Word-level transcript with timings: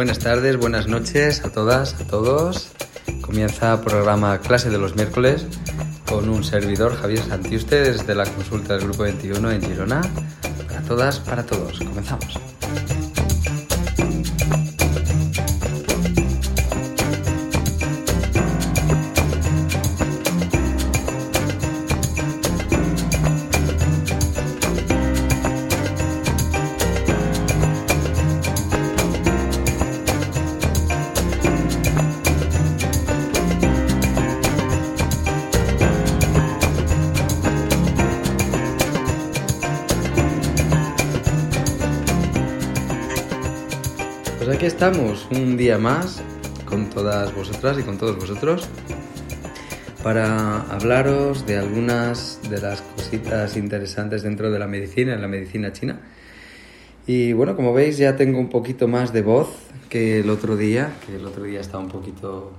Buenas 0.00 0.18
tardes, 0.18 0.56
buenas 0.56 0.86
noches 0.86 1.44
a 1.44 1.50
todas, 1.50 1.92
a 2.00 2.06
todos. 2.06 2.70
Comienza 3.20 3.74
el 3.74 3.80
programa 3.80 4.38
Clase 4.40 4.70
de 4.70 4.78
los 4.78 4.96
miércoles 4.96 5.44
con 6.08 6.30
un 6.30 6.42
servidor, 6.42 6.96
Javier 6.96 7.22
Santiuste, 7.22 7.82
desde 7.82 8.14
la 8.14 8.24
consulta 8.24 8.78
del 8.78 8.84
Grupo 8.84 9.02
21 9.02 9.50
en 9.50 9.60
Girona. 9.60 10.00
Para 10.66 10.80
todas, 10.80 11.20
para 11.20 11.44
todos. 11.44 11.80
Comenzamos. 11.80 12.49
Estamos, 44.80 45.28
un 45.30 45.58
día 45.58 45.76
más, 45.76 46.22
con 46.64 46.88
todas 46.88 47.34
vosotras 47.34 47.78
y 47.78 47.82
con 47.82 47.98
todos 47.98 48.16
vosotros, 48.16 48.66
para 50.02 50.62
hablaros 50.72 51.44
de 51.44 51.58
algunas 51.58 52.40
de 52.48 52.62
las 52.62 52.80
cositas 52.80 53.58
interesantes 53.58 54.22
dentro 54.22 54.50
de 54.50 54.58
la 54.58 54.66
medicina, 54.66 55.12
en 55.12 55.20
la 55.20 55.28
medicina 55.28 55.70
china. 55.70 56.00
Y 57.06 57.34
bueno, 57.34 57.56
como 57.56 57.74
veis 57.74 57.98
ya 57.98 58.16
tengo 58.16 58.38
un 58.38 58.48
poquito 58.48 58.88
más 58.88 59.12
de 59.12 59.20
voz 59.20 59.50
que 59.90 60.20
el 60.20 60.30
otro 60.30 60.56
día, 60.56 60.94
que 61.06 61.16
el 61.16 61.26
otro 61.26 61.42
día 61.42 61.60
estaba 61.60 61.84
un 61.84 61.90
poquito 61.90 62.52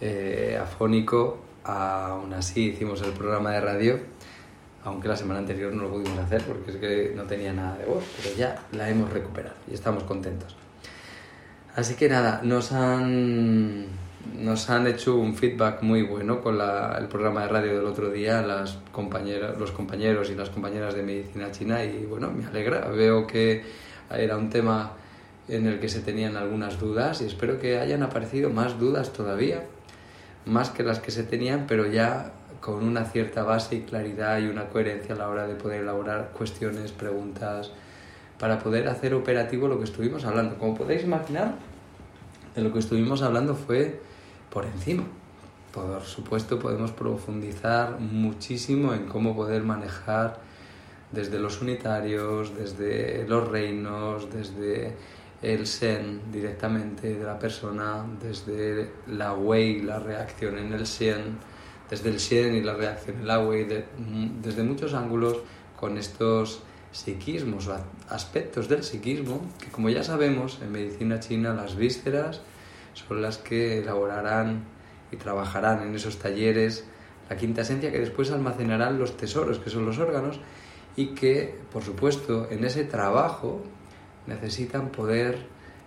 eh, 0.00 0.56
afónico, 0.62 1.40
aún 1.64 2.34
así 2.34 2.66
hicimos 2.66 3.02
el 3.02 3.10
programa 3.10 3.50
de 3.50 3.60
radio, 3.60 3.98
aunque 4.84 5.08
la 5.08 5.16
semana 5.16 5.40
anterior 5.40 5.72
no 5.72 5.82
lo 5.82 5.90
pudimos 5.90 6.20
hacer 6.20 6.42
porque 6.42 6.70
es 6.70 6.76
que 6.76 7.12
no 7.16 7.24
tenía 7.24 7.52
nada 7.52 7.76
de 7.78 7.84
voz, 7.84 8.04
pero 8.22 8.36
ya 8.36 8.64
la 8.70 8.88
hemos 8.88 9.12
recuperado 9.12 9.56
y 9.68 9.74
estamos 9.74 10.04
contentos. 10.04 10.56
Así 11.76 11.94
que 11.94 12.08
nada, 12.08 12.40
nos 12.42 12.72
han, 12.72 13.84
nos 14.38 14.70
han 14.70 14.86
hecho 14.86 15.16
un 15.16 15.34
feedback 15.34 15.82
muy 15.82 16.00
bueno 16.00 16.40
con 16.40 16.56
la, 16.56 16.96
el 16.98 17.06
programa 17.06 17.42
de 17.42 17.48
radio 17.48 17.76
del 17.76 17.84
otro 17.84 18.08
día, 18.08 18.40
las 18.40 18.78
compañeras, 18.92 19.58
los 19.58 19.72
compañeros 19.72 20.30
y 20.30 20.34
las 20.34 20.48
compañeras 20.48 20.94
de 20.94 21.02
medicina 21.02 21.50
china 21.50 21.84
y 21.84 22.06
bueno, 22.06 22.30
me 22.30 22.46
alegra. 22.46 22.88
Veo 22.88 23.26
que 23.26 23.62
era 24.10 24.38
un 24.38 24.48
tema 24.48 24.92
en 25.48 25.66
el 25.66 25.78
que 25.78 25.90
se 25.90 26.00
tenían 26.00 26.38
algunas 26.38 26.80
dudas 26.80 27.20
y 27.20 27.26
espero 27.26 27.58
que 27.60 27.78
hayan 27.78 28.02
aparecido 28.02 28.48
más 28.48 28.78
dudas 28.80 29.12
todavía, 29.12 29.62
más 30.46 30.70
que 30.70 30.82
las 30.82 31.00
que 31.00 31.10
se 31.10 31.24
tenían, 31.24 31.66
pero 31.68 31.84
ya 31.84 32.32
con 32.62 32.84
una 32.84 33.04
cierta 33.04 33.42
base 33.42 33.76
y 33.76 33.80
claridad 33.82 34.38
y 34.38 34.46
una 34.46 34.70
coherencia 34.70 35.14
a 35.14 35.18
la 35.18 35.28
hora 35.28 35.46
de 35.46 35.56
poder 35.56 35.82
elaborar 35.82 36.30
cuestiones, 36.32 36.92
preguntas, 36.92 37.70
para 38.38 38.58
poder 38.58 38.88
hacer 38.88 39.12
operativo 39.12 39.68
lo 39.68 39.78
que 39.78 39.84
estuvimos 39.84 40.24
hablando. 40.24 40.56
Como 40.56 40.74
podéis 40.74 41.04
imaginar, 41.04 41.54
de 42.56 42.62
lo 42.62 42.72
que 42.72 42.80
estuvimos 42.80 43.22
hablando 43.22 43.54
fue 43.54 44.00
por 44.50 44.64
encima. 44.64 45.04
Por 45.72 46.02
supuesto, 46.02 46.58
podemos 46.58 46.90
profundizar 46.90 48.00
muchísimo 48.00 48.94
en 48.94 49.04
cómo 49.06 49.36
poder 49.36 49.62
manejar 49.62 50.40
desde 51.12 51.38
los 51.38 51.60
unitarios, 51.60 52.56
desde 52.56 53.28
los 53.28 53.46
reinos, 53.46 54.32
desde 54.32 54.96
el 55.42 55.66
Sen 55.66 56.32
directamente 56.32 57.14
de 57.14 57.24
la 57.24 57.38
persona, 57.38 58.04
desde 58.22 58.90
la 59.06 59.34
Wei, 59.34 59.82
la 59.82 59.98
reacción 59.98 60.56
en 60.56 60.72
el 60.72 60.84
Shen, 60.84 61.36
desde 61.90 62.08
el 62.08 62.16
Shen 62.16 62.54
y 62.54 62.62
la 62.62 62.72
reacción 62.72 63.18
en 63.20 63.26
la 63.26 63.38
de, 63.38 63.84
desde 64.42 64.62
muchos 64.62 64.94
ángulos 64.94 65.38
con 65.78 65.98
estos 65.98 66.62
psiquismos 66.96 67.68
o 67.68 67.76
aspectos 68.08 68.68
del 68.68 68.82
psiquismo, 68.82 69.40
que 69.60 69.68
como 69.70 69.90
ya 69.90 70.02
sabemos, 70.02 70.58
en 70.62 70.72
medicina 70.72 71.20
china 71.20 71.52
las 71.52 71.76
vísceras 71.76 72.40
son 72.94 73.20
las 73.20 73.36
que 73.36 73.78
elaborarán 73.78 74.64
y 75.12 75.16
trabajarán 75.16 75.82
en 75.82 75.94
esos 75.94 76.18
talleres 76.18 76.84
la 77.28 77.36
quinta 77.36 77.62
esencia 77.62 77.92
que 77.92 78.00
después 78.00 78.30
almacenarán 78.30 78.98
los 78.98 79.16
tesoros, 79.16 79.58
que 79.58 79.68
son 79.68 79.84
los 79.84 79.98
órganos, 79.98 80.40
y 80.96 81.08
que, 81.08 81.58
por 81.72 81.82
supuesto, 81.82 82.48
en 82.50 82.64
ese 82.64 82.84
trabajo 82.84 83.60
necesitan 84.26 84.88
poder 84.88 85.46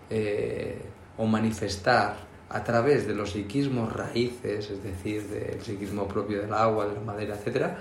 eh, 0.09 0.80
o 1.18 1.26
manifestar 1.26 2.18
a 2.50 2.64
través 2.64 3.08
de 3.08 3.16
los 3.16 3.31
psiquismos 3.31 3.91
raíces, 3.94 4.70
es 4.70 4.84
decir, 4.84 5.24
del 5.28 5.62
psiquismo 5.62 6.08
propio 6.08 6.41
del 6.41 6.53
agua, 6.53 6.86
de 6.86 6.94
la 6.94 7.02
madera, 7.02 7.36
etc., 7.36 7.72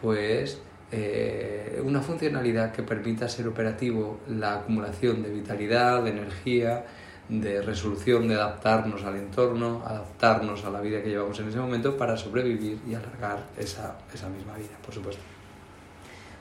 pues 0.00 0.60
eh, 0.96 1.82
una 1.84 2.00
funcionalidad 2.00 2.70
que 2.70 2.84
permita 2.84 3.28
ser 3.28 3.48
operativo 3.48 4.20
la 4.28 4.54
acumulación 4.60 5.24
de 5.24 5.30
vitalidad, 5.30 6.04
de 6.04 6.10
energía, 6.10 6.84
de 7.28 7.60
resolución, 7.62 8.28
de 8.28 8.34
adaptarnos 8.34 9.02
al 9.02 9.16
entorno, 9.16 9.82
adaptarnos 9.84 10.64
a 10.64 10.70
la 10.70 10.80
vida 10.80 11.02
que 11.02 11.08
llevamos 11.08 11.40
en 11.40 11.48
ese 11.48 11.58
momento 11.58 11.96
para 11.96 12.16
sobrevivir 12.16 12.78
y 12.88 12.94
alargar 12.94 13.44
esa, 13.58 13.98
esa 14.12 14.28
misma 14.28 14.54
vida, 14.54 14.78
por 14.84 14.94
supuesto. 14.94 15.22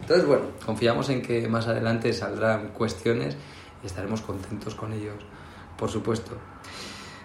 Entonces, 0.01 0.27
bueno, 0.27 0.45
confiamos 0.63 1.09
en 1.09 1.23
que 1.23 1.47
más 1.47 1.67
adelante 1.67 2.13
saldrán 2.13 2.67
cuestiones 2.67 3.35
y 3.81 3.87
estaremos 3.87 4.21
contentos 4.21 4.75
con 4.75 4.93
ellos, 4.93 5.15
por 5.79 5.89
supuesto. 5.89 6.37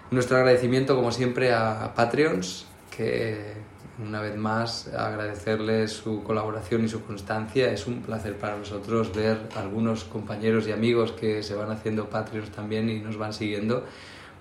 Nuestro 0.09 0.37
agradecimiento, 0.37 0.95
como 0.95 1.11
siempre, 1.11 1.53
a 1.53 1.93
Patreons, 1.93 2.65
que 2.89 3.53
una 4.01 4.21
vez 4.21 4.35
más 4.35 4.87
agradecerles 4.87 5.91
su 5.91 6.23
colaboración 6.23 6.85
y 6.85 6.89
su 6.89 7.03
constancia. 7.03 7.71
Es 7.71 7.87
un 7.87 8.01
placer 8.01 8.37
para 8.37 8.57
nosotros 8.57 9.13
ver 9.13 9.49
algunos 9.55 10.05
compañeros 10.05 10.67
y 10.67 10.71
amigos 10.71 11.11
que 11.11 11.43
se 11.43 11.55
van 11.55 11.71
haciendo 11.71 12.09
Patreons 12.09 12.51
también 12.51 12.89
y 12.89 12.99
nos 12.99 13.17
van 13.17 13.33
siguiendo, 13.33 13.83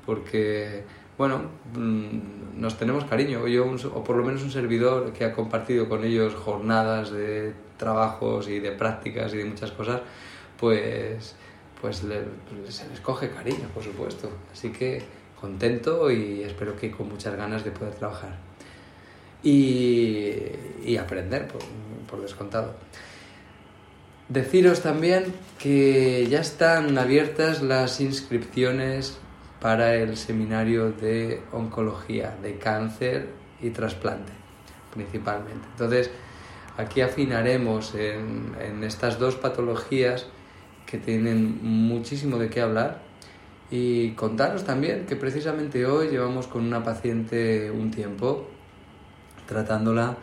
porque, 0.06 0.84
bueno, 1.16 1.42
mm, 1.74 2.60
nos 2.60 2.78
tenemos 2.78 3.04
cariño. 3.04 3.46
Yo, 3.48 3.66
o 3.94 4.04
por 4.04 4.16
lo 4.16 4.24
menos 4.24 4.42
un 4.42 4.50
servidor 4.50 5.12
que 5.12 5.24
ha 5.24 5.32
compartido 5.32 5.88
con 5.88 6.04
ellos 6.04 6.34
jornadas 6.34 7.10
de 7.10 7.54
trabajos 7.76 8.48
y 8.48 8.60
de 8.60 8.72
prácticas 8.72 9.34
y 9.34 9.38
de 9.38 9.44
muchas 9.44 9.72
cosas, 9.72 10.02
pues, 10.58 11.36
pues 11.80 11.98
se 12.68 12.88
les 12.88 13.00
coge 13.00 13.30
cariño, 13.30 13.68
por 13.74 13.82
supuesto. 13.82 14.30
Así 14.52 14.70
que 14.70 15.02
contento 15.40 16.10
y 16.10 16.42
espero 16.42 16.76
que 16.76 16.90
con 16.90 17.08
muchas 17.08 17.36
ganas 17.36 17.64
de 17.64 17.70
poder 17.70 17.94
trabajar 17.94 18.47
y, 19.42 20.96
aprender, 20.98 21.48
por, 21.48 21.60
por, 22.08 22.20
descontado. 22.20 22.74
Deciros 24.28 24.82
también 24.82 25.32
que 25.58 26.26
ya 26.28 26.40
están 26.40 26.98
abiertas 26.98 27.62
las 27.62 28.00
inscripciones 28.00 29.18
para 29.60 29.94
el 29.94 30.16
seminario 30.16 30.92
de 30.92 31.42
oncología, 31.52 32.36
de 32.42 32.58
cáncer 32.58 33.28
y 33.60 33.70
trasplante, 33.70 34.32
principalmente. 34.92 35.66
Entonces, 35.72 36.10
aquí 36.76 37.00
afinaremos 37.00 37.94
en, 37.94 38.54
en 38.60 38.84
estas 38.84 39.18
dos 39.18 39.36
patologías 39.36 40.26
que 40.86 40.98
tienen 40.98 41.58
muchísimo 41.62 42.38
de 42.38 42.48
qué 42.48 42.60
hablar 42.60 43.02
y 43.70 44.12
contaros 44.12 44.64
también 44.64 45.04
que 45.06 45.16
precisamente 45.16 45.84
hoy 45.84 46.08
llevamos 46.08 46.46
con 46.46 46.64
una 46.64 46.82
paciente 46.82 47.70
un 47.70 47.90
tiempo 47.90 48.48
tratándola, 49.48 50.16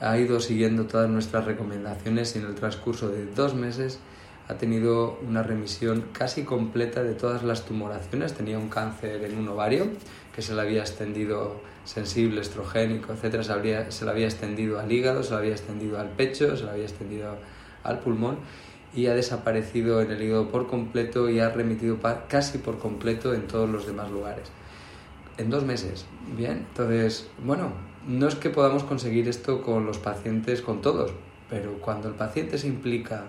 ha 0.00 0.16
ido 0.16 0.40
siguiendo 0.40 0.86
todas 0.86 1.10
nuestras 1.10 1.44
recomendaciones 1.44 2.34
y 2.36 2.38
en 2.38 2.46
el 2.46 2.54
transcurso 2.54 3.08
de 3.08 3.26
dos 3.26 3.54
meses 3.54 3.98
ha 4.48 4.54
tenido 4.54 5.18
una 5.28 5.42
remisión 5.42 6.04
casi 6.12 6.44
completa 6.44 7.02
de 7.02 7.12
todas 7.14 7.42
las 7.42 7.66
tumoraciones. 7.66 8.32
Tenía 8.32 8.58
un 8.58 8.68
cáncer 8.68 9.22
en 9.24 9.36
un 9.36 9.48
ovario 9.48 9.88
que 10.34 10.40
se 10.40 10.54
le 10.54 10.62
había 10.62 10.80
extendido 10.80 11.60
sensible, 11.84 12.40
estrogénico, 12.40 13.12
etc. 13.12 13.42
Se, 13.42 13.52
habría, 13.52 13.90
se 13.90 14.04
le 14.04 14.10
había 14.12 14.26
extendido 14.26 14.78
al 14.78 14.90
hígado, 14.90 15.22
se 15.22 15.32
le 15.32 15.36
había 15.36 15.52
extendido 15.52 15.98
al 15.98 16.10
pecho, 16.10 16.56
se 16.56 16.64
le 16.64 16.70
había 16.70 16.84
extendido 16.84 17.36
al 17.82 17.98
pulmón 17.98 18.38
y 18.94 19.06
ha 19.06 19.14
desaparecido 19.14 20.00
en 20.00 20.12
el 20.12 20.22
hígado 20.22 20.48
por 20.48 20.66
completo 20.66 21.28
y 21.28 21.40
ha 21.40 21.50
remitido 21.50 21.98
casi 22.28 22.58
por 22.58 22.78
completo 22.78 23.34
en 23.34 23.46
todos 23.46 23.68
los 23.68 23.86
demás 23.86 24.10
lugares. 24.10 24.48
En 25.36 25.50
dos 25.50 25.64
meses, 25.64 26.06
bien. 26.36 26.66
Entonces, 26.70 27.28
bueno, 27.44 27.72
no 28.08 28.26
es 28.26 28.34
que 28.34 28.50
podamos 28.50 28.84
conseguir 28.84 29.28
esto 29.28 29.62
con 29.62 29.86
los 29.86 29.98
pacientes, 29.98 30.62
con 30.62 30.80
todos, 30.80 31.12
pero 31.50 31.74
cuando 31.74 32.08
el 32.08 32.14
paciente 32.14 32.56
se 32.58 32.66
implica 32.66 33.24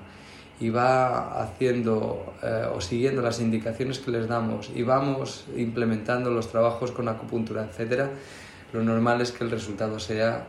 y 0.59 0.69
va 0.69 1.41
haciendo 1.41 2.33
eh, 2.41 2.65
o 2.73 2.81
siguiendo 2.81 3.21
las 3.21 3.39
indicaciones 3.39 3.99
que 3.99 4.11
les 4.11 4.27
damos 4.27 4.71
y 4.73 4.83
vamos 4.83 5.45
implementando 5.55 6.31
los 6.31 6.49
trabajos 6.49 6.91
con 6.91 7.07
acupuntura, 7.07 7.65
etcétera, 7.65 8.09
lo 8.73 8.83
normal 8.83 9.21
es 9.21 9.31
que 9.31 9.43
el 9.43 9.51
resultado 9.51 9.99
sea 9.99 10.47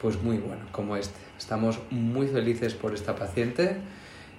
pues 0.00 0.22
muy 0.22 0.38
bueno, 0.38 0.62
como 0.72 0.96
este. 0.96 1.18
Estamos 1.38 1.78
muy 1.90 2.28
felices 2.28 2.74
por 2.74 2.94
esta 2.94 3.14
paciente 3.14 3.76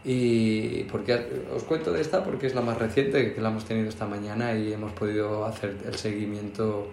Y 0.04 0.84
porque 0.86 1.46
os 1.54 1.64
cuento 1.64 1.92
de 1.92 2.02
esta 2.02 2.24
porque 2.24 2.48
es 2.48 2.56
la 2.56 2.62
más 2.62 2.78
reciente 2.78 3.34
que 3.34 3.42
la 3.42 3.50
hemos 3.50 3.66
tenido 3.66 3.90
esta 3.90 4.08
mañana 4.08 4.54
y 4.54 4.72
hemos 4.72 4.94
podido 4.94 5.46
hacer 5.46 5.76
el 5.86 5.96
seguimiento 5.96 6.88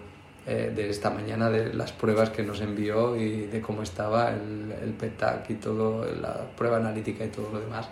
eh, 0.47 0.71
de 0.75 0.89
esta 0.89 1.09
mañana 1.09 1.49
de 1.49 1.73
las 1.73 1.91
pruebas 1.91 2.29
que 2.29 2.43
nos 2.43 2.61
envió 2.61 3.15
y 3.15 3.47
de 3.47 3.61
cómo 3.61 3.81
estaba 3.81 4.29
el, 4.31 4.73
el 4.83 4.93
PETAC 4.93 5.49
y 5.49 5.55
todo, 5.55 6.05
la 6.13 6.51
prueba 6.55 6.77
analítica 6.77 7.25
y 7.25 7.29
todo 7.29 7.49
lo 7.51 7.59
demás. 7.59 7.89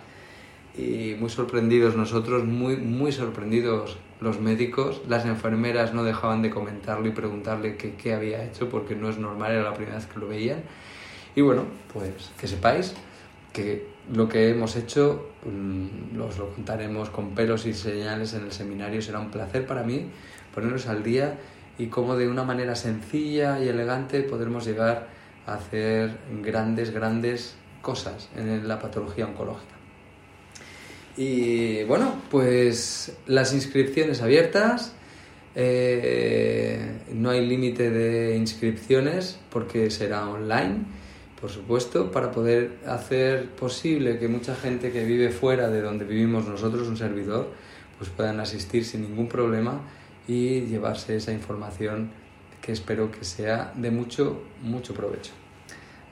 Y 0.76 1.16
muy 1.18 1.30
sorprendidos 1.30 1.96
nosotros, 1.96 2.44
muy, 2.44 2.76
muy 2.76 3.12
sorprendidos 3.12 3.98
los 4.20 4.40
médicos. 4.40 5.02
Las 5.08 5.24
enfermeras 5.24 5.94
no 5.94 6.04
dejaban 6.04 6.42
de 6.42 6.50
comentarlo 6.50 7.08
y 7.08 7.12
preguntarle 7.12 7.76
qué, 7.76 7.94
qué 7.94 8.14
había 8.14 8.44
hecho 8.44 8.68
porque 8.68 8.94
no 8.94 9.08
es 9.08 9.18
normal, 9.18 9.52
era 9.52 9.62
la 9.62 9.74
primera 9.74 9.96
vez 9.96 10.06
que 10.06 10.18
lo 10.18 10.28
veían. 10.28 10.62
Y 11.36 11.40
bueno, 11.40 11.64
pues 11.92 12.32
que 12.38 12.46
sepáis 12.46 12.94
que 13.52 13.86
lo 14.12 14.28
que 14.28 14.50
hemos 14.50 14.76
hecho 14.76 15.30
mm, 15.44 16.20
os 16.20 16.38
lo 16.38 16.50
contaremos 16.50 17.10
con 17.10 17.34
pelos 17.34 17.66
y 17.66 17.74
señales 17.74 18.34
en 18.34 18.44
el 18.44 18.52
seminario. 18.52 19.00
Será 19.00 19.20
un 19.20 19.30
placer 19.30 19.66
para 19.66 19.82
mí 19.82 20.06
ponernos 20.54 20.86
al 20.86 21.02
día 21.02 21.38
y 21.78 21.86
cómo 21.86 22.16
de 22.16 22.28
una 22.28 22.44
manera 22.44 22.74
sencilla 22.74 23.58
y 23.62 23.68
elegante 23.68 24.22
podremos 24.22 24.64
llegar 24.64 25.08
a 25.46 25.54
hacer 25.54 26.18
grandes, 26.42 26.90
grandes 26.90 27.56
cosas 27.82 28.28
en 28.36 28.66
la 28.66 28.78
patología 28.78 29.26
oncológica. 29.26 29.74
Y 31.16 31.84
bueno, 31.84 32.14
pues 32.30 33.16
las 33.26 33.52
inscripciones 33.52 34.22
abiertas. 34.22 34.94
Eh, 35.56 37.02
no 37.12 37.30
hay 37.30 37.46
límite 37.46 37.88
de 37.90 38.36
inscripciones 38.36 39.38
porque 39.50 39.88
será 39.88 40.28
online 40.28 40.84
por 41.44 41.52
supuesto, 41.52 42.10
para 42.10 42.32
poder 42.32 42.78
hacer 42.86 43.50
posible 43.50 44.18
que 44.18 44.28
mucha 44.28 44.54
gente 44.54 44.90
que 44.90 45.04
vive 45.04 45.28
fuera 45.28 45.68
de 45.68 45.82
donde 45.82 46.06
vivimos 46.06 46.48
nosotros, 46.48 46.88
un 46.88 46.96
servidor, 46.96 47.50
pues 47.98 48.08
puedan 48.08 48.40
asistir 48.40 48.82
sin 48.86 49.02
ningún 49.02 49.28
problema 49.28 49.82
y 50.26 50.62
llevarse 50.62 51.16
esa 51.16 51.32
información 51.32 52.10
que 52.60 52.72
espero 52.72 53.10
que 53.10 53.24
sea 53.24 53.72
de 53.76 53.90
mucho, 53.90 54.42
mucho 54.62 54.94
provecho. 54.94 55.32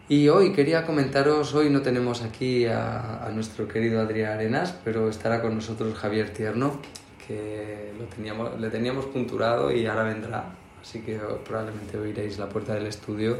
Y 0.08 0.28
hoy 0.28 0.52
quería 0.52 0.84
comentaros, 0.84 1.54
hoy 1.54 1.70
no 1.70 1.82
tenemos 1.82 2.22
aquí 2.22 2.66
a, 2.66 3.24
a, 3.24 3.30
nuestro 3.30 3.68
querido 3.68 4.00
Adrián 4.00 4.32
Arenas, 4.32 4.74
pero 4.84 5.08
estará 5.08 5.40
con 5.40 5.54
nosotros 5.54 5.94
Javier 5.94 6.30
Tierno, 6.30 6.80
que 7.26 7.92
lo 7.96 8.06
teníamos, 8.06 8.60
le 8.60 8.68
teníamos 8.70 9.04
punturado 9.06 9.70
y 9.70 9.86
ahora 9.86 10.02
vendrá. 10.02 10.56
Así 10.82 11.00
que 11.00 11.18
probablemente 11.44 11.96
oiréis 11.96 12.36
la 12.36 12.48
puerta 12.48 12.74
del 12.74 12.88
estudio 12.88 13.38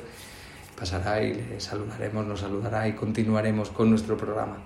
pasará 0.78 1.22
y 1.22 1.34
le 1.34 1.60
saludaremos, 1.60 2.24
nos 2.24 2.40
saludará 2.40 2.86
y 2.86 2.92
continuaremos 2.92 3.70
con 3.70 3.90
nuestro 3.90 4.16
programa. 4.16 4.58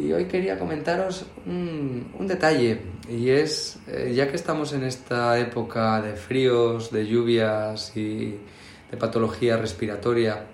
Y 0.00 0.14
hoy 0.14 0.24
quería 0.24 0.58
comentaros 0.58 1.26
un, 1.44 2.26
detalle, 2.26 2.80
y 3.06 3.28
es, 3.28 3.78
eh, 3.86 4.12
ya 4.14 4.28
que 4.30 4.36
estamos 4.36 4.72
en 4.72 4.84
esta 4.84 5.38
época 5.38 6.00
de 6.00 6.14
fríos, 6.14 6.90
de 6.90 7.06
lluvias 7.06 7.94
y 7.94 8.38
de 8.90 8.96
patología 8.96 9.58
respiratoria, 9.58 10.46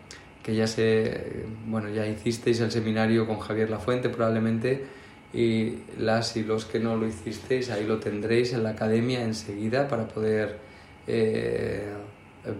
que 0.42 0.52
ya 0.56 0.66
se, 0.66 1.44
bueno, 1.66 1.88
ya 1.90 2.04
hicisteis 2.08 2.58
el 2.60 2.72
seminario 2.72 3.24
con 3.24 3.38
Javier 3.38 3.70
Lafuente 3.70 4.08
probablemente, 4.08 4.84
y 5.32 5.78
las 5.96 6.36
y 6.36 6.42
los 6.42 6.64
que 6.64 6.80
no 6.80 6.96
lo 6.96 7.06
hicisteis, 7.06 7.70
ahí 7.70 7.86
lo 7.86 8.00
tendréis 8.00 8.52
en 8.52 8.64
la 8.64 8.70
academia 8.70 9.22
enseguida 9.22 9.86
para 9.86 10.08
poder 10.08 10.58
eh, 11.06 11.92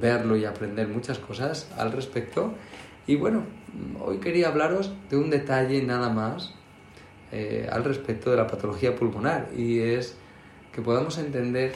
verlo 0.01 0.37
y 0.37 0.45
aprender 0.45 0.87
muchas 0.87 1.19
cosas 1.19 1.69
al 1.77 1.91
respecto. 1.91 2.55
Y 3.09 3.17
bueno, 3.17 3.43
hoy 4.01 4.19
quería 4.19 4.49
hablaros 4.49 4.93
de 5.11 5.17
un 5.17 5.31
detalle 5.31 5.83
nada 5.83 6.11
más 6.11 6.56
eh, 7.33 7.69
al 7.71 7.85
respecto 7.85 8.31
de 8.31 8.37
la 8.37 8.47
patología 8.47 8.95
pulmonar. 8.95 9.51
Y 9.57 9.81
es 9.81 10.17
que 10.73 10.83
podamos 10.83 11.19
entender 11.19 11.73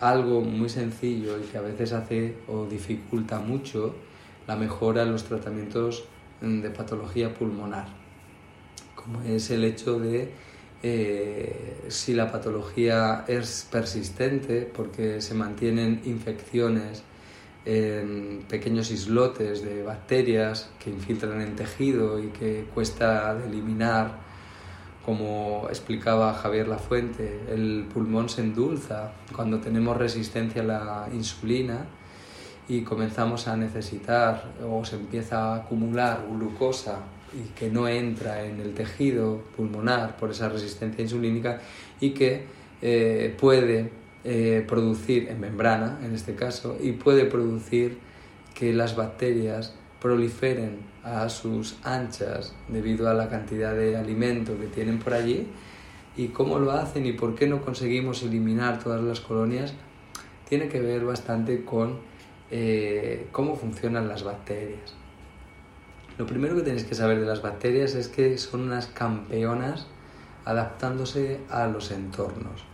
algo 0.00 0.40
muy 0.40 0.68
sencillo 0.68 1.38
y 1.38 1.42
que 1.42 1.58
a 1.58 1.60
veces 1.60 1.92
hace 1.92 2.36
o 2.48 2.66
dificulta 2.66 3.38
mucho 3.38 3.94
la 4.46 4.56
mejora 4.56 5.02
en 5.02 5.12
los 5.12 5.24
tratamientos 5.24 6.04
de 6.40 6.70
patología 6.70 7.34
pulmonar, 7.34 7.86
como 8.94 9.20
es 9.22 9.50
el 9.50 9.62
hecho 9.64 10.00
de 10.00 10.32
eh, 10.82 11.84
si 11.88 12.14
la 12.14 12.32
patología 12.32 13.24
es 13.28 13.68
persistente 13.70 14.62
porque 14.62 15.20
se 15.20 15.34
mantienen 15.34 16.00
infecciones 16.06 17.02
en 17.66 18.44
pequeños 18.48 18.90
islotes 18.90 19.62
de 19.62 19.82
bacterias 19.82 20.70
que 20.82 20.88
infiltran 20.88 21.42
en 21.42 21.56
tejido 21.56 22.18
y 22.18 22.28
que 22.28 22.64
cuesta 22.72 23.38
eliminar, 23.46 24.18
como 25.04 25.66
explicaba 25.68 26.34
Javier 26.34 26.68
Lafuente, 26.68 27.40
el 27.48 27.86
pulmón 27.92 28.28
se 28.28 28.42
endulza 28.42 29.12
cuando 29.34 29.58
tenemos 29.58 29.96
resistencia 29.96 30.62
a 30.62 30.64
la 30.64 31.08
insulina 31.12 31.86
y 32.68 32.82
comenzamos 32.82 33.48
a 33.48 33.56
necesitar 33.56 34.44
o 34.68 34.84
se 34.84 34.96
empieza 34.96 35.54
a 35.54 35.56
acumular 35.56 36.26
glucosa 36.30 36.98
y 37.32 37.48
que 37.58 37.70
no 37.70 37.88
entra 37.88 38.44
en 38.44 38.60
el 38.60 38.74
tejido 38.74 39.42
pulmonar 39.56 40.16
por 40.16 40.30
esa 40.30 40.48
resistencia 40.48 41.02
insulínica 41.02 41.60
y 42.00 42.10
que 42.10 42.44
eh, 42.82 43.34
puede 43.38 43.90
eh, 44.24 44.64
producir 44.68 45.28
en 45.28 45.40
membrana, 45.40 45.98
en 46.04 46.14
este 46.14 46.34
caso, 46.34 46.76
y 46.80 46.92
puede 46.92 47.24
producir 47.24 47.98
que 48.54 48.72
las 48.72 48.94
bacterias 48.94 49.74
proliferen 50.00 50.78
a 51.04 51.28
sus 51.28 51.76
anchas 51.82 52.54
debido 52.68 53.08
a 53.08 53.14
la 53.14 53.28
cantidad 53.28 53.74
de 53.74 53.96
alimento 53.96 54.58
que 54.58 54.66
tienen 54.66 54.98
por 54.98 55.14
allí 55.14 55.46
y 56.16 56.28
cómo 56.28 56.58
lo 56.58 56.72
hacen 56.72 57.06
y 57.06 57.12
por 57.12 57.34
qué 57.34 57.46
no 57.46 57.60
conseguimos 57.60 58.22
eliminar 58.22 58.82
todas 58.82 59.02
las 59.02 59.20
colonias 59.20 59.74
tiene 60.48 60.68
que 60.68 60.80
ver 60.80 61.04
bastante 61.04 61.64
con 61.64 62.00
eh, 62.50 63.28
cómo 63.30 63.54
funcionan 63.54 64.08
las 64.08 64.24
bacterias. 64.24 64.94
Lo 66.18 66.26
primero 66.26 66.56
que 66.56 66.62
tenéis 66.62 66.84
que 66.84 66.94
saber 66.94 67.20
de 67.20 67.26
las 67.26 67.40
bacterias 67.40 67.94
es 67.94 68.08
que 68.08 68.36
son 68.36 68.62
unas 68.62 68.88
campeonas 68.88 69.86
adaptándose 70.44 71.40
a 71.48 71.68
los 71.68 71.92
entornos. 71.92 72.69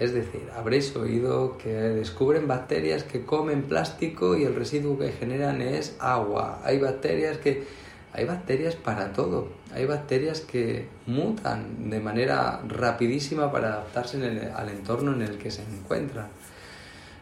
Es 0.00 0.12
decir, 0.12 0.48
habréis 0.56 0.94
oído 0.96 1.56
que 1.56 1.72
descubren 1.72 2.48
bacterias 2.48 3.04
que 3.04 3.24
comen 3.24 3.62
plástico 3.62 4.36
y 4.36 4.44
el 4.44 4.54
residuo 4.54 4.98
que 4.98 5.12
generan 5.12 5.62
es 5.62 5.96
agua. 6.00 6.60
Hay 6.64 6.80
bacterias 6.80 7.38
que 7.38 7.64
hay 8.12 8.24
bacterias 8.24 8.76
para 8.76 9.12
todo. 9.12 9.48
Hay 9.72 9.86
bacterias 9.86 10.40
que 10.40 10.88
mutan 11.06 11.90
de 11.90 12.00
manera 12.00 12.60
rapidísima 12.66 13.50
para 13.50 13.68
adaptarse 13.68 14.16
al 14.54 14.68
entorno 14.68 15.12
en 15.12 15.22
el 15.22 15.38
que 15.38 15.50
se 15.50 15.62
encuentran. 15.62 16.28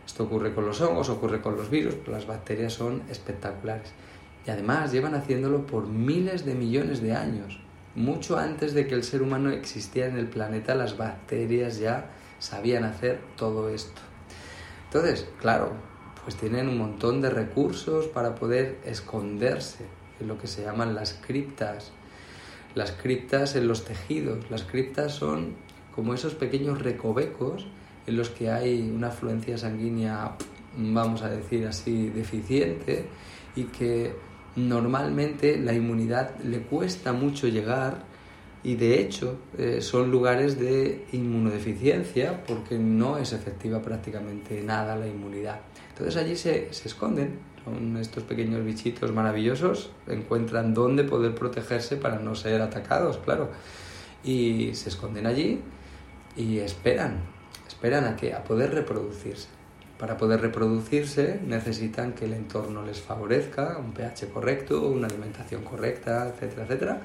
Esto 0.07 0.25
ocurre 0.25 0.55
con 0.55 0.67
los 0.67 0.81
hongos, 0.81 1.09
ocurre 1.09 1.41
con 1.41 1.57
los 1.57 1.71
virus, 1.71 1.95
pero 1.95 2.17
las 2.17 2.27
bacterias 2.27 2.75
son 2.75 3.03
espectaculares. 3.11 3.93
Y 4.47 4.51
además 4.51 4.93
llevan 4.93 5.15
haciéndolo 5.15 5.67
por 5.67 5.87
miles 5.87 6.45
de 6.45 6.55
millones 6.55 7.01
de 7.01 7.15
años. 7.15 7.59
Mucho 7.95 8.39
antes 8.39 8.75
de 8.75 8.87
que 8.87 8.95
el 8.95 9.05
ser 9.05 9.23
humano 9.23 9.51
existiera 9.51 10.09
en 10.09 10.19
el 10.19 10.27
planeta, 10.27 10.75
las 10.75 10.97
bacterias 10.97 11.79
ya 11.79 12.11
sabían 12.43 12.83
hacer 12.83 13.21
todo 13.37 13.69
esto. 13.69 14.03
Entonces, 14.87 15.29
claro, 15.41 15.73
pues 16.25 16.35
tienen 16.35 16.69
un 16.69 16.77
montón 16.77 17.21
de 17.21 17.31
recursos 17.31 18.07
para 18.09 18.35
poder 18.35 18.81
esconderse 18.85 19.87
en 20.21 20.27
lo 20.27 20.39
que 20.39 20.49
se 20.49 20.63
llaman 20.63 20.95
las 20.95 21.15
criptas. 21.25 21.93
Las 22.75 22.91
criptas 22.91 23.55
en 23.55 23.69
los 23.69 23.85
tejidos. 23.85 24.51
Las 24.51 24.65
criptas 24.65 25.15
son 25.15 25.55
como 25.95 26.15
esos 26.15 26.35
pequeños 26.35 26.83
recovecos 26.83 27.69
en 28.09 28.17
los 28.17 28.29
que 28.31 28.51
hay 28.51 28.91
una 28.91 29.09
afluencia 29.09 29.57
sanguínea, 29.57 30.33
vamos 30.77 31.23
a 31.23 31.29
decir 31.29 31.65
así, 31.69 32.09
deficiente 32.09 33.07
y 33.55 33.65
que 33.65 34.17
normalmente 34.57 35.59
la 35.59 35.75
inmunidad 35.75 36.37
le 36.41 36.63
cuesta 36.63 37.13
mucho 37.13 37.47
llegar 37.47 38.05
y 38.65 38.77
de 38.77 39.01
hecho 39.01 39.39
eh, 39.59 39.81
son 39.81 40.11
lugares 40.11 40.59
de 40.59 41.05
inmunodeficiencia 41.13 42.45
porque 42.47 42.79
no 42.79 43.19
es 43.19 43.33
efectiva 43.33 43.83
prácticamente 43.83 44.63
nada 44.63 44.97
la 44.97 45.07
inmunidad. 45.07 45.61
Entonces 45.91 46.17
allí 46.17 46.37
se, 46.37 46.73
se 46.73 46.89
esconden, 46.89 47.39
son 47.65 47.97
estos 47.97 48.23
pequeños 48.23 48.65
bichitos 48.65 49.13
maravillosos, 49.13 49.91
encuentran 50.07 50.75
dónde 50.75 51.05
poder 51.05 51.35
protegerse 51.35 51.97
para 51.97 52.19
no 52.19 52.35
ser 52.35 52.63
atacados, 52.63 53.19
claro, 53.19 53.51
y 54.25 54.71
se 54.75 54.89
esconden 54.89 55.27
allí 55.27 55.61
y 56.37 56.59
esperan, 56.59 57.21
esperan 57.67 58.05
a 58.05 58.17
que 58.17 58.33
a 58.33 58.45
poder 58.45 58.75
reproducirse. 58.75 59.49
Para 59.99 60.17
poder 60.17 60.41
reproducirse 60.41 61.41
necesitan 61.47 62.13
que 62.13 62.25
el 62.25 62.33
entorno 62.33 62.85
les 62.85 63.01
favorezca, 63.01 63.79
un 63.79 63.93
pH 63.93 64.31
correcto, 64.33 64.89
una 64.89 65.07
alimentación 65.07 65.63
correcta, 65.63 66.29
etcétera, 66.29 66.65
etcétera, 66.65 67.03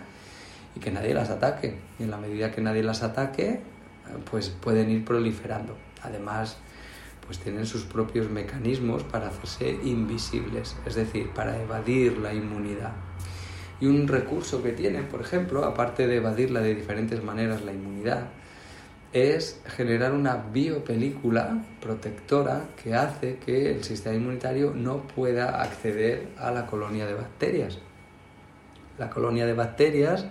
y 0.77 0.79
que 0.79 0.91
nadie 0.91 1.13
las 1.13 1.31
ataque. 1.31 1.75
Y 1.99 2.03
en 2.03 2.11
la 2.11 2.17
medida 2.17 2.51
que 2.51 2.61
nadie 2.61 2.83
las 2.83 3.01
ataque, 3.01 3.61
pues 4.29 4.49
pueden 4.49 4.91
ir 4.91 5.03
proliferando. 5.03 5.75
Además, 6.03 6.57
pues 7.25 7.39
tienen 7.39 7.65
sus 7.65 7.83
propios 7.83 8.29
mecanismos 8.29 9.03
para 9.03 9.27
hacerse 9.27 9.79
invisibles, 9.83 10.75
es 10.85 10.95
decir, 10.95 11.29
para 11.31 11.59
evadir 11.61 12.19
la 12.19 12.33
inmunidad. 12.33 12.93
Y 13.81 13.87
un 13.87 14.07
recurso 14.07 14.61
que 14.63 14.71
tienen, 14.71 15.05
por 15.05 15.21
ejemplo, 15.21 15.65
aparte 15.65 16.07
de 16.07 16.17
evadirla 16.17 16.61
de 16.61 16.75
diferentes 16.75 17.23
maneras 17.23 17.63
la 17.63 17.73
inmunidad, 17.73 18.27
es 19.13 19.59
generar 19.65 20.13
una 20.13 20.35
biopelícula 20.35 21.63
protectora 21.81 22.65
que 22.81 22.93
hace 22.93 23.37
que 23.37 23.71
el 23.71 23.83
sistema 23.83 24.15
inmunitario 24.15 24.73
no 24.75 25.07
pueda 25.07 25.61
acceder 25.61 26.27
a 26.37 26.51
la 26.51 26.67
colonia 26.67 27.07
de 27.07 27.15
bacterias. 27.15 27.79
La 28.99 29.09
colonia 29.09 29.45
de 29.45 29.53
bacterias 29.53 30.27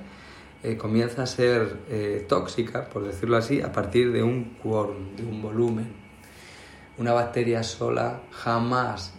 eh, 0.66 0.76
comienza 0.76 1.22
a 1.22 1.26
ser 1.26 1.76
eh, 1.88 2.26
tóxica, 2.28 2.88
por 2.88 3.04
decirlo 3.04 3.36
así, 3.36 3.60
a 3.60 3.70
partir 3.70 4.10
de 4.10 4.24
un 4.24 4.56
quórum, 4.60 5.14
de 5.14 5.22
un 5.22 5.40
volumen. 5.40 5.92
Una 6.98 7.12
bacteria 7.12 7.62
sola 7.62 8.22
jamás 8.32 9.14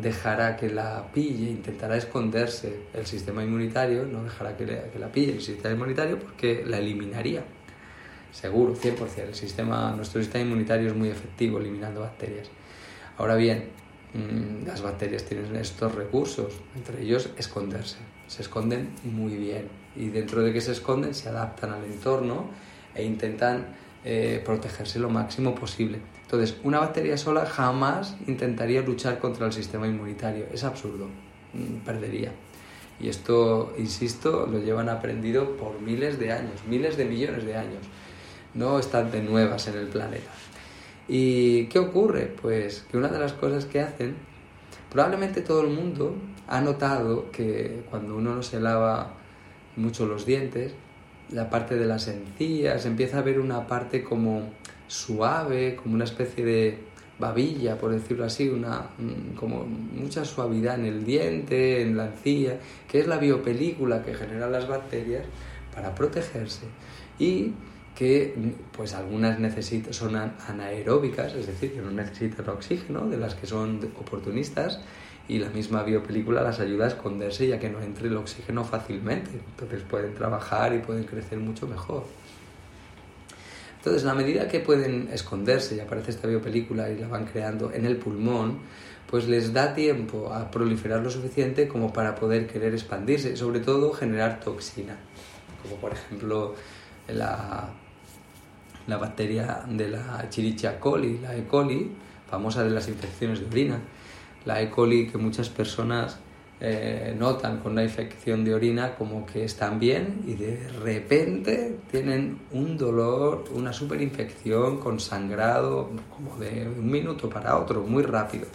dejará 0.00 0.56
que 0.56 0.70
la 0.70 1.12
pille, 1.12 1.50
intentará 1.50 1.98
esconderse 1.98 2.84
el 2.94 3.04
sistema 3.04 3.44
inmunitario, 3.44 4.06
no 4.06 4.24
dejará 4.24 4.56
que, 4.56 4.64
que 4.64 4.98
la 4.98 5.12
pille 5.12 5.32
el 5.32 5.42
sistema 5.42 5.74
inmunitario 5.74 6.18
porque 6.18 6.64
la 6.64 6.78
eliminaría 6.78 7.44
seguro, 8.30 8.74
100%. 8.74 9.28
El 9.28 9.34
sistema, 9.34 9.92
nuestro 9.94 10.22
sistema 10.22 10.44
inmunitario 10.46 10.88
es 10.88 10.96
muy 10.96 11.10
efectivo 11.10 11.58
eliminando 11.58 12.00
bacterias. 12.00 12.48
Ahora 13.18 13.34
bien, 13.34 13.68
mm, 14.14 14.66
las 14.66 14.80
bacterias 14.80 15.24
tienen 15.24 15.54
estos 15.56 15.94
recursos, 15.94 16.54
entre 16.74 17.02
ellos 17.02 17.28
esconderse. 17.36 17.98
Se 18.26 18.40
esconden 18.40 18.94
muy 19.04 19.36
bien 19.36 19.77
y 19.98 20.08
dentro 20.08 20.42
de 20.42 20.52
que 20.52 20.60
se 20.60 20.72
esconden 20.72 21.14
se 21.14 21.28
adaptan 21.28 21.72
al 21.72 21.84
entorno 21.84 22.46
e 22.94 23.04
intentan 23.04 23.66
eh, 24.04 24.40
protegerse 24.44 24.98
lo 24.98 25.10
máximo 25.10 25.54
posible. 25.54 26.00
Entonces, 26.22 26.56
una 26.62 26.78
bacteria 26.78 27.16
sola 27.16 27.44
jamás 27.46 28.16
intentaría 28.26 28.80
luchar 28.82 29.18
contra 29.18 29.46
el 29.46 29.52
sistema 29.52 29.86
inmunitario. 29.86 30.46
Es 30.52 30.64
absurdo, 30.64 31.08
mm, 31.52 31.84
perdería. 31.84 32.32
Y 33.00 33.08
esto, 33.08 33.74
insisto, 33.78 34.46
lo 34.46 34.58
llevan 34.60 34.88
aprendido 34.88 35.56
por 35.56 35.80
miles 35.80 36.18
de 36.18 36.32
años, 36.32 36.64
miles 36.68 36.96
de 36.96 37.04
millones 37.04 37.44
de 37.44 37.56
años 37.56 37.82
no 38.54 38.78
están 38.78 39.10
de 39.10 39.22
nuevas 39.22 39.68
en 39.68 39.76
el 39.76 39.86
planeta. 39.86 40.30
¿Y 41.06 41.66
qué 41.66 41.78
ocurre? 41.78 42.34
Pues 42.40 42.84
que 42.90 42.96
una 42.96 43.08
de 43.08 43.18
las 43.18 43.32
cosas 43.32 43.64
que 43.64 43.80
hacen, 43.80 44.16
probablemente 44.90 45.40
todo 45.40 45.62
el 45.62 45.68
mundo 45.68 46.14
ha 46.46 46.60
notado 46.60 47.30
que 47.30 47.84
cuando 47.90 48.16
uno 48.16 48.34
no 48.34 48.42
se 48.42 48.60
lava 48.60 49.14
mucho 49.78 50.06
los 50.06 50.26
dientes, 50.26 50.74
la 51.30 51.50
parte 51.50 51.76
de 51.76 51.86
las 51.86 52.08
encías 52.08 52.86
empieza 52.86 53.18
a 53.18 53.22
ver 53.22 53.38
una 53.38 53.66
parte 53.66 54.02
como 54.02 54.50
suave, 54.86 55.76
como 55.76 55.94
una 55.94 56.04
especie 56.04 56.44
de 56.44 56.78
babilla, 57.18 57.76
por 57.78 57.90
decirlo 57.90 58.24
así, 58.24 58.48
una, 58.48 58.90
como 59.36 59.64
mucha 59.64 60.24
suavidad 60.24 60.78
en 60.78 60.86
el 60.86 61.04
diente, 61.04 61.82
en 61.82 61.96
la 61.96 62.06
encía, 62.06 62.58
que 62.88 63.00
es 63.00 63.06
la 63.06 63.18
biopelícula 63.18 64.02
que 64.04 64.14
generan 64.14 64.52
las 64.52 64.68
bacterias 64.68 65.24
para 65.74 65.94
protegerse. 65.94 66.66
Y 67.18 67.52
que 67.96 68.32
pues 68.76 68.94
algunas 68.94 69.40
necesitan, 69.40 69.92
son 69.92 70.14
anaeróbicas, 70.14 71.34
es 71.34 71.48
decir, 71.48 71.72
que 71.72 71.80
no 71.80 71.90
necesitan 71.90 72.48
oxígeno, 72.48 73.08
de 73.08 73.16
las 73.16 73.34
que 73.34 73.48
son 73.48 73.80
oportunistas, 73.98 74.80
y 75.28 75.38
la 75.38 75.50
misma 75.50 75.82
biopelícula 75.82 76.42
las 76.42 76.58
ayuda 76.58 76.86
a 76.86 76.88
esconderse 76.88 77.46
ya 77.46 77.58
que 77.58 77.68
no 77.68 77.80
entre 77.80 78.08
el 78.08 78.16
oxígeno 78.16 78.64
fácilmente. 78.64 79.30
Entonces 79.50 79.82
pueden 79.82 80.14
trabajar 80.14 80.74
y 80.74 80.78
pueden 80.78 81.04
crecer 81.04 81.38
mucho 81.38 81.66
mejor. 81.66 82.04
Entonces, 83.76 84.04
a 84.06 84.14
medida 84.14 84.48
que 84.48 84.58
pueden 84.58 85.08
esconderse 85.12 85.76
y 85.76 85.80
aparece 85.80 86.10
esta 86.10 86.26
biopelícula 86.26 86.90
y 86.90 86.98
la 86.98 87.06
van 87.06 87.26
creando 87.26 87.72
en 87.72 87.84
el 87.84 87.96
pulmón, 87.96 88.58
pues 89.08 89.28
les 89.28 89.52
da 89.52 89.72
tiempo 89.74 90.32
a 90.32 90.50
proliferar 90.50 91.00
lo 91.00 91.10
suficiente 91.10 91.68
como 91.68 91.92
para 91.92 92.14
poder 92.16 92.46
querer 92.48 92.74
expandirse 92.74 93.36
sobre 93.36 93.60
todo 93.60 93.92
generar 93.92 94.40
toxina, 94.40 94.96
como 95.62 95.76
por 95.76 95.92
ejemplo 95.92 96.54
la 97.06 97.70
la 98.88 98.96
bacteria 98.96 99.62
de 99.68 99.88
la 99.88 100.28
Chirichia 100.30 100.80
coli, 100.80 101.18
la 101.18 101.36
E. 101.36 101.44
coli, 101.44 101.92
famosa 102.28 102.64
de 102.64 102.70
las 102.70 102.88
infecciones 102.88 103.38
de 103.40 103.46
orina. 103.46 103.78
La 104.48 104.62
E. 104.62 104.70
coli 104.70 105.06
que 105.06 105.18
muchas 105.18 105.50
personas 105.50 106.16
eh, 106.58 107.14
notan 107.18 107.58
con 107.58 107.72
una 107.72 107.82
infección 107.82 108.46
de 108.46 108.54
orina 108.54 108.94
como 108.94 109.26
que 109.26 109.44
están 109.44 109.78
bien 109.78 110.22
y 110.26 110.32
de 110.36 110.66
repente 110.82 111.76
tienen 111.90 112.38
un 112.52 112.78
dolor, 112.78 113.44
una 113.52 113.74
superinfección 113.74 114.78
con 114.78 115.00
sangrado 115.00 115.90
como 116.16 116.38
de 116.38 116.66
un 116.66 116.90
minuto 116.90 117.28
para 117.28 117.58
otro, 117.58 117.82
muy 117.82 118.02
rápido. 118.02 118.46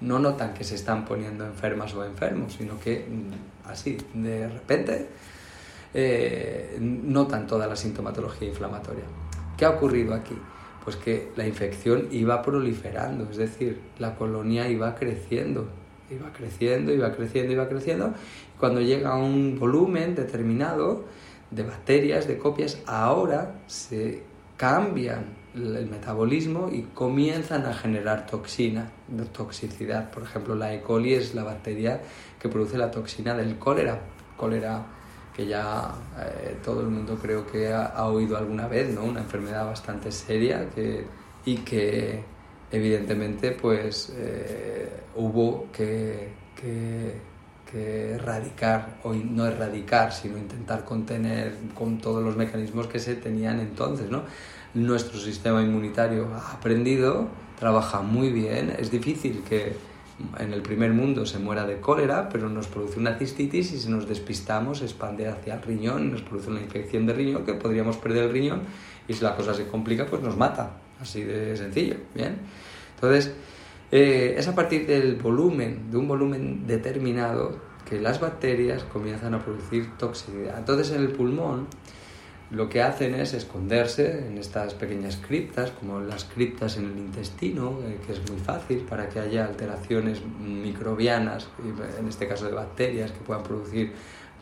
No 0.00 0.18
notan 0.18 0.52
que 0.52 0.64
se 0.64 0.74
están 0.74 1.04
poniendo 1.04 1.46
enfermas 1.46 1.94
o 1.94 2.04
enfermos, 2.04 2.54
sino 2.54 2.80
que 2.80 3.06
mm, 3.08 3.68
así, 3.70 3.96
de 4.14 4.48
repente, 4.48 5.06
eh, 5.94 6.76
notan 6.80 7.46
toda 7.46 7.68
la 7.68 7.76
sintomatología 7.76 8.48
inflamatoria. 8.48 9.04
¿Qué 9.56 9.64
ha 9.64 9.70
ocurrido 9.70 10.12
aquí? 10.12 10.36
Pues 10.86 10.94
que 10.94 11.32
la 11.34 11.44
infección 11.44 12.06
iba 12.12 12.42
proliferando, 12.42 13.28
es 13.28 13.38
decir, 13.38 13.80
la 13.98 14.14
colonia 14.14 14.68
iba 14.68 14.94
creciendo, 14.94 15.68
iba 16.08 16.32
creciendo, 16.32 16.94
iba 16.94 17.10
creciendo, 17.10 17.52
iba 17.52 17.68
creciendo. 17.68 18.14
Cuando 18.56 18.80
llega 18.80 19.10
a 19.10 19.16
un 19.16 19.58
volumen 19.58 20.14
determinado 20.14 21.04
de 21.50 21.64
bacterias, 21.64 22.28
de 22.28 22.38
copias, 22.38 22.78
ahora 22.86 23.56
se 23.66 24.22
cambian 24.56 25.24
el 25.56 25.88
metabolismo 25.90 26.68
y 26.70 26.82
comienzan 26.82 27.66
a 27.66 27.74
generar 27.74 28.26
toxina, 28.26 28.92
toxicidad. 29.32 30.12
Por 30.12 30.22
ejemplo, 30.22 30.54
la 30.54 30.72
E. 30.72 30.82
coli 30.82 31.14
es 31.14 31.34
la 31.34 31.42
bacteria 31.42 32.00
que 32.40 32.48
produce 32.48 32.78
la 32.78 32.92
toxina 32.92 33.34
del 33.34 33.58
cólera, 33.58 33.98
cólera 34.36 34.86
que 35.36 35.46
ya 35.46 35.94
eh, 36.18 36.56
todo 36.64 36.80
el 36.80 36.86
mundo 36.86 37.18
creo 37.20 37.46
que 37.46 37.70
ha, 37.70 38.06
oído 38.06 38.38
alguna 38.38 38.66
vez, 38.68 38.94
¿no? 38.94 39.04
Una 39.04 39.20
enfermedad 39.20 39.66
bastante 39.66 40.10
seria 40.10 40.70
que, 40.70 41.04
y 41.44 41.58
que 41.58 42.24
evidentemente 42.72 43.50
pues 43.52 44.14
eh, 44.16 44.88
hubo 45.14 45.66
que, 45.72 46.32
que, 46.56 47.36
erradicar, 48.14 49.00
o 49.02 49.12
no 49.12 49.44
erradicar, 49.44 50.10
sino 50.10 50.38
intentar 50.38 50.86
contener 50.86 51.54
con 51.74 51.98
todos 51.98 52.24
los 52.24 52.34
mecanismos 52.34 52.86
que 52.86 52.98
se 52.98 53.16
tenían 53.16 53.60
entonces, 53.60 54.08
¿no? 54.08 54.22
Nuestro 54.72 55.18
sistema 55.18 55.60
inmunitario 55.62 56.28
ha 56.34 56.52
aprendido, 56.52 57.28
trabaja 57.58 58.00
muy 58.00 58.30
bien, 58.30 58.74
es 58.78 58.90
difícil 58.90 59.42
que 59.46 59.76
en 60.38 60.52
el 60.52 60.62
primer 60.62 60.92
mundo 60.92 61.26
se 61.26 61.38
muera 61.38 61.66
de 61.66 61.80
cólera, 61.80 62.28
pero 62.28 62.48
nos 62.48 62.66
produce 62.68 62.98
una 62.98 63.16
cistitis 63.18 63.72
y 63.72 63.78
si 63.78 63.88
nos 63.88 64.08
despistamos 64.08 64.78
se 64.78 64.84
expande 64.84 65.28
hacia 65.28 65.54
el 65.54 65.62
riñón, 65.62 66.10
nos 66.10 66.22
produce 66.22 66.50
una 66.50 66.60
infección 66.60 67.06
de 67.06 67.12
riñón 67.12 67.44
que 67.44 67.54
podríamos 67.54 67.96
perder 67.96 68.24
el 68.24 68.32
riñón 68.32 68.62
y 69.08 69.14
si 69.14 69.22
la 69.22 69.36
cosa 69.36 69.54
se 69.54 69.66
complica 69.66 70.06
pues 70.06 70.22
nos 70.22 70.36
mata, 70.36 70.78
así 71.00 71.22
de 71.22 71.56
sencillo, 71.56 71.96
¿bien? 72.14 72.38
Entonces, 72.94 73.34
eh, 73.92 74.34
es 74.38 74.48
a 74.48 74.54
partir 74.54 74.86
del 74.86 75.16
volumen, 75.16 75.90
de 75.90 75.96
un 75.96 76.08
volumen 76.08 76.66
determinado, 76.66 77.60
que 77.88 78.00
las 78.00 78.20
bacterias 78.20 78.82
comienzan 78.82 79.34
a 79.34 79.44
producir 79.44 79.96
toxicidad. 79.96 80.58
Entonces 80.58 80.90
en 80.90 81.02
el 81.02 81.08
pulmón 81.10 81.68
lo 82.50 82.68
que 82.68 82.80
hacen 82.80 83.14
es 83.14 83.34
esconderse 83.34 84.26
en 84.26 84.38
estas 84.38 84.74
pequeñas 84.74 85.16
criptas, 85.16 85.72
como 85.72 86.00
las 86.00 86.24
criptas 86.24 86.76
en 86.76 86.86
el 86.86 86.98
intestino, 86.98 87.80
eh, 87.84 87.98
que 88.06 88.12
es 88.12 88.30
muy 88.30 88.38
fácil 88.38 88.78
para 88.80 89.08
que 89.08 89.18
haya 89.18 89.46
alteraciones 89.46 90.20
microbianas, 90.40 91.48
en 91.98 92.08
este 92.08 92.28
caso 92.28 92.46
de 92.46 92.52
bacterias, 92.52 93.10
que 93.10 93.18
puedan 93.18 93.42
producir 93.42 93.92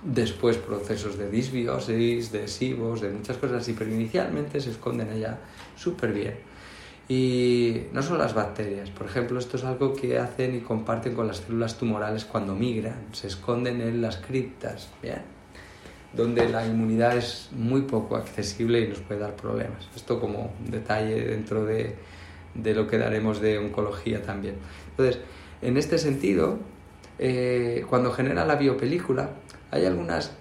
después 0.02 0.58
procesos 0.58 1.16
de 1.16 1.30
disbiosis, 1.30 2.30
de 2.30 2.46
SIBOS, 2.46 3.00
de 3.00 3.10
muchas 3.10 3.38
cosas 3.38 3.62
así, 3.62 3.72
pero 3.72 3.90
inicialmente 3.90 4.60
se 4.60 4.70
esconden 4.70 5.08
allá 5.08 5.38
súper 5.74 6.12
bien. 6.12 6.34
Y 7.08 7.84
no 7.92 8.02
son 8.02 8.18
las 8.18 8.34
bacterias, 8.34 8.90
por 8.90 9.06
ejemplo, 9.06 9.38
esto 9.38 9.56
es 9.56 9.64
algo 9.64 9.94
que 9.94 10.18
hacen 10.18 10.54
y 10.54 10.60
comparten 10.60 11.14
con 11.14 11.26
las 11.26 11.38
células 11.38 11.78
tumorales 11.78 12.26
cuando 12.26 12.54
migran, 12.54 13.06
se 13.12 13.28
esconden 13.28 13.80
en 13.80 14.02
las 14.02 14.18
criptas, 14.18 14.88
¿bien? 15.02 15.33
Donde 16.16 16.48
la 16.48 16.66
inmunidad 16.66 17.16
es 17.16 17.48
muy 17.52 17.82
poco 17.82 18.16
accesible 18.16 18.80
y 18.80 18.88
nos 18.88 19.00
puede 19.00 19.20
dar 19.20 19.34
problemas. 19.34 19.88
Esto 19.96 20.20
como 20.20 20.52
detalle 20.68 21.24
dentro 21.24 21.64
de, 21.64 21.96
de 22.54 22.74
lo 22.74 22.86
que 22.86 22.98
daremos 22.98 23.40
de 23.40 23.58
oncología 23.58 24.22
también. 24.22 24.56
Entonces, 24.90 25.20
en 25.62 25.76
este 25.76 25.98
sentido, 25.98 26.58
eh, 27.18 27.84
cuando 27.88 28.12
genera 28.12 28.44
la 28.44 28.56
biopelícula, 28.56 29.30
hay 29.70 29.86
algunas 29.86 30.32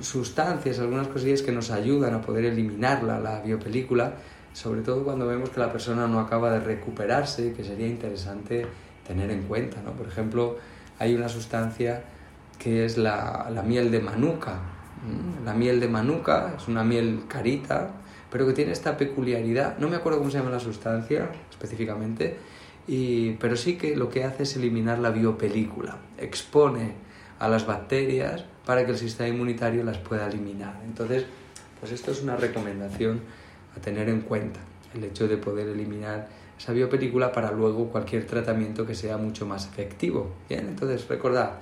sustancias, 0.00 0.78
algunas 0.78 1.08
cosillas 1.08 1.42
que 1.42 1.52
nos 1.52 1.70
ayudan 1.70 2.14
a 2.14 2.22
poder 2.22 2.46
eliminarla, 2.46 3.20
la 3.20 3.40
biopelícula, 3.40 4.14
sobre 4.52 4.80
todo 4.80 5.04
cuando 5.04 5.26
vemos 5.26 5.50
que 5.50 5.60
la 5.60 5.70
persona 5.70 6.06
no 6.06 6.20
acaba 6.20 6.50
de 6.52 6.60
recuperarse, 6.60 7.52
que 7.52 7.64
sería 7.64 7.86
interesante 7.86 8.66
tener 9.06 9.30
en 9.30 9.42
cuenta. 9.42 9.82
¿no? 9.82 9.92
Por 9.92 10.06
ejemplo, 10.06 10.56
hay 10.98 11.14
una 11.14 11.28
sustancia 11.28 12.02
que 12.58 12.84
es 12.84 12.98
la, 12.98 13.50
la 13.52 13.62
miel 13.62 13.90
de 13.90 14.00
manuka. 14.00 14.60
La 15.44 15.54
miel 15.54 15.80
de 15.80 15.88
manuka 15.88 16.54
es 16.56 16.68
una 16.68 16.84
miel 16.84 17.22
carita, 17.26 17.92
pero 18.30 18.46
que 18.46 18.52
tiene 18.52 18.72
esta 18.72 18.96
peculiaridad, 18.96 19.78
no 19.78 19.88
me 19.88 19.96
acuerdo 19.96 20.18
cómo 20.18 20.30
se 20.30 20.38
llama 20.38 20.50
la 20.50 20.60
sustancia 20.60 21.30
específicamente, 21.50 22.36
y, 22.86 23.32
pero 23.32 23.56
sí 23.56 23.76
que 23.76 23.96
lo 23.96 24.08
que 24.08 24.24
hace 24.24 24.42
es 24.42 24.56
eliminar 24.56 24.98
la 24.98 25.10
biopelícula, 25.10 25.96
expone 26.18 26.92
a 27.38 27.48
las 27.48 27.66
bacterias 27.66 28.44
para 28.66 28.84
que 28.84 28.92
el 28.92 28.98
sistema 28.98 29.28
inmunitario 29.28 29.82
las 29.84 29.98
pueda 29.98 30.28
eliminar. 30.28 30.80
Entonces, 30.84 31.24
pues 31.80 31.92
esto 31.92 32.12
es 32.12 32.22
una 32.22 32.36
recomendación 32.36 33.20
a 33.76 33.80
tener 33.80 34.08
en 34.08 34.20
cuenta, 34.20 34.60
el 34.94 35.04
hecho 35.04 35.26
de 35.28 35.36
poder 35.38 35.68
eliminar 35.68 36.28
esa 36.58 36.72
biopelícula 36.72 37.32
para 37.32 37.50
luego 37.52 37.88
cualquier 37.88 38.26
tratamiento 38.26 38.86
que 38.86 38.94
sea 38.94 39.16
mucho 39.16 39.46
más 39.46 39.66
efectivo. 39.66 40.30
Bien, 40.48 40.66
entonces 40.68 41.08
recordad, 41.08 41.52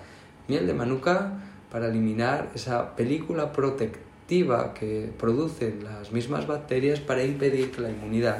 miel 0.48 0.66
de 0.66 0.74
manuka 0.74 1.47
para 1.70 1.88
eliminar 1.88 2.50
esa 2.54 2.96
película 2.96 3.52
protectiva 3.52 4.74
que 4.74 5.10
producen 5.18 5.84
las 5.84 6.12
mismas 6.12 6.46
bacterias 6.46 7.00
para 7.00 7.24
impedir 7.24 7.70
que 7.70 7.80
la 7.80 7.90
inmunidad 7.90 8.38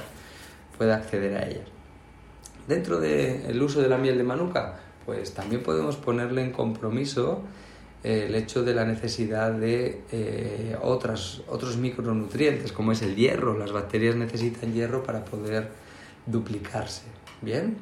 pueda 0.77 0.97
acceder 0.97 1.37
a 1.37 1.47
ellas. 1.47 1.69
Dentro 2.67 3.01
del 3.01 3.61
uso 3.63 3.81
de 3.81 3.89
la 3.89 3.97
miel 3.97 4.19
de 4.19 4.25
manuka, 4.25 4.79
pues 5.07 5.33
también 5.33 5.63
podemos 5.63 5.97
ponerle 5.97 6.43
en 6.43 6.53
compromiso 6.53 7.43
eh, 8.05 8.27
el 8.29 8.35
hecho 8.35 8.63
de 8.63 8.75
la 8.75 8.85
necesidad 8.85 9.53
de 9.53 10.03
eh, 10.13 10.77
otras, 10.83 11.41
otros 11.49 11.79
micronutrientes, 11.79 12.73
como 12.73 12.93
es 12.93 13.01
el 13.03 13.17
hierro. 13.17 13.57
Las 13.57 13.73
bacterias 13.73 14.17
necesitan 14.17 14.75
hierro 14.75 15.03
para 15.03 15.25
poder 15.25 15.71
duplicarse. 16.27 17.05
Bien, 17.41 17.79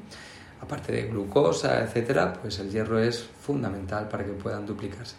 aparte 0.60 0.92
de 0.92 1.08
glucosa, 1.08 1.82
etcétera, 1.82 2.34
pues 2.40 2.58
el 2.60 2.70
hierro 2.70 3.00
es 3.00 3.24
fundamental 3.40 4.08
para 4.08 4.24
que 4.24 4.32
puedan 4.32 4.64
duplicarse. 4.64 5.16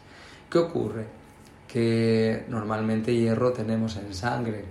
¿Qué 0.49 0.57
ocurre? 0.57 1.05
Que 1.67 2.45
normalmente 2.47 3.13
hierro 3.13 3.51
tenemos 3.51 3.97
en 3.97 4.13
sangre, 4.13 4.63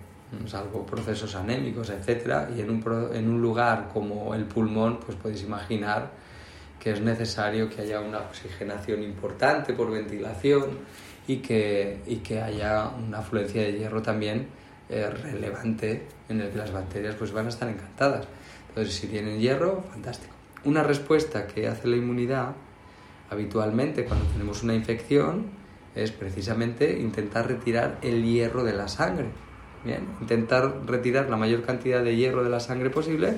salvo 0.46 0.86
procesos 0.86 1.34
anémicos, 1.34 1.90
etcétera, 1.90 2.48
y 2.56 2.60
en 2.60 2.70
un, 2.70 3.10
en 3.12 3.28
un 3.28 3.42
lugar 3.42 3.90
como 3.92 4.34
el 4.34 4.44
pulmón, 4.46 5.00
pues 5.04 5.16
podéis 5.18 5.42
imaginar 5.42 6.10
que 6.80 6.92
es 6.92 7.00
necesario 7.00 7.68
que 7.68 7.82
haya 7.82 8.00
una 8.00 8.20
oxigenación 8.20 9.02
importante 9.02 9.72
por 9.72 9.90
ventilación 9.90 10.78
y 11.26 11.38
que, 11.38 12.00
y 12.06 12.16
que 12.16 12.40
haya 12.40 12.88
una 12.88 13.18
afluencia 13.18 13.62
de 13.62 13.72
hierro 13.72 14.00
también 14.00 14.48
eh, 14.88 15.10
relevante 15.10 16.06
en 16.28 16.40
el 16.40 16.50
que 16.50 16.58
las 16.58 16.72
bacterias 16.72 17.16
pues 17.16 17.32
van 17.32 17.46
a 17.46 17.48
estar 17.48 17.68
encantadas. 17.68 18.26
Entonces, 18.68 18.94
si 18.94 19.08
tienen 19.08 19.40
hierro, 19.40 19.82
fantástico. 19.90 20.32
Una 20.64 20.82
respuesta 20.82 21.46
que 21.46 21.68
hace 21.68 21.88
la 21.88 21.96
inmunidad 21.96 22.54
habitualmente 23.30 24.04
cuando 24.04 24.24
tenemos 24.26 24.62
una 24.62 24.74
infección 24.74 25.55
es 25.96 26.12
precisamente 26.12 26.98
intentar 27.00 27.48
retirar 27.48 27.98
el 28.02 28.22
hierro 28.22 28.62
de 28.62 28.74
la 28.74 28.86
sangre 28.86 29.26
intentar 30.20 30.86
retirar 30.86 31.28
la 31.30 31.36
mayor 31.36 31.62
cantidad 31.62 32.02
de 32.02 32.16
hierro 32.16 32.42
de 32.42 32.50
la 32.50 32.60
sangre 32.60 32.90
posible 32.90 33.36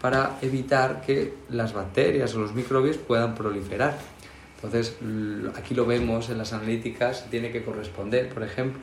para 0.00 0.38
evitar 0.42 1.02
que 1.02 1.34
las 1.50 1.72
bacterias 1.72 2.34
o 2.34 2.40
los 2.40 2.54
microbios 2.54 2.96
puedan 2.96 3.34
proliferar. 3.34 3.96
Entonces, 4.56 4.96
aquí 5.56 5.74
lo 5.74 5.86
vemos 5.86 6.30
en 6.30 6.38
las 6.38 6.52
analíticas, 6.52 7.28
tiene 7.30 7.50
que 7.50 7.62
corresponder, 7.62 8.28
por 8.28 8.42
ejemplo, 8.42 8.80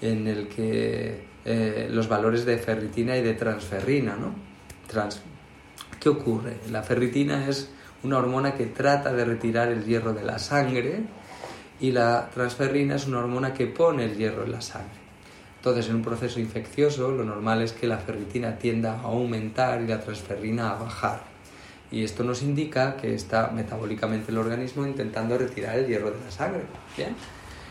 en 0.00 0.26
el 0.26 0.48
que 0.48 1.26
eh, 1.44 1.88
los 1.90 2.08
valores 2.08 2.44
de 2.44 2.56
ferritina 2.58 3.16
y 3.16 3.22
de 3.22 3.34
transferrina, 3.34 4.16
¿no? 4.16 4.34
¿Qué 5.98 6.08
ocurre? 6.08 6.58
La 6.70 6.82
ferritina 6.82 7.48
es 7.48 7.70
una 8.02 8.18
hormona 8.18 8.54
que 8.54 8.66
trata 8.66 9.12
de 9.12 9.24
retirar 9.24 9.68
el 9.68 9.84
hierro 9.84 10.12
de 10.12 10.22
la 10.22 10.38
sangre 10.38 11.04
y 11.82 11.90
la 11.90 12.30
transferrina 12.32 12.94
es 12.94 13.08
una 13.08 13.18
hormona 13.18 13.52
que 13.52 13.66
pone 13.66 14.04
el 14.04 14.16
hierro 14.16 14.44
en 14.44 14.52
la 14.52 14.60
sangre. 14.60 15.02
Entonces, 15.56 15.88
en 15.88 15.96
un 15.96 16.02
proceso 16.02 16.38
infeccioso, 16.38 17.10
lo 17.10 17.24
normal 17.24 17.60
es 17.60 17.72
que 17.72 17.88
la 17.88 17.98
ferritina 17.98 18.56
tienda 18.56 19.00
a 19.00 19.02
aumentar 19.02 19.82
y 19.82 19.88
la 19.88 20.00
transferrina 20.00 20.70
a 20.70 20.76
bajar. 20.76 21.24
Y 21.90 22.04
esto 22.04 22.22
nos 22.22 22.42
indica 22.42 22.96
que 22.96 23.14
está 23.14 23.48
metabólicamente 23.48 24.30
el 24.30 24.38
organismo 24.38 24.86
intentando 24.86 25.36
retirar 25.36 25.76
el 25.76 25.88
hierro 25.88 26.12
de 26.12 26.24
la 26.24 26.30
sangre. 26.30 26.62
¿bien? 26.96 27.16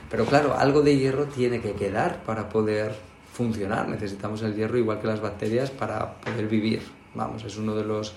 Pero 0.09 0.25
claro, 0.25 0.57
algo 0.57 0.81
de 0.81 0.97
hierro 0.97 1.25
tiene 1.25 1.61
que 1.61 1.71
quedar 1.71 2.21
para 2.23 2.49
poder 2.49 2.93
funcionar. 3.33 3.87
Necesitamos 3.87 4.41
el 4.43 4.55
hierro 4.55 4.77
igual 4.77 4.99
que 4.99 5.07
las 5.07 5.21
bacterias 5.21 5.71
para 5.71 6.15
poder 6.15 6.47
vivir. 6.47 6.81
Vamos, 7.15 7.45
es 7.45 7.55
uno 7.55 7.75
de 7.75 7.85
los 7.85 8.13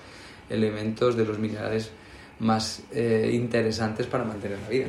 elementos, 0.49 1.15
de 1.15 1.25
los 1.25 1.39
minerales 1.39 1.91
más 2.39 2.83
eh, 2.91 3.31
interesantes 3.33 4.07
para 4.07 4.25
mantener 4.25 4.59
la 4.59 4.69
vida. 4.69 4.87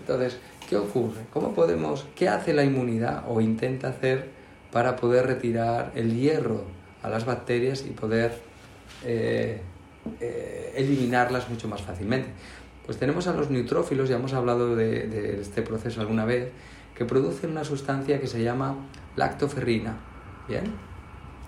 Entonces, 0.00 0.38
¿Qué 0.72 0.78
ocurre? 0.78 1.20
¿Cómo 1.34 1.52
podemos, 1.52 2.06
qué 2.14 2.30
hace 2.30 2.54
la 2.54 2.64
inmunidad 2.64 3.24
o 3.28 3.42
intenta 3.42 3.88
hacer 3.88 4.30
para 4.70 4.96
poder 4.96 5.26
retirar 5.26 5.92
el 5.94 6.18
hierro 6.18 6.64
a 7.02 7.10
las 7.10 7.26
bacterias 7.26 7.84
y 7.86 7.90
poder 7.90 8.32
eh, 9.04 9.60
eh, 10.18 10.72
eliminarlas 10.74 11.50
mucho 11.50 11.68
más 11.68 11.82
fácilmente? 11.82 12.30
Pues 12.86 12.96
tenemos 12.96 13.26
a 13.26 13.34
los 13.34 13.50
neutrófilos, 13.50 14.08
ya 14.08 14.16
hemos 14.16 14.32
hablado 14.32 14.74
de, 14.74 15.08
de, 15.08 15.42
este 15.42 15.60
proceso 15.60 16.00
alguna 16.00 16.24
vez, 16.24 16.50
que 16.96 17.04
producen 17.04 17.50
una 17.50 17.64
sustancia 17.64 18.18
que 18.18 18.26
se 18.26 18.42
llama 18.42 18.74
lactoferrina. 19.14 19.98
¿Bien? 20.48 20.72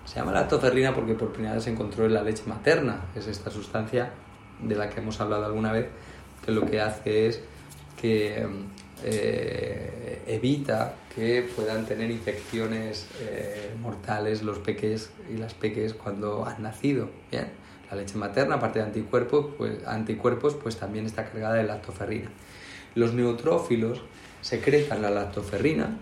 Se 0.04 0.16
llama 0.16 0.32
lactoferrina 0.32 0.94
porque 0.94 1.14
por 1.14 1.32
primera 1.32 1.54
vez 1.54 1.64
se 1.64 1.70
encontró 1.70 2.04
en 2.04 2.12
la 2.12 2.22
leche 2.22 2.42
materna. 2.46 3.06
Es 3.16 3.26
esta 3.26 3.50
sustancia 3.50 4.10
de 4.60 4.74
la 4.74 4.90
que 4.90 5.00
hemos 5.00 5.18
hablado 5.22 5.46
alguna 5.46 5.72
vez, 5.72 5.86
que 6.44 6.52
lo 6.52 6.66
que 6.66 6.82
hace 6.82 7.26
es 7.26 7.40
que 8.04 8.46
eh, 9.02 10.22
evita 10.26 10.94
que 11.14 11.48
puedan 11.56 11.86
tener 11.86 12.10
infecciones 12.10 13.06
eh, 13.18 13.70
mortales 13.80 14.42
los 14.42 14.58
peques 14.58 15.08
y 15.32 15.38
las 15.38 15.54
peques 15.54 15.94
cuando 15.94 16.44
han 16.44 16.62
nacido. 16.62 17.08
¿bien? 17.30 17.46
La 17.90 17.96
leche 17.96 18.18
materna, 18.18 18.56
aparte 18.56 18.80
de 18.80 18.84
anticuerpos, 18.84 19.54
pues, 19.56 19.86
anticuerpos, 19.86 20.54
pues 20.54 20.76
también 20.76 21.06
está 21.06 21.24
cargada 21.24 21.54
de 21.54 21.64
lactoferrina. 21.64 22.28
Los 22.94 23.14
neutrófilos 23.14 24.02
secretan 24.42 25.00
la 25.00 25.08
lactoferrina 25.08 25.96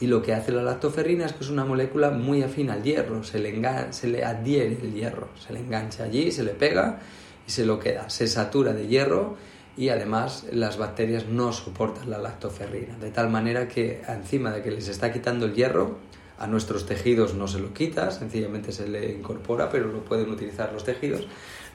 y 0.00 0.06
lo 0.06 0.20
que 0.20 0.34
hace 0.34 0.52
la 0.52 0.62
lactoferrina 0.62 1.24
es 1.24 1.32
que 1.32 1.44
es 1.44 1.48
una 1.48 1.64
molécula 1.64 2.10
muy 2.10 2.42
afín 2.42 2.68
al 2.68 2.82
hierro, 2.82 3.24
se 3.24 3.38
le, 3.38 3.58
se 3.94 4.08
le 4.08 4.22
adhiere 4.22 4.76
el 4.82 4.92
hierro, 4.92 5.30
se 5.34 5.54
le 5.54 5.60
engancha 5.60 6.04
allí, 6.04 6.30
se 6.30 6.42
le 6.42 6.52
pega 6.52 7.00
y 7.46 7.50
se 7.50 7.64
lo 7.64 7.80
queda, 7.80 8.10
se 8.10 8.26
satura 8.26 8.74
de 8.74 8.86
hierro 8.86 9.47
y 9.78 9.90
además 9.90 10.44
las 10.50 10.76
bacterias 10.76 11.28
no 11.28 11.52
soportan 11.52 12.10
la 12.10 12.18
lactoferrina, 12.18 12.98
de 12.98 13.12
tal 13.12 13.30
manera 13.30 13.68
que 13.68 14.02
encima 14.08 14.50
de 14.50 14.60
que 14.60 14.72
les 14.72 14.88
está 14.88 15.12
quitando 15.12 15.46
el 15.46 15.54
hierro, 15.54 15.98
a 16.36 16.48
nuestros 16.48 16.84
tejidos 16.84 17.34
no 17.34 17.46
se 17.46 17.60
lo 17.60 17.72
quita, 17.72 18.10
sencillamente 18.10 18.72
se 18.72 18.88
le 18.88 19.12
incorpora, 19.12 19.70
pero 19.70 19.86
lo 19.86 20.04
pueden 20.04 20.30
utilizar 20.30 20.72
los 20.72 20.84
tejidos, 20.84 21.26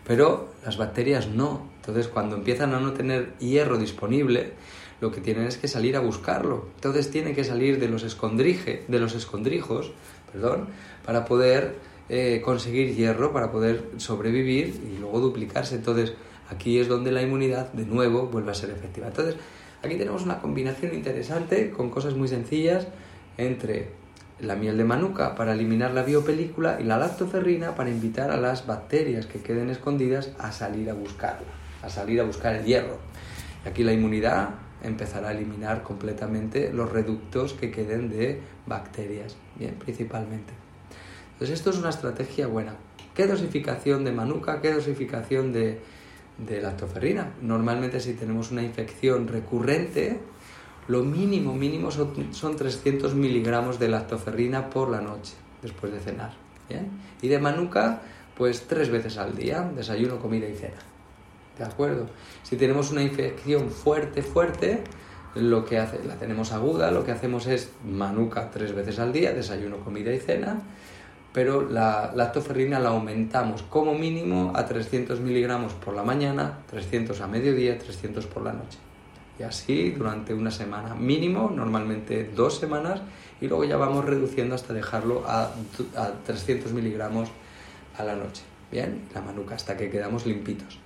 pero 0.06 0.50
las 0.66 0.78
bacterias 0.78 1.28
no. 1.28 1.70
Entonces, 1.78 2.08
cuando 2.08 2.36
empiezan 2.36 2.74
a 2.74 2.80
no 2.80 2.92
tener 2.94 3.34
hierro 3.40 3.78
disponible, 3.78 4.54
lo 5.02 5.12
que 5.12 5.22
tienen 5.22 5.48
es 5.48 5.58
que 5.58 5.68
salir 5.68 5.98
a 5.98 6.00
buscarlo. 6.00 6.68
Entonces, 6.76 7.10
tienen 7.10 7.36
que 7.36 7.44
salir 7.44 7.80
de 7.80 7.90
los, 7.90 8.04
escondrije, 8.04 8.84
de 8.88 9.00
los 9.00 9.16
escondrijos 9.16 9.92
perdón, 10.32 10.68
para 11.06 11.26
poder 11.26 11.76
eh, 12.10 12.42
conseguir 12.44 12.96
hierro, 12.96 13.32
para 13.32 13.52
poder 13.52 13.92
sobrevivir 13.98 14.82
y 14.94 14.98
luego 14.98 15.20
duplicarse. 15.20 15.76
Entonces, 15.76 16.14
Aquí 16.50 16.80
es 16.80 16.88
donde 16.88 17.12
la 17.12 17.22
inmunidad 17.22 17.72
de 17.74 17.86
nuevo 17.86 18.28
vuelve 18.28 18.52
a 18.52 18.56
ser 18.56 18.70
efectiva. 18.70 19.08
Entonces, 19.08 19.36
aquí 19.82 19.96
tenemos 19.96 20.24
una 20.24 20.40
combinación 20.40 20.94
interesante 20.94 21.72
con 21.72 21.90
cosas 21.90 22.16
muy 22.16 22.28
sencillas 22.28 22.88
entre 23.38 23.90
la 24.40 24.56
miel 24.56 24.78
de 24.78 24.84
manuka 24.84 25.36
para 25.36 25.54
eliminar 25.54 25.92
la 25.92 26.04
biopelícula 26.04 26.80
y 26.82 26.84
la 26.84 26.98
lactoferrina 26.98 27.76
para 27.76 27.90
invitar 27.90 28.32
a 28.32 28.38
las 28.38 28.66
bacterias 28.66 29.26
que 29.26 29.40
queden 29.40 29.70
escondidas 29.70 30.32
a 30.38 30.52
salir 30.52 30.90
a 30.90 30.94
buscarla, 30.94 31.48
a 31.82 31.90
salir 31.90 32.20
a 32.20 32.24
buscar 32.24 32.56
el 32.56 32.66
hierro. 32.66 32.98
Y 33.66 33.70
aquí 33.70 33.84
la 33.84 33.94
inmunidad 33.94 34.50
empezará 34.84 35.30
a 35.30 35.32
eliminar 35.32 35.84
completamente 35.84 36.74
los 36.74 36.92
reductos 36.92 37.54
que 37.54 37.72
queden 37.72 38.10
de 38.10 38.42
bacterias, 38.66 39.38
bien, 39.56 39.76
principalmente. 39.76 40.54
Entonces 41.34 41.58
esto 41.58 41.70
es 41.70 41.78
una 41.78 41.90
estrategia 41.90 42.48
buena. 42.48 42.76
¿Qué 43.16 43.28
dosificación 43.28 44.04
de 44.04 44.12
manuka? 44.12 44.62
¿Qué 44.62 44.74
dosificación 44.74 45.54
de, 45.54 45.80
de 46.38 46.62
lactoferrina? 46.62 47.34
Normalmente 47.42 48.00
si 48.00 48.14
tenemos 48.14 48.52
una 48.52 48.64
infección 48.64 49.28
recurrente, 49.28 50.20
lo 50.88 51.04
mínimo, 51.04 51.54
mínimo 51.54 51.92
son, 51.92 52.34
son 52.34 52.56
300 52.56 53.16
miligramos 53.16 53.80
de 53.80 53.90
lactoferrina 53.90 54.70
por 54.70 54.90
la 54.90 55.02
noche, 55.02 55.34
después 55.62 55.94
de 55.94 56.00
cenar. 56.00 56.34
¿bien? 56.70 56.90
Y 57.22 57.28
de 57.28 57.40
manuka, 57.40 58.02
pues 58.36 58.68
tres 58.68 58.90
veces 58.90 59.18
al 59.18 59.36
día, 59.36 59.72
desayuno, 59.76 60.20
comida 60.20 60.48
y 60.48 60.56
cena. 60.56 60.82
¿De 61.58 61.64
acuerdo? 61.64 62.08
Si 62.42 62.56
tenemos 62.58 62.92
una 62.92 63.04
infección 63.04 63.70
fuerte, 63.70 64.24
fuerte, 64.24 64.84
lo 65.36 65.66
que 65.66 65.80
hace, 65.80 66.04
la 66.04 66.16
tenemos 66.16 66.52
aguda, 66.52 66.92
lo 66.92 67.04
que 67.04 67.12
hacemos 67.12 67.48
es 67.48 67.72
manuka 67.86 68.52
tres 68.52 68.74
veces 68.74 69.00
al 69.00 69.14
día, 69.14 69.34
desayuno, 69.34 69.78
comida 69.78 70.14
y 70.14 70.20
cena, 70.20 70.62
pero 71.34 71.68
la 71.68 72.14
lactoferrina 72.16 72.80
la 72.80 72.90
aumentamos 72.90 73.64
como 73.64 73.94
mínimo 73.96 74.54
a 74.56 74.66
300 74.66 75.20
miligramos 75.20 75.74
por 75.74 75.96
la 75.96 76.04
mañana, 76.04 76.60
300 76.70 77.20
a 77.22 77.28
mediodía, 77.28 77.78
300 77.78 78.28
por 78.28 78.44
la 78.44 78.54
noche. 78.54 78.78
Y 79.40 79.44
así 79.44 79.90
durante 79.92 80.34
una 80.34 80.52
semana 80.52 80.94
mínimo, 80.94 81.52
normalmente 81.54 82.30
dos 82.36 82.60
semanas, 82.60 83.02
y 83.42 83.48
luego 83.48 83.64
ya 83.64 83.78
vamos 83.78 84.06
reduciendo 84.06 84.54
hasta 84.54 84.74
dejarlo 84.74 85.24
a, 85.28 85.52
a 85.96 86.12
300 86.24 86.72
miligramos 86.72 87.30
a 87.98 88.04
la 88.04 88.16
noche. 88.16 88.44
Bien, 88.72 89.02
la 89.14 89.22
manuka 89.22 89.56
hasta 89.56 89.76
que 89.76 89.90
quedamos 89.90 90.26
limpitos. 90.28 90.80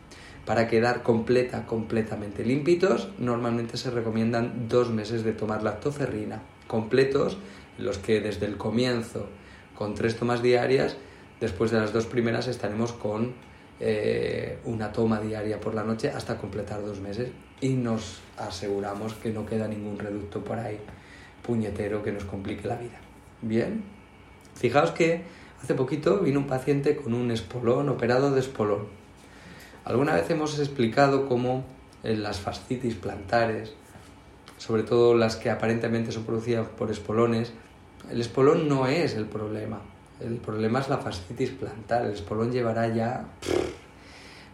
Para 0.46 0.70
quedar 0.70 1.04
completa, 1.04 1.66
completamente 1.66 2.46
limpitos, 2.46 3.10
normalmente 3.20 3.76
se 3.76 3.92
recomiendan 3.92 4.70
dos 4.70 4.92
meses 4.92 5.26
de 5.26 5.34
tomar 5.34 5.62
lactoferrina 5.62 6.42
completos, 6.68 7.38
los 7.78 7.98
que 7.98 8.20
desde 8.20 8.46
el 8.46 8.58
comienzo, 8.58 9.28
con 9.78 9.94
tres 9.94 10.18
tomas 10.18 10.42
diarias, 10.42 10.98
después 11.40 11.72
de 11.72 11.80
las 11.80 11.94
dos 11.94 12.08
primeras 12.08 12.48
estaremos 12.48 12.94
con 12.94 13.34
eh, 13.80 14.58
una 14.66 14.92
toma 14.92 15.22
diaria 15.22 15.60
por 15.60 15.76
la 15.76 15.84
noche 15.84 16.10
hasta 16.10 16.38
completar 16.38 16.84
dos 16.84 17.00
meses 17.00 17.30
y 17.62 17.70
nos 17.70 18.22
aseguramos 18.38 19.14
que 19.14 19.30
no 19.30 19.46
queda 19.46 19.68
ningún 19.68 20.00
reducto 20.00 20.44
por 20.44 20.58
ahí 20.58 20.80
puñetero 21.44 22.04
que 22.04 22.12
nos 22.12 22.26
complique 22.26 22.68
la 22.68 22.76
vida. 22.76 23.00
Bien, 23.42 23.84
fijaos 24.56 24.92
que 24.92 25.22
hace 25.62 25.76
poquito 25.76 26.20
vino 26.20 26.40
un 26.40 26.48
paciente 26.48 26.98
con 26.98 27.14
un 27.14 27.30
espolón, 27.32 27.88
operado 27.90 28.32
de 28.32 28.40
espolón. 28.40 28.88
Alguna 29.86 30.16
vez 30.16 30.30
hemos 30.30 30.58
explicado 30.60 31.28
cómo 31.28 31.64
en 32.04 32.24
las 32.24 32.40
fascitis 32.40 32.96
plantares, 32.96 33.74
sobre 34.58 34.84
todo 34.84 35.14
las 35.16 35.36
que 35.36 35.50
aparentemente 35.50 36.12
son 36.12 36.24
producidas 36.24 36.68
por 36.68 36.92
espolones, 36.92 37.54
el 38.10 38.22
espolón 38.22 38.68
no 38.68 38.88
es 38.88 39.16
el 39.16 39.26
problema. 39.26 39.80
El 40.20 40.38
problema 40.38 40.80
es 40.80 40.90
la 40.90 40.98
fascitis 40.98 41.52
plantar. 41.52 42.06
El 42.06 42.14
espolón 42.14 42.52
llevará 42.52 42.88
ya 42.88 43.26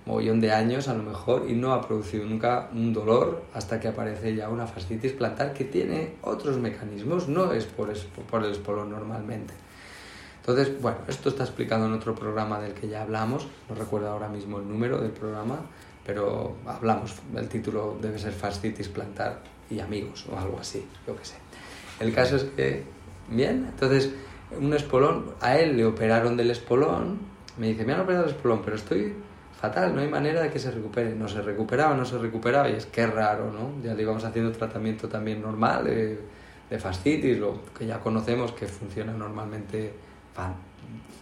mogollón 0.06 0.42
de 0.42 0.52
años 0.52 0.88
a 0.88 0.94
lo 0.94 1.04
mejor 1.04 1.50
y 1.50 1.54
no 1.54 1.74
ha 1.74 1.82
producido 1.82 2.26
nunca 2.26 2.70
un 2.74 2.94
dolor 2.94 3.44
hasta 3.54 3.80
que 3.80 3.88
aparece 3.88 4.36
ya 4.36 4.50
una 4.50 4.68
fascitis 4.68 5.13
plantar 5.13 5.54
que 5.54 5.63
tiene 5.63 6.16
otros 6.22 6.58
mecanismos, 6.58 7.30
no 7.30 7.54
es 7.54 7.66
por, 7.66 7.94
por 8.30 8.44
el 8.44 8.52
espolón 8.52 8.89
normalmente. 8.92 9.54
Entonces, 10.42 10.82
bueno, 10.82 10.98
esto 11.08 11.30
está 11.30 11.44
explicado 11.44 11.86
en 11.86 11.94
otro 11.94 12.13
programa 12.13 12.60
del 12.60 12.74
que 12.74 12.89
ya 12.89 13.04
hablamos, 13.04 13.48
no 13.70 13.76
recuerdo 13.76 14.10
ahora 14.10 14.28
mismo 14.28 14.60
el 14.60 14.68
número 14.68 15.00
del 15.00 15.12
programa, 15.12 15.62
pero 16.06 16.58
hablamos, 16.66 17.16
el 17.34 17.48
título 17.48 17.98
debe 18.02 18.20
ser 18.20 18.34
fascitis 18.34 18.89
plantar 18.89 19.39
y 19.70 19.80
amigos 19.80 20.26
o 20.30 20.38
algo 20.38 20.60
así, 20.60 20.86
yo 21.08 21.16
que 21.16 21.24
sé. 21.24 21.36
El 22.02 22.13
caso 22.13 22.36
es 22.36 22.44
que, 22.44 22.84
bien, 23.36 23.67
entonces 23.69 24.13
un 24.60 24.74
espolón, 24.74 25.34
a 25.41 25.58
él 25.58 25.78
le 25.78 25.86
operaron 25.86 26.38
del 26.38 26.52
espolón, 26.52 27.19
me 27.58 27.67
dice, 27.67 27.86
me 27.86 27.93
han 27.93 28.02
operado 28.02 28.26
el 28.26 28.32
espolón, 28.32 28.62
pero 28.63 28.76
estoy 28.76 29.13
fatal, 29.60 29.96
no 29.96 30.02
hay 30.02 30.08
manera 30.08 30.41
de 30.41 30.50
que 30.50 30.60
se 30.60 30.72
recupere, 30.72 31.15
no 31.15 31.28
se 31.28 31.41
recuperaba, 31.41 31.96
no 31.96 32.06
se 32.06 32.17
recuperaba 32.17 32.69
y 32.69 32.74
es 32.74 32.86
que 32.86 33.08
raro, 33.08 33.52
¿no? 33.52 33.82
Ya 33.84 33.93
le 33.93 34.04
íbamos 34.04 34.24
haciendo 34.24 34.52
tratamiento 34.52 35.08
también 35.08 35.41
normal 35.41 35.86
de, 35.86 36.19
de 36.69 36.80
fascitis, 36.80 37.38
lo 37.38 37.62
que 37.78 37.86
ya 37.86 38.00
conocemos 38.00 38.52
que 38.52 38.67
funciona 38.67 39.13
normalmente 39.13 39.93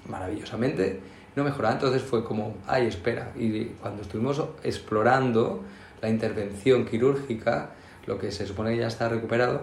maravillosamente, 0.07 0.99
no 1.35 1.43
mejoraba. 1.43 1.75
Entonces 1.75 2.01
fue 2.01 2.23
como, 2.23 2.55
ay, 2.67 2.87
espera. 2.87 3.31
Y 3.35 3.65
cuando 3.65 4.01
estuvimos 4.01 4.43
explorando 4.63 5.63
la 6.01 6.09
intervención 6.09 6.85
quirúrgica, 6.85 7.71
lo 8.05 8.17
que 8.17 8.31
se 8.31 8.47
supone 8.47 8.71
que 8.71 8.77
ya 8.77 8.87
está 8.87 9.09
recuperado, 9.09 9.61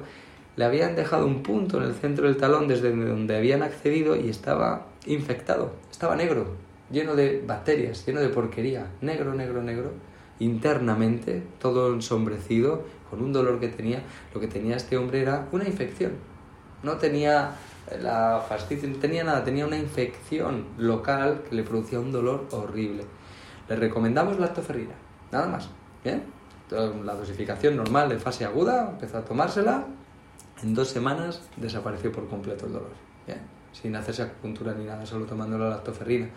le 0.58 0.64
habían 0.64 0.96
dejado 0.96 1.24
un 1.24 1.44
punto 1.44 1.76
en 1.76 1.84
el 1.84 1.94
centro 1.94 2.26
del 2.26 2.36
talón 2.36 2.66
desde 2.66 2.90
donde 2.90 3.36
habían 3.36 3.62
accedido 3.62 4.16
y 4.16 4.28
estaba 4.28 4.86
infectado, 5.06 5.70
estaba 5.88 6.16
negro, 6.16 6.48
lleno 6.90 7.14
de 7.14 7.44
bacterias, 7.46 8.04
lleno 8.04 8.20
de 8.20 8.28
porquería, 8.28 8.88
negro, 9.00 9.34
negro, 9.34 9.62
negro, 9.62 9.92
internamente, 10.40 11.44
todo 11.60 11.94
ensombrecido, 11.94 12.82
con 13.08 13.22
un 13.22 13.32
dolor 13.32 13.60
que 13.60 13.68
tenía. 13.68 14.02
Lo 14.34 14.40
que 14.40 14.48
tenía 14.48 14.74
este 14.74 14.96
hombre 14.96 15.22
era 15.22 15.46
una 15.52 15.64
infección. 15.64 16.14
No 16.82 16.96
tenía 16.96 17.52
la 18.02 18.44
fascitis, 18.48 18.88
no 18.88 18.98
tenía 18.98 19.22
nada, 19.22 19.44
tenía 19.44 19.64
una 19.64 19.78
infección 19.78 20.64
local 20.76 21.44
que 21.48 21.54
le 21.54 21.62
producía 21.62 22.00
un 22.00 22.10
dolor 22.10 22.48
horrible. 22.50 23.04
Le 23.68 23.76
recomendamos 23.76 24.40
lactoferrina, 24.40 24.94
nada 25.30 25.46
más. 25.46 25.68
¿bien? 26.02 26.24
La 27.04 27.14
dosificación 27.14 27.76
normal 27.76 28.08
de 28.08 28.18
fase 28.18 28.44
aguda, 28.44 28.90
empezó 28.90 29.18
a 29.18 29.24
tomársela, 29.24 29.86
en 30.62 30.74
dos 30.74 30.88
semanas 30.88 31.42
desapareció 31.56 32.12
por 32.12 32.28
completo 32.28 32.66
el 32.66 32.72
dolor, 32.72 32.92
¿bien? 33.26 33.40
sin 33.72 33.94
hacerse 33.96 34.22
acupuntura 34.22 34.74
ni 34.74 34.84
nada, 34.84 35.06
solo 35.06 35.26
tomando 35.26 35.58
la 35.58 35.68
lactoferrina. 35.70 36.28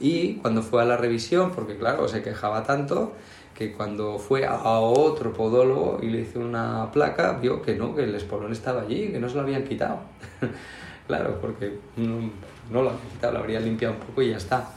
Y 0.00 0.34
cuando 0.34 0.62
fue 0.62 0.82
a 0.82 0.84
la 0.84 0.96
revisión, 0.96 1.52
porque 1.52 1.76
claro, 1.76 2.08
se 2.08 2.22
quejaba 2.22 2.64
tanto, 2.64 3.12
que 3.54 3.72
cuando 3.72 4.18
fue 4.18 4.46
a 4.46 4.80
otro 4.80 5.32
podólogo 5.32 5.98
y 6.02 6.08
le 6.08 6.20
hizo 6.22 6.40
una 6.40 6.90
placa, 6.90 7.34
vio 7.34 7.62
que 7.62 7.76
no, 7.76 7.94
que 7.94 8.04
el 8.04 8.14
espolón 8.14 8.52
estaba 8.52 8.82
allí, 8.82 9.08
que 9.08 9.20
no 9.20 9.28
se 9.28 9.36
lo 9.36 9.42
habían 9.42 9.64
quitado. 9.64 10.00
claro, 11.06 11.38
porque 11.40 11.78
no, 11.96 12.82
lo 12.82 12.90
habían 12.90 13.08
quitado, 13.12 13.32
lo 13.34 13.38
habría 13.40 13.60
limpiado 13.60 13.94
un 13.94 14.00
poco 14.00 14.22
y 14.22 14.30
ya 14.30 14.38
está. 14.38 14.70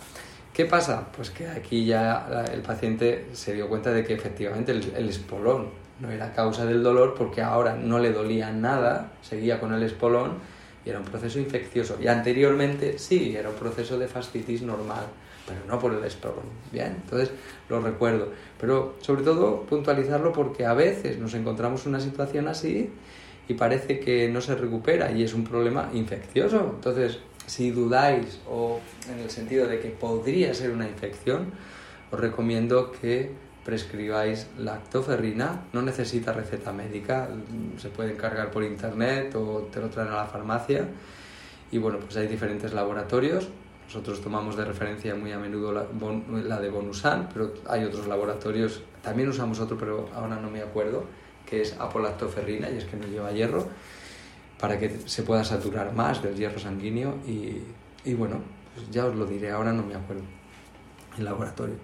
¿Qué 0.53 0.65
pasa? 0.65 1.08
Pues 1.15 1.31
que 1.31 1.47
aquí 1.47 1.86
ya 1.86 2.45
el 2.53 2.62
paciente 2.62 3.27
se 3.34 3.53
dio 3.53 3.67
cuenta 3.67 3.91
de 3.91 4.05
que 4.05 4.13
efectivamente 4.13 4.71
el, 4.71 5.10
espolón 5.10 5.69
no 5.99 6.12
era 6.12 6.34
causa 6.34 6.65
del 6.65 6.84
dolor 6.84 7.15
porque 7.17 7.41
ahora 7.41 7.75
no 7.75 7.99
le 7.99 8.12
dolía 8.12 8.51
nada, 8.51 9.13
seguía 9.21 9.60
con 9.60 9.73
el 9.73 9.84
espolón 9.84 10.34
y 10.86 10.89
era 10.89 10.99
un 10.99 11.05
proceso 11.05 11.39
infeccioso. 11.39 11.97
Y 12.01 12.08
anteriormente 12.08 12.99
sí, 12.99 13.36
era 13.36 13.49
un 13.49 13.55
proceso 13.55 13.97
de 13.97 14.08
fascitis 14.08 14.62
normal, 14.62 15.05
pero 15.47 15.60
no 15.67 15.79
por 15.79 15.93
el 15.93 16.03
espolón. 16.03 16.45
Bien, 16.71 16.97
entonces 17.03 17.31
lo 17.69 17.79
recuerdo. 17.81 18.29
Pero 18.60 18.95
sobre 19.01 19.23
todo 19.23 19.62
puntualizarlo 19.62 20.31
porque 20.34 20.65
a 20.65 20.73
veces 20.73 21.17
nos 21.17 21.34
encontramos 21.34 21.86
en 21.86 21.89
una 21.89 21.99
situación 21.99 22.47
así 22.47 22.91
y 23.47 23.53
parece 23.53 23.99
que 23.99 24.29
no 24.29 24.41
se 24.41 24.55
recupera 24.55 25.12
y 25.12 25.23
es 25.23 25.34
un 25.34 25.43
problema 25.43 25.89
infeccioso. 25.93 26.71
Entonces, 26.75 27.19
si 27.47 27.71
dudáis 27.71 28.39
o 28.49 28.79
en 29.12 29.19
el 29.19 29.29
sentido 29.29 29.67
de 29.67 29.79
que 29.79 29.89
podría 29.89 30.53
ser 30.53 30.71
una 30.71 30.88
infección, 30.88 31.51
os 32.12 32.19
recomiendo 32.19 32.91
que 32.91 33.31
prescribáis 33.65 34.47
lactoferrina, 34.60 35.65
no 35.73 35.82
necesita 35.82 36.32
receta 36.32 36.71
médica, 36.71 37.28
se 37.78 37.89
puede 37.89 38.13
encargar 38.13 38.51
por 38.51 38.63
internet 38.63 39.36
o 39.36 39.67
te 39.73 39.82
lo 39.82 39.89
traen 39.89 40.10
a 40.10 40.17
la 40.17 40.25
farmacia. 40.25 40.88
Y 41.71 41.80
bueno, 41.80 41.97
pues 41.99 42.15
hay 42.15 42.28
diferentes 42.28 42.73
laboratorios. 42.73 43.49
Nosotros 43.88 44.21
tomamos 44.21 44.56
de 44.56 44.65
referencia 44.65 45.15
muy 45.15 45.32
a 45.32 45.39
menudo 45.39 45.73
la, 45.73 45.86
la 46.43 46.60
de 46.60 46.69
Bonusan, 46.69 47.28
pero 47.34 47.54
hay 47.67 47.84
otros 47.84 48.08
laboratorios, 48.08 48.82
también 49.01 49.30
usamos 49.30 49.60
otro, 49.60 49.78
pero 49.78 50.10
ahora 50.13 50.38
no 50.38 50.49
me 50.49 50.62
acuerdo 50.62 51.06
que 51.45 51.62
es 51.62 51.75
apolactoferrina 51.80 52.69
y 52.69 52.78
es 52.78 52.86
que 52.86 52.97
no 52.97 53.06
lleva 53.06 53.32
hierro, 53.32 53.67
para 54.60 54.80
que 54.80 54.89
se 55.06 55.23
pueda 55.23 55.43
saturar 55.43 55.93
más 55.93 56.23
del 56.23 56.36
hierro 56.36 56.60
sanguíneo 56.60 57.17
y, 57.28 57.62
y 58.04 58.13
bueno, 58.15 58.41
pues 58.73 58.89
ya 58.89 59.06
os 59.06 59.15
lo 59.15 59.25
diré, 59.25 59.51
ahora 59.51 59.71
no 59.71 59.84
me 59.84 59.95
acuerdo, 59.95 60.23
el 61.17 61.23
laboratorio, 61.23 61.75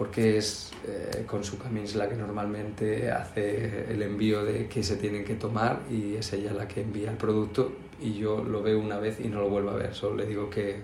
porque 0.00 0.38
es 0.38 0.70
eh, 0.88 1.24
con 1.26 1.44
su 1.44 1.58
Camins 1.58 1.94
la 1.94 2.08
que 2.08 2.14
normalmente 2.14 3.10
hace 3.10 3.84
el 3.92 4.00
envío 4.00 4.42
de 4.42 4.66
que 4.66 4.82
se 4.82 4.96
tienen 4.96 5.26
que 5.26 5.34
tomar 5.34 5.80
y 5.90 6.14
es 6.14 6.32
ella 6.32 6.54
la 6.54 6.66
que 6.66 6.80
envía 6.80 7.10
el 7.10 7.18
producto 7.18 7.70
y 8.00 8.14
yo 8.14 8.42
lo 8.42 8.62
veo 8.62 8.80
una 8.80 8.96
vez 8.98 9.20
y 9.20 9.28
no 9.28 9.42
lo 9.42 9.50
vuelvo 9.50 9.68
a 9.68 9.74
ver, 9.74 9.94
solo 9.94 10.16
le 10.16 10.24
digo 10.24 10.48
que, 10.48 10.80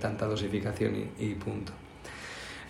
tanta 0.00 0.24
dosificación 0.24 0.94
y, 1.18 1.34
punto. 1.34 1.72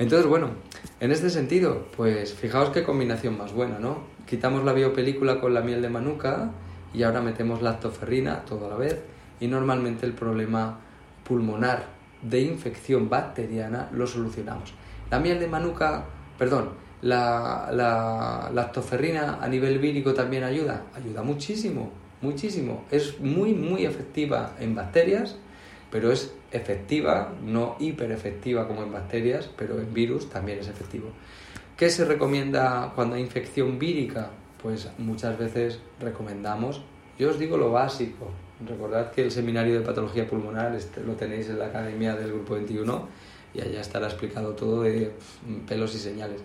Entonces, 0.00 0.26
bueno, 0.26 0.50
en 0.98 1.12
este 1.12 1.30
sentido, 1.30 1.86
pues 1.96 2.34
fijaos 2.34 2.70
qué 2.70 2.82
combinación 2.82 3.38
más 3.38 3.52
buena, 3.52 3.78
¿no? 3.78 4.02
Quitamos 4.26 4.64
la 4.64 4.72
biopelícula 4.72 5.40
con 5.40 5.54
la 5.54 5.60
miel 5.60 5.80
de 5.80 5.90
manuka 5.90 6.50
y 6.92 7.04
ahora 7.04 7.22
metemos 7.22 7.62
lactoferrina 7.62 8.44
todo 8.44 8.66
a 8.66 8.70
la 8.70 8.76
vez 8.76 8.98
y 9.38 9.46
normalmente 9.46 10.06
el 10.06 10.12
problema 10.12 10.80
pulmonar 11.22 11.86
de 12.20 12.40
infección 12.40 13.08
bacteriana 13.08 13.88
lo 13.92 14.08
solucionamos. 14.08 14.74
La 15.14 15.20
miel 15.20 15.38
de 15.38 15.46
manuka, 15.46 16.06
perdón, 16.36 16.70
La, 17.00 17.70
la 17.72 18.50
lactoferrina 18.52 19.38
a 19.40 19.46
nivel 19.46 19.78
vírico 19.78 20.12
también 20.12 20.42
ayuda, 20.42 20.86
ayuda 20.92 21.22
muchísimo, 21.22 21.92
muchísimo. 22.20 22.84
Es 22.90 23.20
muy, 23.20 23.54
muy 23.54 23.86
efectiva 23.86 24.56
en 24.58 24.74
bacterias, 24.74 25.36
pero 25.92 26.10
es 26.10 26.34
efectiva, 26.50 27.32
no 27.44 27.76
hiper 27.78 28.10
efectiva 28.10 28.66
como 28.66 28.82
en 28.82 28.90
bacterias, 28.90 29.48
pero 29.56 29.78
en 29.78 29.94
virus 29.94 30.28
también 30.28 30.58
es 30.58 30.66
efectivo. 30.66 31.10
¿Qué 31.76 31.90
se 31.90 32.04
recomienda 32.04 32.90
cuando 32.96 33.14
hay 33.14 33.22
infección 33.22 33.78
vírica? 33.78 34.30
Pues 34.60 34.90
muchas 34.98 35.38
veces 35.38 35.78
recomendamos, 36.00 36.82
yo 37.20 37.30
os 37.30 37.38
digo 37.38 37.56
lo 37.56 37.70
básico, 37.70 38.32
recordad 38.66 39.12
que 39.12 39.22
el 39.22 39.30
seminario 39.30 39.78
de 39.78 39.86
patología 39.86 40.26
pulmonar 40.26 40.74
este, 40.74 41.04
lo 41.04 41.12
tenéis 41.12 41.48
en 41.50 41.60
la 41.60 41.66
academia 41.66 42.16
del 42.16 42.32
grupo 42.32 42.54
21 42.54 43.33
y 43.54 43.60
allá 43.60 43.80
estará 43.80 44.06
explicado 44.06 44.54
todo 44.54 44.82
de 44.82 45.12
pelos 45.66 45.94
y 45.94 45.98
señales. 45.98 46.40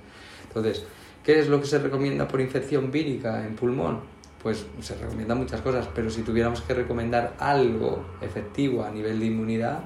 Entonces, 0.47 0.83
¿qué 1.23 1.39
es 1.39 1.49
lo 1.49 1.59
que 1.59 1.67
se 1.67 1.79
recomienda 1.79 2.27
por 2.27 2.39
infección 2.39 2.91
vírica 2.91 3.45
en 3.45 3.55
pulmón? 3.55 4.01
Pues 4.41 4.65
se 4.79 4.95
recomienda 4.95 5.35
muchas 5.35 5.61
cosas, 5.61 5.89
pero 5.93 6.09
si 6.09 6.21
tuviéramos 6.21 6.61
que 6.61 6.73
recomendar 6.73 7.35
algo 7.39 8.05
efectivo 8.21 8.83
a 8.83 8.91
nivel 8.91 9.19
de 9.19 9.25
inmunidad, 9.25 9.79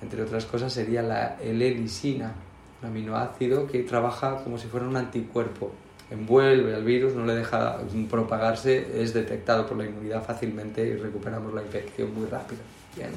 entre 0.00 0.22
otras 0.22 0.44
cosas 0.46 0.72
sería 0.72 1.02
la 1.02 1.36
L-lisina, 1.40 2.32
un 2.80 2.88
aminoácido 2.88 3.66
que 3.66 3.82
trabaja 3.82 4.44
como 4.44 4.56
si 4.56 4.68
fuera 4.68 4.86
un 4.86 4.96
anticuerpo. 4.96 5.72
Envuelve 6.10 6.74
al 6.74 6.84
virus, 6.84 7.14
no 7.14 7.26
le 7.26 7.34
deja 7.34 7.80
propagarse, 8.08 9.02
es 9.02 9.12
detectado 9.12 9.66
por 9.66 9.76
la 9.76 9.84
inmunidad 9.84 10.24
fácilmente 10.24 10.86
y 10.86 10.94
recuperamos 10.94 11.52
la 11.52 11.62
infección 11.62 12.14
muy 12.14 12.26
rápido. 12.26 12.60
Bien, 12.96 13.10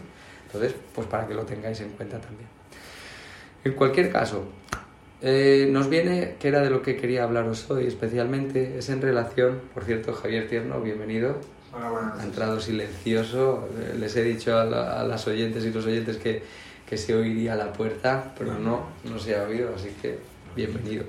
entonces, 0.48 0.76
pues 0.94 1.08
para 1.08 1.28
que 1.28 1.34
lo 1.34 1.44
tengáis 1.44 1.80
en 1.80 1.92
cuenta 1.92 2.20
también. 2.20 2.61
En 3.63 3.74
cualquier 3.74 4.12
caso, 4.12 4.45
eh, 5.21 5.67
nos 5.69 5.88
viene, 5.88 6.36
que 6.39 6.47
era 6.47 6.62
de 6.62 6.71
lo 6.71 6.82
que 6.82 6.97
quería 6.97 7.24
hablaros 7.24 7.69
hoy 7.69 7.86
especialmente, 7.86 8.80
es 8.80 8.89
en 8.89 9.02
relación, 9.02 9.62
por 9.74 9.84
cierto, 9.84 10.13
Javier 10.13 10.50
Tierno, 10.50 10.82
bienvenido. 10.82 11.36
Hola, 11.71 12.15
Ha 12.19 12.24
entrado 12.24 12.60
silencioso. 12.60 13.69
Eh, 13.80 13.97
Les 14.00 14.15
he 14.15 14.24
dicho 14.24 14.58
a, 14.58 14.63
a, 15.00 15.04
las 15.04 15.28
oyentes 15.28 15.63
y 15.63 15.71
los 15.71 15.86
oyentes 15.86 16.17
que, 16.17 16.41
que 16.89 16.97
se 16.97 17.15
oiría 17.15 17.56
la 17.56 17.71
puerta, 17.71 18.34
pero 18.36 18.58
no, 18.58 18.88
no 19.04 19.19
se 19.19 19.38
ha 19.38 19.43
oído, 19.43 19.69
así 19.76 19.95
que 20.02 20.17
bienvenido. 20.56 21.06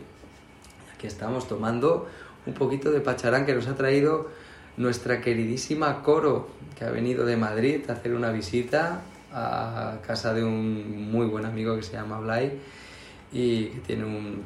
Aquí 0.95 1.07
estamos 1.07 1.49
tomando 1.49 2.07
un 2.45 2.53
poquito 2.53 2.91
de 2.91 3.01
pacharán 3.01 3.47
que 3.47 3.55
nos 3.55 3.67
ha 3.67 3.77
traído 3.77 4.29
nuestra 4.77 5.23
queridísima 5.23 6.03
Coro, 6.03 6.51
que 6.79 6.85
ha 6.85 6.91
venido 6.91 7.25
de 7.25 7.39
Madrid 7.39 7.81
a 7.89 7.95
hacer 7.95 8.13
una 8.15 8.31
visita 8.31 9.01
a 9.33 9.99
casa 10.07 10.35
de 10.35 10.45
un 10.45 11.11
muy 11.11 11.27
buen 11.27 11.45
amigo 11.45 11.77
que 11.77 11.83
se 11.83 11.93
llama 11.93 12.21
Blay 12.21 12.61
y 13.33 13.67
que 13.67 13.81
tiene 13.81 14.05
un, 14.05 14.43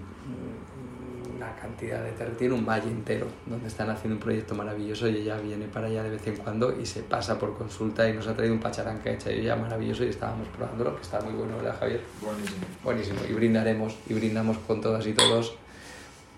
una 1.37 1.55
cantidad 1.57 2.03
de 2.03 2.13
terreno, 2.13 2.37
tiene 2.37 2.55
un 2.55 2.65
valle 2.65 2.91
entero 2.91 3.27
donde 3.45 3.69
están 3.69 3.91
haciendo 3.91 4.17
un 4.17 4.21
proyecto 4.21 4.55
maravilloso 4.55 5.09
y 5.09 5.17
ella 5.17 5.37
viene 5.39 5.67
para 5.67 5.87
allá 5.87 6.03
de 6.03 6.11
vez 6.11 6.27
en 6.27 6.37
cuando 6.37 6.79
y 6.81 6.87
se 6.87 7.03
pasa 7.03 7.39
por 7.39 7.57
consulta 7.57 8.09
y 8.09 8.15
nos 8.15 8.27
ha 8.27 8.35
traído 8.35 8.55
un 8.55 8.61
pacharán 8.61 9.01
que 9.01 9.11
ha 9.11 9.13
hecho 9.13 9.29
ella 9.29 9.57
maravilloso 9.57 10.05
y 10.05 10.09
estábamos 10.09 10.49
probándolo, 10.49 10.97
que 10.97 11.03
está 11.03 11.21
muy 11.21 11.35
bueno, 11.35 11.57
¿verdad 11.57 11.77
Javier? 11.79 12.01
Buenísimo. 12.23 12.67
Buenísimo, 12.83 13.21
y 13.29 13.33
brindaremos, 13.33 13.97
y 14.09 14.15
brindamos 14.15 14.59
con 14.59 14.81
todas 14.81 15.07
y 15.07 15.13
todos 15.13 15.55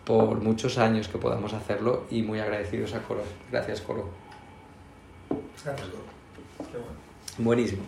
por 0.05 0.41
muchos 0.41 0.79
años 0.79 1.07
que 1.07 1.19
podamos 1.19 1.53
hacerlo 1.53 2.07
y 2.11 2.23
muy 2.23 2.41
agradecidos 2.41 2.95
a 2.95 3.03
Coro. 3.03 3.23
Gracias 3.53 3.83
Coro. 3.83 4.09
Gracias, 5.65 5.89
Coro. 5.89 6.71
Qué 6.71 6.79
bueno. 6.79 6.99
Buenísimo. 7.39 7.83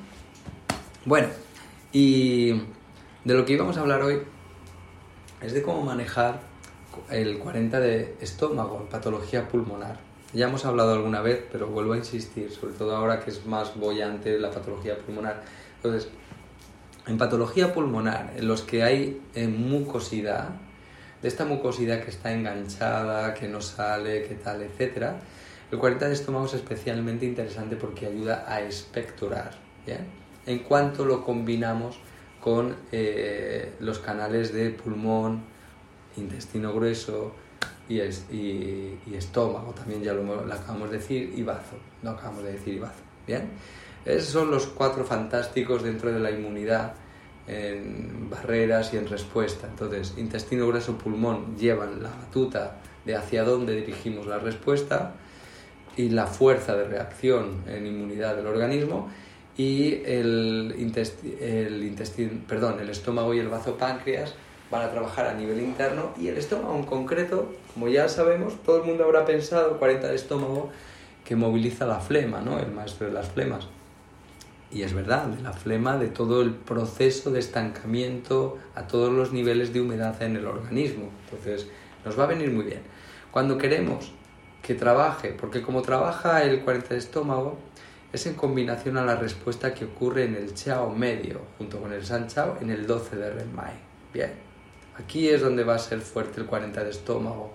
Bueno, 1.07 1.29
y 1.93 2.51
de 3.25 3.35
lo 3.35 3.47
que 3.47 3.55
íbamos 3.55 3.79
a 3.79 3.81
hablar 3.81 4.03
hoy 4.03 4.21
es 5.41 5.55
de 5.55 5.63
cómo 5.63 5.83
manejar 5.83 6.41
el 7.09 7.39
40 7.39 7.81
de 7.81 8.17
estómago, 8.21 8.87
patología 8.91 9.49
pulmonar. 9.49 9.99
Ya 10.35 10.49
hemos 10.49 10.67
hablado 10.67 10.93
alguna 10.93 11.23
vez, 11.23 11.43
pero 11.51 11.69
vuelvo 11.69 11.95
a 11.95 11.97
insistir, 11.97 12.51
sobre 12.51 12.75
todo 12.75 12.95
ahora 12.95 13.21
que 13.21 13.31
es 13.31 13.47
más 13.47 13.77
bollante 13.77 14.39
la 14.39 14.51
patología 14.51 14.99
pulmonar. 14.99 15.43
Entonces, 15.77 16.11
en 17.07 17.17
patología 17.17 17.73
pulmonar, 17.73 18.35
en 18.37 18.47
los 18.47 18.61
que 18.61 18.83
hay 18.83 19.23
eh, 19.35 19.49
mucosidad, 19.49 20.51
de 21.23 21.29
esta 21.29 21.47
mucosidad 21.47 22.05
que 22.05 22.11
está 22.11 22.31
enganchada, 22.35 23.33
que 23.33 23.49
no 23.49 23.63
sale, 23.63 24.25
que 24.25 24.35
tal, 24.35 24.61
etc., 24.61 25.13
el 25.73 25.79
40 25.79 26.09
de 26.09 26.13
estómago 26.13 26.45
es 26.45 26.55
especialmente 26.55 27.25
interesante 27.25 27.77
porque 27.77 28.05
ayuda 28.05 28.45
a 28.47 28.61
expectorar. 28.61 29.53
¿bien? 29.87 30.21
En 30.51 30.59
cuanto 30.59 31.05
lo 31.05 31.25
combinamos 31.25 32.01
con 32.41 32.75
eh, 32.91 33.75
los 33.79 34.01
canales 34.01 34.53
de 34.53 34.71
pulmón, 34.71 35.45
intestino 36.17 36.75
grueso 36.75 37.37
y, 37.89 38.01
es, 38.01 38.27
y, 38.33 38.99
y, 39.07 39.15
estómago, 39.15 39.73
también 39.73 40.03
ya 40.03 40.13
lo, 40.13 40.25
lo, 40.25 40.53
acabamos 40.53 40.91
de 40.91 40.99
decir, 40.99 41.33
y 41.37 41.45
bazo, 41.45 41.77
no 42.03 42.11
acabamos 42.11 42.43
de 42.43 42.53
decir 42.55 42.75
y 42.75 42.79
bazo. 42.81 43.01
¿bien? 43.29 43.49
Esos 44.05 44.31
son 44.31 44.51
los 44.51 44.67
cuatro 44.67 45.05
fantásticos 45.05 45.85
dentro 45.85 46.11
de 46.13 46.19
la 46.19 46.33
inmunidad 46.33 46.95
en 47.47 48.29
barreras 48.29 48.93
y 48.93 48.97
en 48.97 49.07
respuesta. 49.07 49.69
Entonces, 49.69 50.15
intestino 50.17 50.67
grueso, 50.67 50.99
pulmón 50.99 51.57
llevan 51.57 52.03
la 52.03 52.11
batuta 52.11 52.79
de 53.05 53.15
hacia 53.15 53.45
dónde 53.45 53.77
dirigimos 53.77 54.27
la 54.27 54.41
respuesta 54.41 55.15
y 55.97 56.09
la 56.09 56.27
fuerza 56.27 56.75
de 56.75 56.89
reacción 56.89 57.63
en 57.69 57.87
inmunidad 57.87 58.35
del 58.35 58.49
organismo 58.49 59.09
y 59.61 60.03
el, 60.07 60.75
intesti 60.79 61.37
el 61.39 61.85
intestino, 61.85 62.31
perdón, 62.49 62.81
el 62.81 62.89
estómago 62.89 63.35
y 63.35 63.41
el 63.41 63.49
bazo 63.49 63.77
páncreas 63.77 64.33
van 64.71 64.81
a 64.81 64.91
trabajar 64.91 65.27
a 65.27 65.35
nivel 65.35 65.61
interno 65.61 66.15
y 66.19 66.29
el 66.29 66.39
estómago 66.39 66.77
en 66.77 66.85
concreto, 66.85 67.53
como 67.75 67.89
ya 67.89 68.09
sabemos, 68.09 68.55
todo 68.63 68.79
el 68.79 68.85
mundo 68.85 69.05
habrá 69.05 69.27
pensado, 69.27 69.79
40 69.79 70.09
de 70.09 70.17
estómago, 70.17 70.71
que 71.27 71.37
moviliza 71.37 71.85
la 71.85 72.01
flema, 72.01 72.41
¿no? 72.41 72.59
El 72.59 72.73
maestro 72.73 73.09
de 73.09 73.13
las 73.13 73.29
flemas. 73.29 73.69
Y 74.71 74.81
es 74.81 74.95
verdad, 74.95 75.27
de 75.27 75.43
la 75.43 75.53
flema, 75.53 75.99
de 75.99 76.09
todo 76.09 76.41
el 76.41 76.55
proceso 76.55 77.31
de 77.31 77.41
estancamiento 77.41 78.57
a 78.75 78.87
todos 78.87 79.13
los 79.13 79.31
niveles 79.31 79.75
de 79.75 79.83
humedad 79.83 80.23
en 80.23 80.37
el 80.37 80.47
organismo. 80.47 81.11
Entonces, 81.25 81.67
nos 82.07 82.19
va 82.19 82.25
a 82.25 82.29
venir 82.29 82.51
muy 82.51 82.65
bien. 82.65 82.81
Cuando 83.31 83.59
queremos 83.59 84.11
que 84.63 84.75
trabaje, 84.75 85.37
porque 85.39 85.61
como 85.61 85.83
trabaja 85.83 86.43
el 86.45 86.63
40 86.63 86.95
de 86.95 86.99
estómago, 86.99 87.59
es 88.13 88.27
en 88.27 88.35
combinación 88.35 88.97
a 88.97 89.05
la 89.05 89.15
respuesta 89.15 89.73
que 89.73 89.85
ocurre 89.85 90.25
en 90.25 90.35
el 90.35 90.55
Chao 90.55 90.91
medio, 90.91 91.41
junto 91.59 91.81
con 91.81 91.93
el 91.93 92.05
San 92.05 92.27
Chao, 92.27 92.57
en 92.61 92.71
el 92.71 92.87
12 92.87 93.17
de 93.17 93.31
Renmai. 93.31 93.73
Bien, 94.13 94.33
aquí 94.99 95.29
es 95.29 95.41
donde 95.41 95.63
va 95.63 95.77
a 95.77 95.79
ser 95.79 96.01
fuerte 96.01 96.41
el 96.41 96.47
40 96.47 96.83
de 96.83 96.91
estómago. 96.91 97.55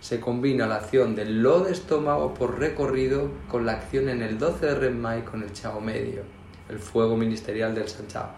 Se 0.00 0.18
combina 0.18 0.66
la 0.66 0.76
acción 0.76 1.14
del 1.14 1.40
Lo 1.40 1.60
de 1.60 1.70
estómago 1.70 2.34
por 2.34 2.58
recorrido 2.58 3.30
con 3.48 3.64
la 3.64 3.72
acción 3.72 4.08
en 4.08 4.22
el 4.22 4.38
12 4.38 4.66
de 4.66 4.74
Renmai 4.74 5.24
con 5.24 5.44
el 5.44 5.52
Chao 5.52 5.80
medio, 5.80 6.22
el 6.68 6.80
fuego 6.80 7.16
ministerial 7.16 7.72
del 7.72 7.86
San 7.86 8.08
Chao. 8.08 8.30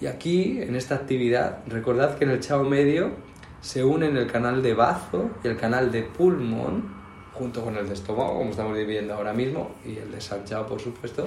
Y 0.00 0.06
aquí, 0.06 0.60
en 0.60 0.74
esta 0.74 0.96
actividad, 0.96 1.60
recordad 1.68 2.18
que 2.18 2.24
en 2.24 2.30
el 2.30 2.40
Chao 2.40 2.64
medio 2.64 3.12
se 3.60 3.84
unen 3.84 4.16
el 4.16 4.26
canal 4.26 4.60
de 4.60 4.74
bazo 4.74 5.30
y 5.44 5.48
el 5.48 5.56
canal 5.56 5.92
de 5.92 6.02
pulmón 6.02 6.99
junto 7.40 7.64
con 7.64 7.74
el 7.74 7.88
de 7.88 7.94
estómago, 7.94 8.34
como 8.34 8.50
estamos 8.50 8.76
viviendo 8.76 9.14
ahora 9.14 9.32
mismo, 9.32 9.70
y 9.82 9.96
el 9.96 10.12
de 10.12 10.20
Sanchao, 10.20 10.66
por 10.66 10.78
supuesto, 10.78 11.26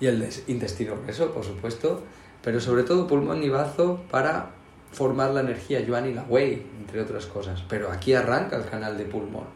y 0.00 0.06
el 0.06 0.18
de 0.18 0.28
intestino 0.48 0.96
grueso, 1.00 1.32
por 1.32 1.44
supuesto, 1.44 2.02
pero 2.42 2.60
sobre 2.60 2.82
todo 2.82 3.06
pulmón 3.06 3.44
y 3.44 3.48
bazo 3.48 4.00
para 4.10 4.50
formar 4.90 5.30
la 5.30 5.40
energía 5.40 5.78
Yuan 5.80 6.08
y 6.10 6.14
la 6.14 6.24
Wei, 6.24 6.66
entre 6.80 7.00
otras 7.00 7.26
cosas. 7.26 7.62
Pero 7.68 7.92
aquí 7.92 8.12
arranca 8.12 8.56
el 8.56 8.64
canal 8.64 8.98
de 8.98 9.04
pulmón, 9.04 9.46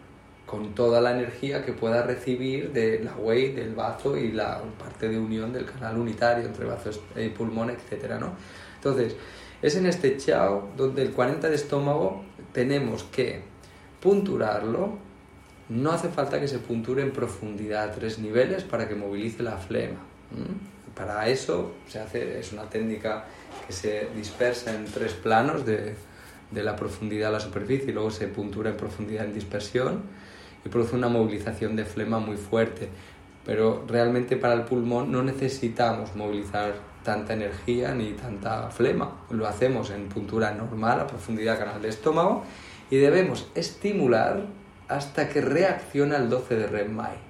con 0.46 0.76
toda 0.76 1.00
la 1.00 1.10
energía 1.10 1.64
que 1.64 1.72
pueda 1.72 2.04
recibir 2.04 2.72
de 2.72 3.00
la 3.00 3.16
Wei, 3.16 3.52
del 3.52 3.74
bazo 3.74 4.16
y 4.16 4.30
la 4.30 4.62
parte 4.78 5.08
de 5.08 5.18
unión 5.18 5.52
del 5.52 5.64
canal 5.64 5.98
unitario 5.98 6.46
entre 6.46 6.66
bazo 6.66 6.90
y 7.16 7.30
pulmón, 7.30 7.70
etcétera, 7.70 8.20
¿no? 8.20 8.30
Entonces, 8.76 9.16
es 9.60 9.74
en 9.74 9.86
este 9.86 10.16
Chao 10.18 10.68
donde 10.76 11.02
el 11.02 11.10
40 11.10 11.48
de 11.48 11.56
estómago 11.56 12.22
tenemos 12.52 13.02
que 13.02 13.57
punturarlo, 14.00 14.98
no 15.68 15.92
hace 15.92 16.08
falta 16.08 16.40
que 16.40 16.48
se 16.48 16.58
punture 16.58 17.02
en 17.02 17.10
profundidad 17.10 17.90
a 17.90 17.92
tres 17.92 18.18
niveles 18.18 18.62
para 18.64 18.88
que 18.88 18.94
movilice 18.94 19.42
la 19.42 19.56
flema. 19.56 19.98
Para 20.94 21.28
eso 21.28 21.72
se 21.88 22.00
hace, 22.00 22.38
es 22.40 22.52
una 22.52 22.64
técnica 22.64 23.26
que 23.66 23.72
se 23.72 24.08
dispersa 24.16 24.74
en 24.74 24.86
tres 24.86 25.12
planos 25.12 25.64
de, 25.64 25.94
de, 26.50 26.62
la 26.62 26.74
profundidad 26.74 27.28
a 27.28 27.32
la 27.32 27.40
superficie 27.40 27.90
y 27.90 27.92
luego 27.92 28.10
se 28.10 28.26
puntura 28.28 28.70
en 28.70 28.76
profundidad 28.76 29.24
en 29.24 29.34
dispersión 29.34 30.02
y 30.64 30.68
produce 30.68 30.96
una 30.96 31.08
movilización 31.08 31.76
de 31.76 31.84
flema 31.84 32.18
muy 32.18 32.36
fuerte. 32.36 32.88
Pero 33.44 33.84
realmente 33.86 34.36
para 34.36 34.54
el 34.54 34.62
pulmón 34.62 35.12
no 35.12 35.22
necesitamos 35.22 36.16
movilizar 36.16 36.74
tanta 37.04 37.34
energía 37.34 37.94
ni 37.94 38.12
tanta 38.12 38.70
flema. 38.70 39.12
Lo 39.30 39.46
hacemos 39.46 39.90
en 39.90 40.08
puntura 40.08 40.52
normal 40.52 41.00
a 41.00 41.06
profundidad 41.06 41.58
canal 41.58 41.80
de 41.80 41.88
estómago 41.88 42.44
y 42.90 42.96
debemos 42.96 43.48
estimular 43.54 44.46
hasta 44.88 45.28
que 45.28 45.40
reacciona 45.40 46.16
el 46.16 46.28
12 46.30 46.56
de 46.56 46.66
REM-MAI. 46.66 47.28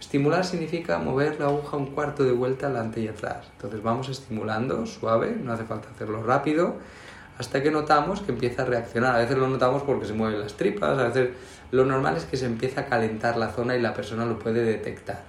Estimular 0.00 0.44
significa 0.44 0.98
mover 0.98 1.38
la 1.40 1.46
aguja 1.46 1.76
un 1.76 1.86
cuarto 1.86 2.24
de 2.24 2.32
vuelta 2.32 2.66
adelante 2.66 3.00
y 3.00 3.08
atrás. 3.08 3.48
Entonces 3.52 3.82
vamos 3.82 4.08
estimulando 4.08 4.86
suave, 4.86 5.36
no 5.40 5.52
hace 5.52 5.64
falta 5.64 5.88
hacerlo 5.90 6.22
rápido, 6.22 6.76
hasta 7.38 7.62
que 7.62 7.70
notamos 7.70 8.20
que 8.20 8.32
empieza 8.32 8.62
a 8.62 8.64
reaccionar. 8.66 9.14
A 9.14 9.18
veces 9.18 9.36
lo 9.36 9.48
notamos 9.48 9.82
porque 9.82 10.06
se 10.06 10.12
mueven 10.12 10.40
las 10.40 10.54
tripas, 10.54 10.98
a 10.98 11.08
veces 11.08 11.30
lo 11.70 11.84
normal 11.84 12.16
es 12.16 12.24
que 12.24 12.36
se 12.36 12.46
empieza 12.46 12.82
a 12.82 12.86
calentar 12.86 13.36
la 13.36 13.48
zona 13.48 13.76
y 13.76 13.80
la 13.80 13.94
persona 13.94 14.24
lo 14.24 14.38
puede 14.38 14.62
detectar. 14.62 15.22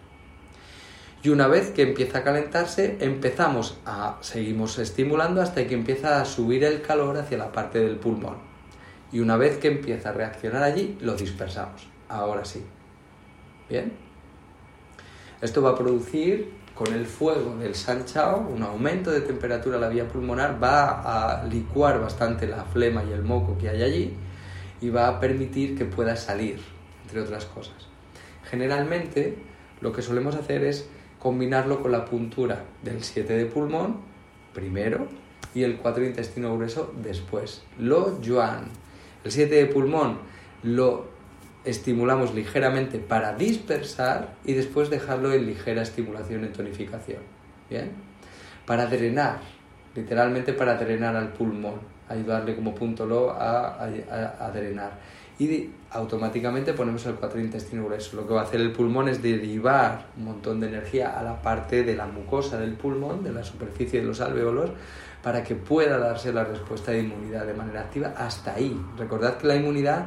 Y 1.24 1.30
una 1.30 1.48
vez 1.48 1.72
que 1.72 1.82
empieza 1.82 2.20
a 2.20 2.24
calentarse, 2.24 2.98
empezamos 3.00 3.80
a 3.86 4.18
seguimos 4.22 4.78
estimulando 4.78 5.42
hasta 5.42 5.66
que 5.66 5.74
empieza 5.74 6.22
a 6.22 6.26
subir 6.26 6.64
el 6.64 6.82
calor 6.84 7.18
hacia 7.18 7.38
la 7.38 7.52
parte 7.52 7.80
del 7.80 7.96
pulmón. 7.96 8.55
Y 9.16 9.22
una 9.22 9.38
vez 9.38 9.60
que 9.60 9.70
empieza 9.70 10.10
a 10.10 10.12
reaccionar 10.12 10.62
allí, 10.62 10.98
lo 11.00 11.16
dispersamos. 11.16 11.88
Ahora 12.10 12.44
sí. 12.44 12.62
¿Bien? 13.70 13.94
Esto 15.42 15.62
va 15.62 15.70
a 15.70 15.76
producir 15.78 16.52
con 16.74 16.94
el 16.94 17.06
fuego 17.06 17.56
del 17.56 17.76
sanchao 17.76 18.46
un 18.54 18.62
aumento 18.62 19.12
de 19.12 19.22
temperatura 19.22 19.76
en 19.76 19.82
la 19.84 19.88
vía 19.88 20.06
pulmonar, 20.06 20.62
va 20.62 21.38
a 21.38 21.46
licuar 21.46 22.02
bastante 22.02 22.46
la 22.46 22.66
flema 22.66 23.06
y 23.06 23.14
el 23.14 23.24
moco 23.24 23.58
que 23.58 23.70
hay 23.70 23.84
allí 23.84 24.14
y 24.82 24.90
va 24.90 25.08
a 25.08 25.18
permitir 25.22 25.78
que 25.78 25.86
pueda 25.86 26.18
salir, 26.18 26.60
entre 27.04 27.22
otras 27.22 27.46
cosas. 27.46 27.88
Generalmente 28.44 29.38
lo 29.80 29.94
que 29.94 30.02
solemos 30.02 30.36
hacer 30.36 30.66
es 30.66 30.90
combinarlo 31.20 31.82
con 31.82 31.94
la 31.94 32.04
puntura 32.04 32.66
del 32.84 33.02
7 33.02 33.32
de 33.32 33.46
pulmón 33.46 34.02
primero 34.54 35.08
y 35.54 35.64
el 35.64 35.78
4 35.78 36.04
de 36.04 36.10
intestino 36.10 36.54
grueso 36.54 36.94
después. 37.02 37.64
Lo 37.80 38.20
yuan. 38.20 38.84
El 39.26 39.32
7 39.32 39.56
de 39.56 39.66
pulmón 39.66 40.20
lo 40.62 41.08
estimulamos 41.66 42.36
ligeramente 42.36 43.00
para 43.00 43.34
dispersar 43.34 44.36
y 44.46 44.54
después 44.54 44.92
dejarlo 44.92 45.34
en 45.34 45.48
ligera 45.48 45.82
estimulación 45.82 46.46
y 46.46 46.50
tonificación. 46.50 47.22
¿Bien? 47.68 47.92
Para 48.68 48.86
drenar, 48.86 49.40
literalmente 49.96 50.54
para 50.54 50.76
drenar 50.76 51.16
al 51.16 51.34
pulmón, 51.34 51.80
ayudarle 52.08 52.56
como 52.56 52.76
punto 52.76 53.08
lo 53.08 53.32
a, 53.32 53.90
drenar 54.54 54.92
y 55.40 55.70
automáticamente 55.90 56.74
ponemos 56.74 57.06
el 57.08 57.16
4 57.16 57.42
intestino 57.42 57.86
grueso. 57.86 58.16
Lo 58.16 58.28
que 58.28 58.34
va 58.36 58.42
a 58.42 58.44
hacer 58.44 58.62
el 58.62 58.72
pulmón 58.72 59.10
es 59.10 59.24
derivar 59.24 60.06
un 60.18 60.26
montón 60.26 60.60
de 60.60 60.68
energía 60.68 61.20
a 61.20 61.24
la 61.24 61.42
parte 61.42 61.84
de 61.84 61.96
la 61.96 62.06
mucosa 62.06 62.60
del 62.60 62.74
pulmón, 62.74 63.24
de 63.24 63.34
la 63.34 63.44
superficie 63.44 64.02
de 64.02 64.06
los 64.06 64.22
alveolos, 64.22 64.70
para 65.26 65.44
que 65.44 65.56
pueda 65.56 65.98
darse 65.98 66.32
la 66.32 66.44
respuesta 66.44 66.92
de 66.92 67.00
inmunidad 67.00 67.48
de 67.48 67.56
manera 67.56 67.82
activa 67.82 68.14
hasta 68.16 68.54
ahí. 68.54 68.80
Recordad 68.96 69.38
que 69.38 69.48
la 69.48 69.56
inmunidad 69.56 70.06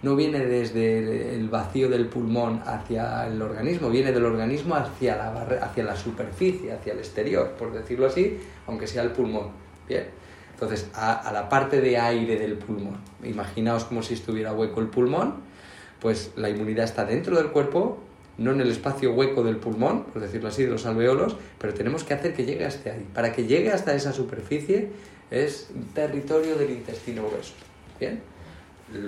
no 0.00 0.14
viene 0.14 0.38
desde 0.46 1.34
el 1.34 1.48
vacío 1.48 1.88
del 1.88 2.06
pulmón 2.06 2.62
hacia 2.64 3.26
el 3.26 3.42
organismo, 3.42 3.90
viene 3.90 4.12
del 4.12 4.24
organismo 4.24 4.76
hacia 4.76 5.16
la, 5.16 5.32
hacia 5.60 5.82
la 5.82 5.96
superficie, 5.96 6.72
hacia 6.72 6.92
el 6.92 7.00
exterior, 7.00 7.50
por 7.58 7.72
decirlo 7.72 8.06
así, 8.06 8.38
aunque 8.68 8.86
sea 8.86 9.02
el 9.02 9.10
pulmón. 9.10 9.48
Bien. 9.88 10.04
Entonces, 10.52 10.88
a, 10.94 11.28
la 11.32 11.48
parte 11.48 11.80
de 11.80 11.98
aire 11.98 12.38
del 12.38 12.54
pulmón. 12.54 12.98
Imaginaos 13.24 13.82
como 13.86 14.04
si 14.04 14.14
estuviera 14.14 14.52
hueco 14.52 14.78
el 14.78 14.86
pulmón, 14.86 15.34
pues 15.98 16.30
la 16.36 16.48
inmunidad 16.48 16.84
está 16.84 17.04
dentro 17.04 17.36
del 17.36 17.48
cuerpo, 17.48 17.98
no 18.40 18.52
en 18.52 18.60
el 18.62 18.70
espacio 18.70 19.12
hueco 19.12 19.44
del 19.44 19.56
pulmón, 19.56 20.04
por 20.04 20.22
decirlo 20.22 20.48
así, 20.48 20.64
de 20.64 20.70
los 20.70 20.86
alveolos, 20.86 21.36
pero 21.58 21.74
tenemos 21.74 22.04
que 22.04 22.14
hacer 22.14 22.32
que 22.32 22.46
llegue 22.46 22.64
hasta 22.64 22.90
ahí. 22.90 23.06
Para 23.14 23.32
que 23.32 23.46
llegue 23.46 23.70
hasta 23.70 23.94
esa 23.94 24.14
superficie 24.14 24.88
es 25.30 25.68
territorio 25.94 26.56
del 26.56 26.70
intestino 26.70 27.28
grueso. 27.28 27.52
¿Bien? 28.00 28.22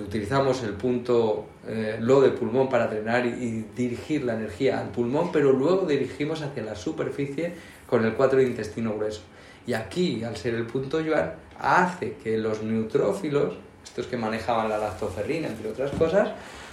Utilizamos 0.07 0.62
el 0.62 0.75
punto 0.75 1.47
eh, 1.66 1.97
lo 1.99 2.21
del 2.21 2.33
pulmón 2.35 2.68
para 2.68 2.87
drenar 2.87 3.25
y, 3.25 3.31
y, 3.31 3.66
dirigir 3.75 4.23
la 4.23 4.35
energía 4.35 4.79
al 4.79 4.90
pulmón, 4.90 5.33
pero 5.33 5.51
luego 5.51 5.87
dirigimos 5.87 6.42
hacia 6.42 6.62
la 6.62 6.77
superficie 6.77 7.55
con 7.87 8.05
el 8.05 8.12
4 8.12 8.38
de 8.38 8.45
intestino 8.45 8.95
grueso. 8.95 9.23
Y 9.66 9.73
aquí, 9.73 10.23
al 10.25 10.37
ser 10.37 10.55
el 10.55 10.66
punto 10.66 11.01
yuan, 11.01 11.33
hace 11.59 12.16
que 12.23 12.37
los 12.37 12.62
neutrófilos, 12.62 13.55
estos 13.83 14.07
que 14.07 14.18
manejaban 14.18 14.68
la 14.68 14.77
lactoferrina, 14.77 15.49
entre 15.49 15.71
otras 15.71 15.90
cosas, 15.92 16.33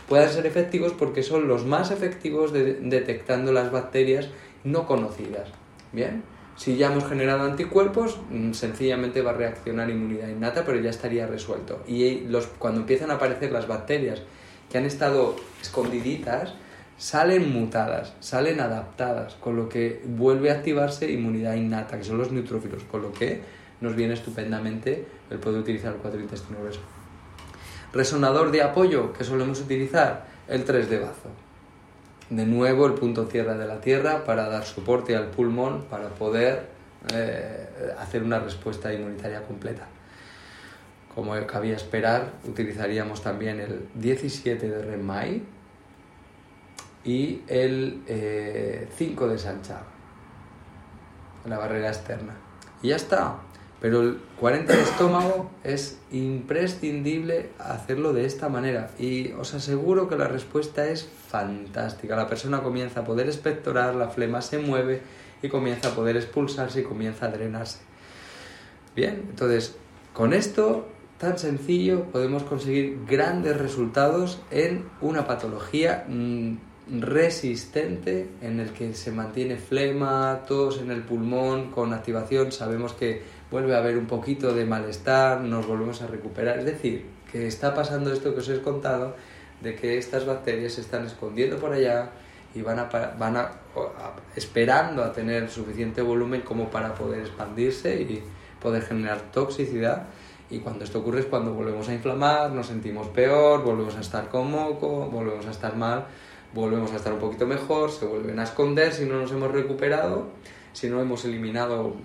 puedan 0.10 0.30
ser 0.30 0.46
efectivos 0.46 0.94
porque 0.94 1.24
son 1.24 1.48
los 1.48 1.66
más 1.66 1.92
efectivos 1.92 2.52
detectando 2.52 3.54
las 3.54 3.72
bacterias 3.72 4.30
no 4.64 4.86
conocidas. 4.88 5.48
Bien, 5.94 6.24
si 6.56 6.76
ya 6.76 6.92
hemos 6.92 7.08
generado 7.08 7.44
anticuerpos, 7.44 8.20
mm, 8.30 8.52
sencillamente 8.52 9.22
va 9.22 9.32
a 9.32 9.36
reaccionar 9.36 9.90
inmunidad 9.90 10.28
innata, 10.28 10.66
pero 10.66 10.80
ya 10.82 10.90
estaría 10.90 11.26
resuelto. 11.26 11.82
Y 11.88 12.22
los, 12.22 12.48
cuando 12.48 12.82
empiezan 12.82 13.12
a 13.12 13.14
aparecer 13.14 13.52
las 13.52 13.68
bacterias 13.68 14.22
que 14.70 14.78
han 14.78 14.86
estado 14.86 15.38
escondiditas, 15.62 16.54
salen 16.98 17.54
mutadas, 17.54 18.14
salen 18.20 18.60
adaptadas, 18.60 19.36
con 19.36 19.56
lo 19.56 19.70
que 19.70 20.02
vuelve 20.06 20.52
a 20.52 20.56
activarse 20.56 21.10
inmunidad 21.10 21.56
innata, 21.56 21.98
que 21.98 22.04
son 22.04 22.18
los 22.18 22.32
neutrófilos, 22.32 22.84
con 22.84 23.04
lo 23.04 23.14
que 23.14 23.42
nos 23.80 23.96
viene 23.96 24.14
estupendamente 24.14 25.06
el 25.30 25.40
poder 25.40 25.62
utilizar 25.62 25.94
el 25.94 26.00
4 26.00 26.20
intestino 26.20 26.60
grueso. 26.60 26.82
Resonador 27.94 28.52
de 28.52 28.62
apoyo 28.62 29.14
que 29.14 29.24
solemos 29.24 29.60
utilizar, 29.62 30.26
el 30.48 30.64
3 30.64 30.90
de 30.90 31.00
bazo. 31.00 31.30
De 32.30 32.46
nuevo 32.46 32.86
el 32.86 32.94
punto 32.94 33.26
cierre 33.26 33.58
de 33.58 33.66
la 33.66 33.82
tierra 33.82 34.24
para 34.26 34.50
dar 34.50 34.64
soporte 34.66 35.16
al 35.16 35.28
pulmón 35.28 35.86
para 35.90 36.10
poder 36.10 36.68
eh, 37.14 37.68
hacer 38.00 38.24
una 38.24 38.40
respuesta 38.40 38.94
inmunitaria 38.94 39.42
completa. 39.44 39.88
Como 41.16 41.34
cabía 41.48 41.76
esperar, 41.76 42.34
utilizaríamos 42.48 43.24
también 43.24 43.60
el 43.60 43.88
17 43.96 44.70
de 44.70 44.82
Remai, 44.84 45.42
y 47.04 47.42
el 47.48 48.02
5 48.06 48.08
eh, 48.08 49.30
de 49.30 49.38
Sancha, 49.38 49.82
la 51.46 51.58
barrera 51.58 51.88
externa. 51.88 52.36
Y 52.82 52.90
ya 52.90 52.98
está. 52.98 53.38
Pero 53.82 54.02
el 54.02 54.20
40 54.40 54.76
de 54.76 54.82
estómago 54.82 55.52
es 55.64 56.00
imprescindible 56.12 57.50
hacerlo 57.60 58.12
de 58.12 58.26
esta 58.26 58.50
manera. 58.50 58.92
Y 59.00 59.32
os 59.34 59.54
aseguro 59.54 60.10
que 60.10 60.18
la 60.18 60.28
respuesta 60.28 60.88
es 60.88 61.08
fantástica. 61.28 62.18
La 62.18 62.28
persona 62.28 62.62
comienza 62.62 63.02
a 63.02 63.04
poder 63.06 63.28
expectorar, 63.28 63.96
la 63.96 64.10
flema 64.10 64.42
se 64.42 64.60
mueve 64.60 65.02
y 65.42 65.48
comienza 65.48 65.90
a 65.90 65.96
poder 65.96 66.18
expulsarse 66.18 66.82
y 66.82 66.84
comienza 66.84 67.28
a 67.28 67.30
drenarse. 67.30 67.80
Bien, 68.96 69.24
entonces 69.30 69.76
con 70.14 70.34
esto 70.34 70.88
tan 71.18 71.38
sencillo 71.38 72.06
podemos 72.06 72.44
conseguir 72.44 73.00
grandes 73.08 73.58
resultados 73.58 74.42
en 74.52 74.86
una 75.02 75.28
patología 75.28 76.06
mm, 76.08 76.56
resistente 77.00 78.30
en 78.42 78.60
el 78.60 78.72
que 78.72 78.94
se 78.94 79.12
mantiene 79.12 79.58
flema, 79.58 80.42
tos 80.48 80.82
en 80.82 80.92
el 80.92 81.04
pulmón 81.04 81.72
con 81.72 81.94
activación, 81.94 82.52
sabemos 82.52 82.94
que 82.94 83.22
vuelve 83.52 83.76
a 83.76 83.80
haber 83.80 83.98
un 83.98 84.06
poquito 84.06 84.54
de 84.54 84.66
malestar, 84.66 85.42
nos 85.42 85.66
volvemos 85.66 86.02
a 86.02 86.08
recuperar. 86.08 86.60
Es 86.60 86.66
decir, 86.66 87.06
que 87.32 87.48
está 87.48 87.74
pasando 87.74 88.12
esto 88.12 88.34
que 88.34 88.40
os 88.40 88.50
he 88.50 88.62
contado, 88.62 89.16
de 89.62 89.76
que 89.76 89.98
estas 89.98 90.26
bacterias 90.26 90.74
se 90.74 90.82
están 90.82 91.06
escondiendo 91.06 91.58
por 91.58 91.74
allá 91.74 92.12
y 92.56 92.62
van 92.62 92.80
a, 92.80 92.86
van 92.86 93.38
a, 93.38 93.52
esperando 94.36 95.04
a 95.04 95.12
tener 95.12 95.50
suficiente 95.50 96.02
volumen 96.02 96.42
como 96.42 96.70
para 96.70 96.96
poder 96.96 97.22
expandirse 97.22 98.02
y 98.02 98.24
poder 98.62 98.84
generar 98.84 99.32
toxicidad. 99.32 100.08
Y 100.50 100.60
cuando 100.60 100.84
esto 100.84 101.00
ocurre 101.00 101.20
es 101.20 101.26
cuando 101.28 101.54
volvemos 101.54 101.88
a 101.90 101.94
inflamar, 101.94 102.52
nos 102.52 102.68
sentimos 102.68 103.08
peor, 103.10 103.64
volvemos 103.64 103.96
a 103.96 104.00
estar 104.00 104.30
con 104.30 104.50
moco, 104.50 105.08
volvemos 105.12 105.46
a 105.46 105.52
estar 105.52 105.76
mal 105.76 106.06
volvemos 106.54 106.92
a 106.92 106.96
estar 106.96 107.14
un 107.14 107.20
poquito 107.20 107.46
mejor, 107.46 107.92
se 107.92 108.06
vuelven 108.06 108.40
a 108.40 108.44
esconder 108.44 108.94
si 108.94 109.06
no 109.06 109.20
nos 109.20 109.32
hemos 109.32 109.52
recuperado, 109.52 110.28
si 110.74 110.90
no 110.90 111.02
hemos 111.02 111.26
eliminado 111.26 111.96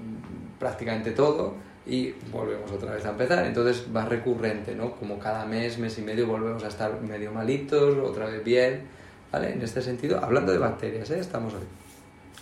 prácticamente 0.64 1.10
todo 1.10 1.56
y 1.86 2.12
volvemos 2.32 2.72
otra 2.72 2.94
vez 2.94 3.04
a 3.04 3.10
empezar. 3.10 3.44
Entonces 3.44 3.84
va 3.94 4.06
recurrente, 4.06 4.74
¿no? 4.74 4.92
Como 4.92 5.18
cada 5.18 5.44
mes, 5.44 5.78
mes 5.78 5.98
y 5.98 6.02
medio 6.02 6.26
volvemos 6.26 6.64
a 6.64 6.68
estar 6.68 7.02
medio 7.02 7.30
malitos, 7.32 7.98
otra 7.98 8.24
vez 8.30 8.42
bien, 8.42 8.84
¿vale? 9.30 9.52
En 9.52 9.60
este 9.60 9.82
sentido, 9.82 10.24
hablando 10.24 10.52
de 10.52 10.58
bacterias, 10.58 11.10
¿eh? 11.10 11.18
Estamos 11.18 11.52
hoy. 11.52 11.66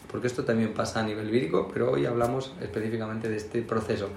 Porque 0.09 0.29
esto 0.29 0.45
también 0.45 0.73
pasa 0.73 1.01
a 1.01 1.03
nivel 1.03 1.31
vírico, 1.31 1.69
pero 1.73 1.91
hoy 1.91 2.07
hablamos 2.07 2.55
específicamente 2.61 3.29
de 3.29 3.39
este 3.39 3.63
proceso. 3.63 4.11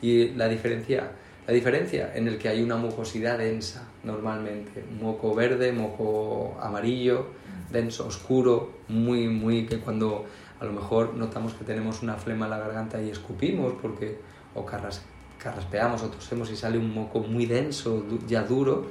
Y 0.00 0.28
la 0.36 0.46
diferencia 0.46 1.10
la 1.48 1.54
diferencia 1.54 2.12
en 2.14 2.28
el 2.28 2.36
que 2.36 2.50
hay 2.50 2.62
una 2.62 2.76
mucosidad 2.76 3.38
densa 3.38 3.88
normalmente, 4.04 4.84
moco 5.00 5.34
verde, 5.34 5.72
moco 5.72 6.58
amarillo, 6.60 7.28
denso, 7.72 8.06
oscuro, 8.06 8.80
muy, 8.88 9.28
muy 9.28 9.64
que 9.64 9.78
cuando 9.78 10.26
a 10.60 10.64
lo 10.64 10.72
mejor 10.72 11.14
notamos 11.14 11.54
que 11.54 11.64
tenemos 11.64 12.02
una 12.02 12.14
flema 12.16 12.46
en 12.46 12.50
la 12.50 12.58
garganta 12.58 13.00
y 13.00 13.10
escupimos 13.10 13.74
porque 13.80 14.18
o 14.54 14.64
carras, 14.64 15.02
carraspeamos 15.38 16.02
o 16.02 16.08
tosemos 16.08 16.50
y 16.50 16.56
sale 16.56 16.78
un 16.78 16.92
moco 16.92 17.20
muy 17.20 17.46
denso, 17.46 18.04
ya 18.26 18.42
duro, 18.42 18.86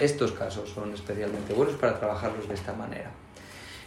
estos 0.00 0.32
casos 0.32 0.68
son 0.68 0.92
especialmente 0.92 1.54
buenos 1.54 1.76
para 1.76 1.98
trabajarlos 1.98 2.48
de 2.48 2.54
esta 2.54 2.72
manera. 2.72 3.10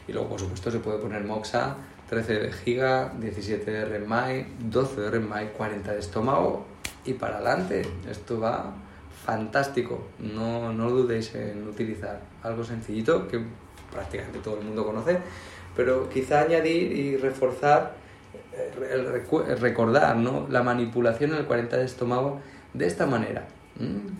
Y 0.07 0.13
luego, 0.13 0.29
por 0.29 0.39
supuesto, 0.39 0.71
se 0.71 0.79
puede 0.79 0.99
poner 0.99 1.23
moxa 1.23 1.75
13 2.09 2.33
de 2.33 2.53
giga, 2.53 3.11
17 3.19 3.69
de 3.69 3.85
REMAI, 3.85 4.45
12 4.59 5.01
de 5.01 5.11
REMAI, 5.11 5.53
40 5.53 5.91
de 5.93 5.99
estómago 5.99 6.65
y 7.03 7.13
para 7.13 7.37
adelante. 7.37 7.81
Esto 8.09 8.39
va 8.39 8.73
fantástico. 9.25 10.07
No, 10.19 10.71
no 10.71 10.89
dudéis 10.89 11.33
en 11.33 11.67
utilizar 11.67 12.21
algo 12.43 12.63
sencillito 12.63 13.27
que 13.27 13.41
prácticamente 13.91 14.39
todo 14.39 14.59
el 14.59 14.65
mundo 14.65 14.85
conoce, 14.85 15.19
pero 15.75 16.09
quizá 16.09 16.41
añadir 16.41 16.91
y 16.91 17.17
reforzar, 17.17 17.95
eh, 18.53 19.55
recordar 19.59 20.15
¿no? 20.15 20.47
la 20.49 20.63
manipulación 20.63 21.31
en 21.31 21.37
el 21.37 21.45
40 21.45 21.77
de 21.77 21.85
estómago 21.85 22.39
de 22.73 22.87
esta 22.87 23.05
manera. 23.05 23.45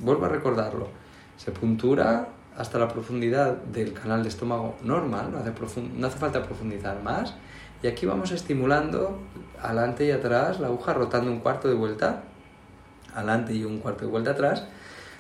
Vuelvo 0.01 0.25
a 0.25 0.29
recordarlo. 0.29 0.89
Se 1.37 1.51
puntura 1.51 2.27
hasta 2.57 2.79
la 2.79 2.87
profundidad 2.87 3.53
del 3.57 3.93
canal 3.93 4.23
de 4.23 4.29
estómago 4.29 4.75
normal, 4.83 5.31
no 5.31 6.07
hace, 6.07 6.17
falta 6.17 6.43
profundizar 6.43 7.01
más. 7.03 7.35
Y 7.83 7.87
aquí 7.87 8.05
vamos 8.05 8.31
estimulando 8.31 9.19
adelante 9.61 10.05
y 10.05 10.11
atrás 10.11 10.59
la 10.59 10.67
aguja 10.67 10.93
rotando 10.93 11.31
un 11.31 11.39
cuarto 11.39 11.67
de 11.67 11.75
vuelta, 11.75 12.23
adelante 13.13 13.53
y 13.53 13.63
un 13.63 13.79
cuarto 13.79 14.05
de 14.05 14.11
vuelta 14.11 14.31
atrás, 14.31 14.65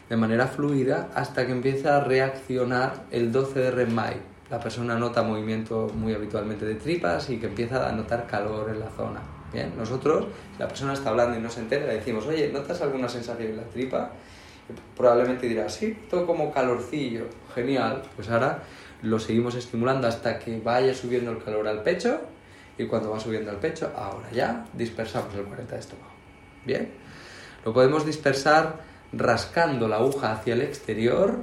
de 0.09 0.17
manera 0.17 0.47
fluida 0.47 1.09
hasta 1.13 1.45
que 1.45 1.51
empieza 1.51 1.97
a 1.97 1.99
reaccionar 2.01 3.03
el 3.11 3.31
12 3.31 3.59
de 3.59 3.71
REM-MAI. 3.71 4.34
La 4.49 4.59
persona 4.59 4.95
nota 4.95 5.23
movimiento 5.23 5.89
muy 5.93 6.13
habitualmente 6.13 6.65
de 6.65 6.75
tripas 6.75 7.29
y 7.29 7.37
que 7.37 7.47
empieza 7.47 7.89
a 7.89 7.91
notar 7.91 8.27
calor 8.27 8.69
en 8.69 8.79
la 8.79 8.89
zona. 8.89 9.21
Bien, 9.51 9.73
nosotros, 9.77 10.25
si 10.53 10.59
la 10.59 10.67
persona 10.67 10.93
está 10.93 11.09
hablando 11.09 11.37
y 11.37 11.41
no 11.41 11.49
se 11.49 11.61
entera, 11.61 11.87
le 11.87 11.95
decimos, 11.95 12.25
oye, 12.27 12.51
¿notas 12.51 12.81
alguna 12.81 13.09
sensación 13.09 13.49
en 13.49 13.57
la 13.57 13.63
tripa? 13.63 14.11
probablemente 14.95 15.47
dirá, 15.47 15.69
sí, 15.69 15.95
todo 16.09 16.25
como 16.25 16.51
calorcillo, 16.51 17.27
genial. 17.53 18.03
Pues 18.15 18.29
ahora 18.29 18.63
lo 19.01 19.19
seguimos 19.19 19.55
estimulando 19.55 20.07
hasta 20.07 20.39
que 20.39 20.59
vaya 20.59 20.93
subiendo 20.93 21.31
el 21.31 21.43
calor 21.43 21.67
al 21.67 21.83
pecho 21.83 22.19
y 22.77 22.85
cuando 22.85 23.11
va 23.11 23.19
subiendo 23.19 23.51
al 23.51 23.57
pecho, 23.57 23.91
ahora 23.95 24.29
ya 24.31 24.65
dispersamos 24.73 25.33
el 25.35 25.43
40 25.43 25.73
de 25.73 25.79
estómago. 25.79 26.11
Bien, 26.65 26.91
lo 27.63 27.73
podemos 27.73 28.05
dispersar 28.05 28.81
rascando 29.13 29.87
la 29.87 29.97
aguja 29.97 30.33
hacia 30.33 30.55
el 30.55 30.61
exterior, 30.61 31.37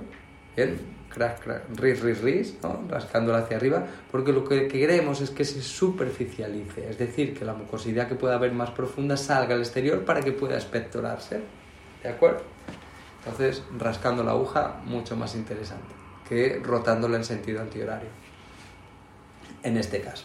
bien, 0.57 0.79
crack, 1.15 1.41
crack, 1.41 1.63
ris, 1.77 2.01
ris, 2.01 2.21
ris, 2.21 2.55
¿no? 2.63 2.85
rascándola 2.89 3.39
hacia 3.39 3.57
arriba, 3.57 3.87
porque 4.11 4.33
lo 4.33 4.45
que 4.45 4.69
queremos 4.69 5.21
es 5.21 5.31
que 5.31 5.45
se 5.45 5.63
superficialice, 5.63 6.89
es 6.89 6.99
decir, 6.99 7.37
que 7.39 7.45
la 7.45 7.55
mucosidad 7.55 8.09
que 8.09 8.15
pueda 8.15 8.35
haber 8.35 8.53
más 8.53 8.71
profunda 8.71 9.17
salga 9.17 9.55
al 9.55 9.61
exterior 9.61 10.05
para 10.05 10.21
que 10.21 10.33
pueda 10.33 10.57
espectorarse. 10.57 11.41
¿De 12.03 12.09
acuerdo? 12.09 12.43
Entonces, 13.25 13.63
rascando 13.79 14.25
la 14.25 14.33
aguja, 14.33 14.81
mucho 14.85 15.17
más 15.17 15.35
interesante 15.37 16.03
que 16.29 16.61
rotándola 16.63 17.17
en 17.17 17.25
sentido 17.25 17.61
antihorario. 17.61 18.09
En 19.63 19.77
este 19.77 20.01
caso. 20.01 20.25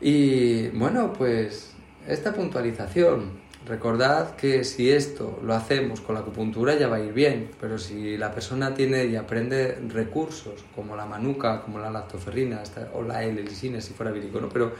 Y 0.00 0.68
bueno, 0.68 1.12
pues 1.12 1.74
esta 2.06 2.32
puntualización. 2.32 3.40
Recordad 3.66 4.36
que 4.36 4.64
si 4.64 4.90
esto 4.90 5.38
lo 5.42 5.54
hacemos 5.54 6.00
con 6.00 6.14
la 6.14 6.22
acupuntura 6.22 6.76
ya 6.76 6.88
va 6.88 6.96
a 6.96 7.00
ir 7.00 7.12
bien, 7.12 7.50
pero 7.60 7.78
si 7.78 8.16
la 8.16 8.32
persona 8.32 8.72
tiene 8.72 9.04
y 9.04 9.16
aprende 9.16 9.78
recursos 9.88 10.64
como 10.74 10.96
la 10.96 11.04
manuca, 11.04 11.60
como 11.60 11.78
la 11.78 11.90
lactoferrina 11.90 12.62
o 12.94 13.02
la 13.02 13.22
L-lisina 13.22 13.80
si 13.80 13.92
fuera 13.92 14.12
bilicono, 14.12 14.48
pero 14.48 14.72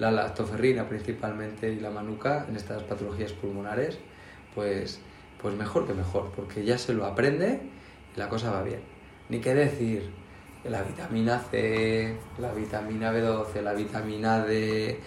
la 0.00 0.10
lactoferrina 0.10 0.88
principalmente 0.88 1.72
y 1.72 1.78
la 1.78 1.90
manuca 1.90 2.46
en 2.48 2.56
estas 2.56 2.82
patologías 2.82 3.32
pulmonares, 3.32 3.98
pues 4.54 5.00
pues 5.40 5.54
mejor 5.54 5.86
que 5.86 5.94
mejor, 5.94 6.32
porque 6.34 6.64
ya 6.64 6.78
se 6.78 6.92
lo 6.92 7.04
aprende 7.06 7.60
y 8.14 8.18
la 8.18 8.28
cosa 8.28 8.50
va 8.50 8.62
bien. 8.62 8.80
Ni 9.28 9.38
qué 9.38 9.54
decir, 9.54 10.10
la 10.64 10.82
vitamina 10.82 11.38
C, 11.50 12.16
la 12.38 12.52
vitamina 12.52 13.12
B12, 13.12 13.62
la 13.62 13.72
vitamina 13.72 14.44
D, 14.44 14.98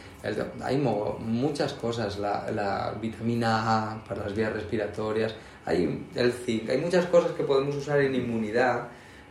hay 0.64 0.78
muchas 0.78 1.74
cosas, 1.74 2.20
la, 2.20 2.96
vitamina 3.02 3.92
A 3.92 4.04
para 4.04 4.24
las 4.24 4.36
vías 4.36 4.52
respiratorias, 4.54 5.34
hay 5.66 6.08
el 6.16 6.34
zinc, 6.34 6.70
hay 6.70 6.80
muchas 6.80 7.06
cosas 7.06 7.32
que 7.32 7.44
podemos 7.44 7.76
usar 7.76 8.02
en 8.02 8.16
inmunidad, 8.16 8.88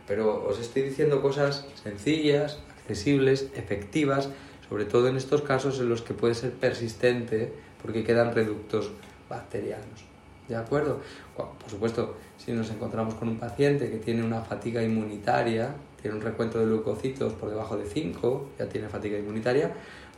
pero 0.07 0.45
os 0.47 0.59
estoy 0.59 0.83
diciendo 0.83 1.21
cosas 1.21 1.65
sencillas, 1.83 2.59
accesibles, 2.81 3.49
efectivas, 3.55 4.29
sobre 4.67 4.85
todo 4.85 5.07
en 5.07 5.17
estos 5.17 5.41
casos 5.41 5.79
en 5.79 5.89
los 5.89 6.01
que 6.01 6.13
puede 6.13 6.33
ser 6.33 6.51
persistente 6.51 7.53
porque 7.81 8.03
quedan 8.03 8.33
reductos 8.33 8.91
bacterianos. 9.29 10.05
¿De 10.47 10.55
acuerdo? 10.55 10.99
Por 11.35 11.69
supuesto, 11.69 12.15
si 12.37 12.51
nos 12.51 12.71
encontramos 12.71 13.13
con 13.13 13.29
un 13.29 13.37
paciente 13.37 13.91
que 13.91 13.97
tiene 13.97 14.23
una 14.23 14.41
fatiga 14.41 14.81
inmunitaria, 14.81 15.75
tiene 16.01 16.17
un 16.17 16.23
recuento 16.23 16.59
de 16.59 16.65
leucocitos 16.65 17.33
por 17.33 17.49
debajo 17.49 17.77
de 17.77 17.85
5, 17.85 18.49
ya 18.57 18.67
tiene 18.67 18.89
fatiga 18.89 19.17
inmunitaria, 19.17 19.71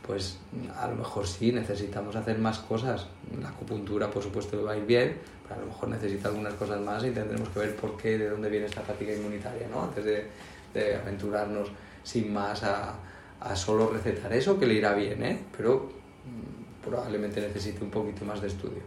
pues 0.06 0.38
a 0.78 0.88
lo 0.88 0.96
mejor 0.96 1.26
sí 1.26 1.52
necesitamos 1.52 2.16
hacer 2.16 2.38
más 2.38 2.58
cosas. 2.58 3.06
La 3.40 3.48
acupuntura, 3.48 4.10
por 4.10 4.22
supuesto, 4.22 4.62
va 4.62 4.72
a 4.72 4.76
ir 4.76 4.86
bien, 4.86 5.16
pero 5.42 5.56
a 5.56 5.58
lo 5.60 5.66
mejor 5.66 5.88
necesita 5.90 6.28
algunas 6.28 6.54
cosas 6.54 6.80
más 6.80 7.04
y 7.04 7.10
tendremos 7.10 7.48
que 7.50 7.60
ver 7.60 7.76
por 7.76 7.96
qué, 7.96 8.18
de 8.18 8.28
dónde 8.28 8.48
viene 8.48 8.66
esta 8.66 8.82
fatiga 8.82 9.14
inmunitaria, 9.14 9.68
¿no? 9.68 9.82
Antes 9.84 10.04
de, 10.04 10.96
aventurarnos 10.96 11.68
sin 12.02 12.32
más 12.32 12.62
a, 12.62 12.94
a, 13.40 13.54
solo 13.54 13.90
recetar 13.90 14.32
eso, 14.32 14.58
que 14.58 14.66
le 14.66 14.74
irá 14.74 14.94
bien, 14.94 15.22
¿eh? 15.22 15.38
Pero 15.56 15.90
mm, 16.24 16.84
probablemente 16.84 17.40
necesite 17.40 17.84
un 17.84 17.90
poquito 17.90 18.24
más 18.24 18.40
de 18.40 18.48
estudio. 18.48 18.82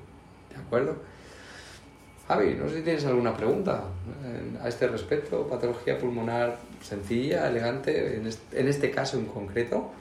¿De 0.50 0.62
acuerdo? 0.62 0.96
Javi, 2.28 2.56
no 2.56 2.68
sé 2.68 2.78
si 2.78 2.82
tienes 2.82 3.06
alguna 3.06 3.38
pregunta 3.38 3.84
eh, 4.24 4.58
a 4.64 4.68
este 4.68 4.88
respecto. 4.88 5.48
Patología 5.48 6.00
pulmonar 6.00 6.58
sencilla, 6.82 7.48
elegante, 7.48 8.16
en 8.18 8.68
este, 8.68 8.90
caso 8.90 9.18
en 9.18 9.26
concreto. 9.26 9.92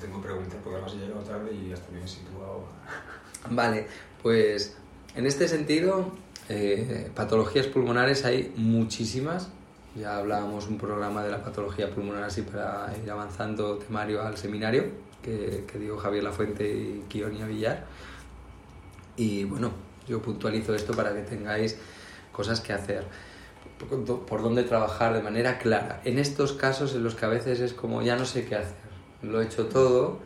Tengo 0.00 0.20
preguntas 0.20 0.58
porque 0.62 0.76
además 0.76 0.94
he 0.94 0.98
llegado 0.98 1.22
tarde 1.22 1.52
y 1.52 1.68
ya 1.68 1.74
estoy 1.74 1.96
bien 1.96 2.08
situado. 2.08 2.64
Vale, 3.50 3.86
pues 4.22 4.76
en 5.14 5.26
este 5.26 5.48
sentido, 5.48 6.12
eh, 6.48 7.10
patologías 7.14 7.66
pulmonares 7.66 8.24
hay 8.24 8.52
muchísimas. 8.56 9.48
Ya 9.94 10.16
hablábamos 10.16 10.68
un 10.68 10.78
programa 10.78 11.24
de 11.24 11.30
la 11.30 11.42
patología 11.42 11.90
pulmonar 11.90 12.24
así 12.24 12.42
para 12.42 12.94
ir 13.02 13.10
avanzando 13.10 13.78
temario 13.78 14.22
al 14.22 14.36
seminario 14.36 14.84
que, 15.22 15.64
que 15.70 15.78
dio 15.78 15.96
Javier 15.96 16.24
Lafuente 16.24 16.68
y 16.68 17.04
Kionia 17.08 17.46
Villar. 17.46 17.86
Y 19.16 19.44
bueno, 19.44 19.72
yo 20.06 20.22
puntualizo 20.22 20.74
esto 20.74 20.94
para 20.94 21.12
que 21.14 21.22
tengáis 21.22 21.76
cosas 22.32 22.60
que 22.60 22.72
hacer, 22.72 23.04
por 24.28 24.42
dónde 24.42 24.62
trabajar 24.62 25.12
de 25.12 25.22
manera 25.22 25.58
clara. 25.58 26.00
En 26.04 26.18
estos 26.18 26.52
casos 26.52 26.94
en 26.94 27.02
los 27.02 27.14
que 27.14 27.26
a 27.26 27.28
veces 27.28 27.60
es 27.60 27.72
como 27.72 28.00
ya 28.02 28.16
no 28.16 28.24
sé 28.24 28.44
qué 28.44 28.54
hacer, 28.54 28.87
lo 29.22 29.40
he 29.40 29.44
hecho 29.44 29.66
todo 29.66 30.18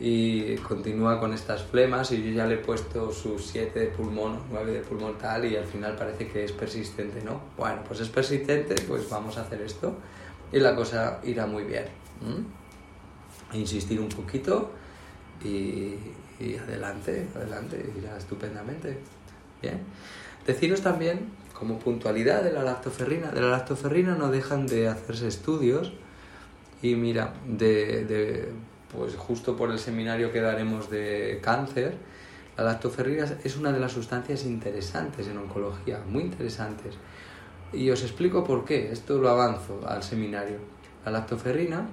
y 0.00 0.56
continúa 0.56 1.20
con 1.20 1.34
estas 1.34 1.62
flemas 1.62 2.10
y 2.12 2.22
yo 2.22 2.30
ya 2.30 2.46
le 2.46 2.54
he 2.54 2.58
puesto 2.58 3.12
sus 3.12 3.46
7 3.48 3.78
de 3.78 3.86
pulmón, 3.88 4.40
9 4.50 4.72
de 4.72 4.80
pulmón 4.80 5.18
tal 5.18 5.44
y 5.44 5.56
al 5.56 5.66
final 5.66 5.94
parece 5.94 6.26
que 6.26 6.44
es 6.44 6.52
persistente, 6.52 7.22
¿no? 7.22 7.40
Bueno, 7.58 7.82
pues 7.86 8.00
es 8.00 8.08
persistente, 8.08 8.74
pues 8.88 9.08
vamos 9.10 9.36
a 9.36 9.42
hacer 9.42 9.60
esto 9.60 9.94
y 10.52 10.58
la 10.58 10.74
cosa 10.74 11.20
irá 11.22 11.46
muy 11.46 11.64
bien. 11.64 11.84
Insistir 13.52 14.00
un 14.00 14.08
poquito 14.08 14.70
y, 15.44 15.96
y 16.40 16.56
adelante, 16.56 17.28
adelante, 17.36 17.92
irá 17.98 18.16
estupendamente. 18.16 18.98
Bien. 19.60 19.80
Deciros 20.46 20.80
también, 20.80 21.28
como 21.52 21.78
puntualidad 21.78 22.42
de 22.42 22.52
la 22.52 22.62
lactoferrina, 22.62 23.30
de 23.32 23.42
la 23.42 23.48
lactoferrina 23.48 24.14
no 24.14 24.30
dejan 24.30 24.66
de 24.66 24.88
hacerse 24.88 25.28
estudios 25.28 25.92
y 26.82 26.94
mira, 26.94 27.34
de, 27.46 28.52
pues 28.94 29.16
justo 29.16 29.56
por 29.56 29.70
el 29.70 29.78
seminario 29.78 30.32
que 30.32 30.40
daremos 30.40 30.90
de 30.90 31.40
cáncer, 31.42 31.94
la 32.56 32.64
lactoferrina 32.64 33.26
es 33.44 33.56
una 33.56 33.72
de 33.72 33.80
las 33.80 33.92
sustancias 33.92 34.44
interesantes 34.44 35.28
en 35.28 35.38
oncología, 35.38 36.00
muy 36.06 36.24
interesantes. 36.24 36.94
Y 37.72 37.90
os 37.90 38.02
explico 38.02 38.44
por 38.44 38.64
qué, 38.64 38.90
esto 38.90 39.18
lo 39.18 39.28
avanzo 39.28 39.80
al 39.86 40.02
seminario. 40.02 40.58
La 41.04 41.12
lactoferrina 41.12 41.86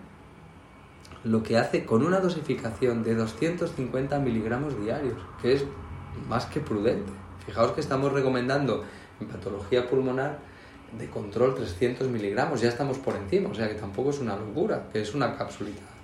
lo 1.23 1.43
que 1.43 1.57
hace 1.57 1.85
con 1.85 2.05
una 2.05 2.19
dosificación 2.19 3.03
de 3.03 3.15
250 3.15 4.19
miligramos 4.19 4.79
diarios, 4.81 5.19
que 5.41 5.53
es 5.53 5.65
más 6.27 6.45
que 6.45 6.59
prudente. 6.59 7.11
Fijaos 7.45 7.71
que 7.71 7.81
estamos 7.81 8.11
recomendando 8.11 8.83
en 9.19 9.27
patología 9.27 9.87
pulmonar 9.89 10.39
de 10.97 11.07
control 11.09 11.55
300 11.55 12.07
miligramos, 12.07 12.61
ya 12.61 12.69
estamos 12.69 12.97
por 12.97 13.15
encima, 13.15 13.49
o 13.49 13.55
sea 13.55 13.67
que 13.67 13.75
tampoco 13.75 14.11
es 14.11 14.19
una 14.19 14.35
locura, 14.35 14.87
que 14.91 15.01
es 15.01 15.13
una 15.13 15.37
cápsulita 15.37 15.97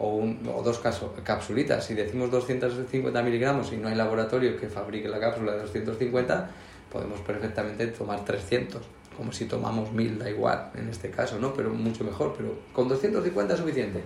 o, 0.00 0.62
dos 0.64 0.78
caso, 0.78 1.14
capsulitas. 1.22 1.84
Si 1.84 1.94
decimos 1.94 2.30
250 2.30 3.22
miligramos 3.22 3.70
y 3.72 3.76
no 3.76 3.88
hay 3.88 3.94
laboratorio 3.94 4.58
que 4.58 4.68
fabrique 4.68 5.08
la 5.08 5.20
cápsula 5.20 5.52
de 5.52 5.60
250, 5.60 6.50
podemos 6.90 7.20
perfectamente 7.20 7.86
tomar 7.88 8.24
300, 8.24 8.82
como 9.14 9.30
si 9.30 9.44
tomamos 9.44 9.92
1000, 9.92 10.18
da 10.18 10.30
igual 10.30 10.70
en 10.74 10.88
este 10.88 11.10
caso, 11.10 11.38
¿no? 11.38 11.52
Pero 11.52 11.70
mucho 11.70 12.02
mejor, 12.02 12.34
pero 12.36 12.58
con 12.72 12.88
250 12.88 13.52
es 13.52 13.60
suficiente. 13.60 14.02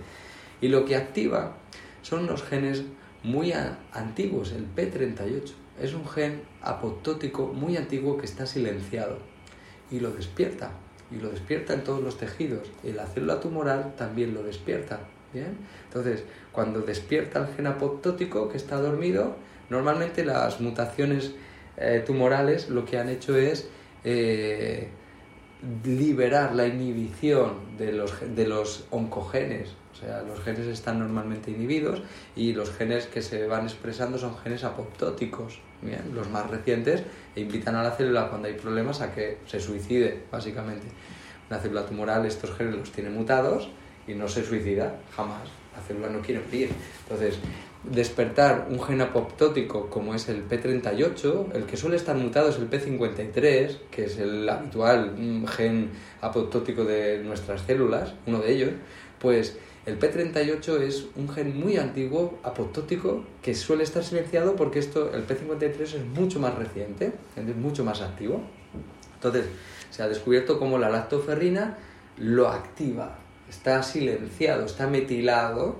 Y 0.59 0.67
lo 0.67 0.83
que 0.83 0.97
activa 0.97 1.53
son 2.01 2.27
los 2.27 2.43
genes 2.43 2.83
muy 3.23 3.53
antiguos, 3.93 4.51
el 4.51 4.67
P38 4.75 5.53
es 5.81 5.93
un 5.93 6.07
gen 6.07 6.43
apoptótico 6.61 7.47
muy 7.47 7.77
antiguo 7.77 8.17
que 8.17 8.25
está 8.25 8.45
silenciado 8.45 9.17
y 9.91 9.99
lo 9.99 10.11
despierta. 10.11 10.71
Y 11.11 11.17
lo 11.17 11.29
despierta 11.29 11.73
en 11.73 11.83
todos 11.83 12.01
los 12.01 12.17
tejidos. 12.17 12.67
Y 12.83 12.91
la 12.91 13.05
célula 13.05 13.39
tumoral 13.39 13.93
también 13.95 14.33
lo 14.33 14.43
despierta. 14.43 14.99
¿bien? 15.33 15.57
Entonces, 15.87 16.23
cuando 16.51 16.81
despierta 16.81 17.39
el 17.39 17.55
gen 17.55 17.67
apoptótico 17.67 18.49
que 18.49 18.57
está 18.57 18.77
dormido, 18.77 19.35
normalmente 19.69 20.25
las 20.25 20.61
mutaciones 20.61 21.33
eh, 21.77 22.03
tumorales 22.05 22.69
lo 22.69 22.85
que 22.85 22.97
han 22.97 23.09
hecho 23.09 23.37
es 23.37 23.69
eh, 24.03 24.89
liberar 25.83 26.53
la 26.55 26.67
inhibición 26.67 27.77
de 27.77 27.91
los, 27.91 28.13
de 28.35 28.47
los 28.47 28.85
oncogenes. 28.91 29.75
O 29.93 29.97
sea, 29.97 30.21
los 30.23 30.41
genes 30.41 30.67
están 30.67 30.99
normalmente 30.99 31.51
inhibidos 31.51 32.01
y 32.35 32.53
los 32.53 32.71
genes 32.71 33.07
que 33.07 33.21
se 33.21 33.47
van 33.47 33.63
expresando 33.63 34.17
son 34.17 34.37
genes 34.37 34.63
apoptóticos, 34.63 35.59
bien, 35.81 36.01
los 36.13 36.29
más 36.29 36.49
recientes, 36.49 37.03
e 37.35 37.41
invitan 37.41 37.75
a 37.75 37.83
la 37.83 37.91
célula 37.91 38.29
cuando 38.29 38.47
hay 38.47 38.55
problemas 38.55 39.01
a 39.01 39.13
que 39.13 39.39
se 39.45 39.59
suicide, 39.59 40.23
básicamente. 40.31 40.87
Una 41.49 41.59
célula 41.59 41.85
tumoral 41.85 42.25
estos 42.25 42.55
genes 42.55 42.75
los 42.75 42.91
tiene 42.91 43.09
mutados 43.09 43.69
y 44.07 44.13
no 44.13 44.27
se 44.27 44.43
suicida 44.43 44.95
jamás. 45.15 45.47
La 45.75 45.81
célula 45.81 46.09
no 46.09 46.21
quiere 46.21 46.41
morir. 46.41 46.69
Entonces, 47.03 47.37
despertar 47.83 48.67
un 48.69 48.81
gen 48.81 49.01
apoptótico 49.01 49.89
como 49.89 50.15
es 50.15 50.27
el 50.29 50.47
P38, 50.47 51.53
el 51.53 51.65
que 51.65 51.77
suele 51.77 51.97
estar 51.97 52.15
mutado 52.15 52.49
es 52.49 52.57
el 52.57 52.69
P53, 52.69 53.77
que 53.91 54.05
es 54.05 54.17
el 54.17 54.47
habitual 54.49 55.13
mm, 55.17 55.45
gen 55.45 55.91
apoptótico 56.21 56.83
de 56.83 57.19
nuestras 57.23 57.61
células, 57.61 58.13
uno 58.25 58.39
de 58.39 58.51
ellos, 58.51 58.71
pues 59.19 59.57
el 59.85 59.99
P38 59.99 60.81
es 60.81 61.05
un 61.15 61.29
gen 61.29 61.59
muy 61.59 61.77
antiguo, 61.77 62.39
apoptótico, 62.43 63.23
que 63.41 63.53
suele 63.53 63.83
estar 63.83 64.03
silenciado 64.03 64.55
porque 64.55 64.79
esto, 64.79 65.13
el 65.13 65.27
P53 65.27 65.79
es 65.79 66.05
mucho 66.05 66.39
más 66.39 66.55
reciente, 66.55 67.13
es 67.35 67.55
mucho 67.55 67.83
más 67.83 68.01
activo. 68.01 68.41
Entonces, 69.15 69.45
se 69.91 70.01
ha 70.01 70.07
descubierto 70.07 70.57
cómo 70.57 70.79
la 70.79 70.89
lactoferrina 70.89 71.77
lo 72.17 72.47
activa, 72.47 73.19
está 73.49 73.83
silenciado, 73.83 74.65
está 74.65 74.87
metilado, 74.87 75.77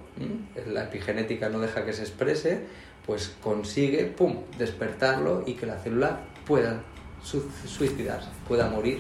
la 0.68 0.84
epigenética 0.84 1.50
no 1.50 1.60
deja 1.60 1.84
que 1.84 1.94
se 1.94 2.04
exprese, 2.04 2.62
pues 3.06 3.36
consigue, 3.42 4.06
pum, 4.06 4.38
despertarlo 4.58 5.44
y 5.46 5.54
que 5.54 5.66
la 5.66 5.80
célula 5.80 6.22
pueda 6.46 6.84
suicidarse, 7.24 8.30
pueda 8.48 8.70
morir. 8.70 9.00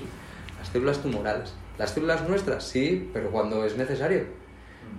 Las 0.58 0.70
células 0.70 1.00
tumorales. 1.00 1.54
Las 1.78 1.92
células 1.92 2.28
nuestras, 2.28 2.64
sí, 2.64 3.10
pero 3.14 3.30
cuando 3.30 3.66
es 3.66 3.78
necesario. 3.78 4.45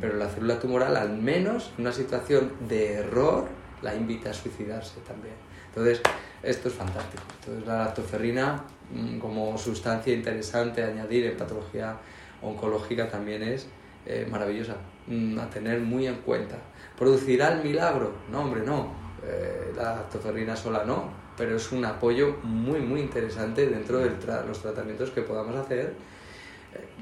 Pero 0.00 0.16
la 0.16 0.28
célula 0.28 0.58
tumoral, 0.58 0.96
al 0.96 1.16
menos 1.16 1.72
en 1.76 1.82
una 1.82 1.92
situación 1.92 2.52
de 2.68 2.94
error, 2.94 3.46
la 3.82 3.94
invita 3.94 4.30
a 4.30 4.34
suicidarse 4.34 5.00
también. 5.06 5.34
Entonces, 5.68 6.00
esto 6.42 6.68
es 6.68 6.74
fantástico. 6.74 7.22
Entonces, 7.40 7.66
la 7.66 7.78
lactoferrina, 7.84 8.64
mm, 8.90 9.18
como 9.18 9.56
sustancia 9.58 10.14
interesante 10.14 10.82
a 10.82 10.88
añadir 10.88 11.26
en 11.26 11.36
patología 11.36 11.96
oncológica 12.42 13.08
también 13.08 13.42
es 13.42 13.68
eh, 14.08 14.26
maravillosa, 14.30 14.76
mm, 15.08 15.38
a 15.38 15.50
tener 15.50 15.80
muy 15.80 16.06
en 16.06 16.16
cuenta. 16.16 16.56
¿Producirá 16.96 17.52
el 17.52 17.64
milagro? 17.64 18.12
No, 18.30 18.42
hombre, 18.42 18.62
no. 18.64 18.94
Eh, 19.24 19.72
la 19.76 19.96
lactoferrina 19.96 20.54
sola 20.54 20.84
no, 20.84 21.10
pero 21.36 21.56
es 21.56 21.72
un 21.72 21.84
apoyo 21.84 22.36
muy, 22.44 22.80
muy 22.80 23.00
interesante 23.00 23.66
dentro 23.66 23.98
de 23.98 24.10
los 24.46 24.62
tratamientos 24.62 25.10
que 25.10 25.22
podamos 25.22 25.56
hacer, 25.56 25.94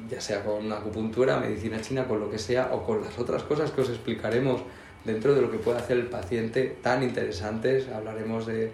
ya 0.09 0.21
sea 0.21 0.45
con 0.45 0.71
acupuntura, 0.73 1.39
medicina 1.39 1.81
china, 1.81 2.07
con 2.07 2.21
lo 2.21 2.31
que 2.31 2.39
sea, 2.39 2.71
o 2.73 2.85
con 2.85 3.03
las 3.03 3.19
otras 3.19 3.43
cosas 3.43 3.71
que 3.71 3.81
os 3.81 3.89
explicaremos 3.89 4.62
dentro 5.05 5.35
de 5.35 5.43
lo 5.43 5.51
que 5.51 5.59
puede 5.59 5.79
hacer 5.79 5.99
el 5.99 6.07
paciente 6.07 6.77
tan 6.83 7.03
interesantes. 7.03 7.89
Hablaremos 7.89 8.47
de 8.47 8.73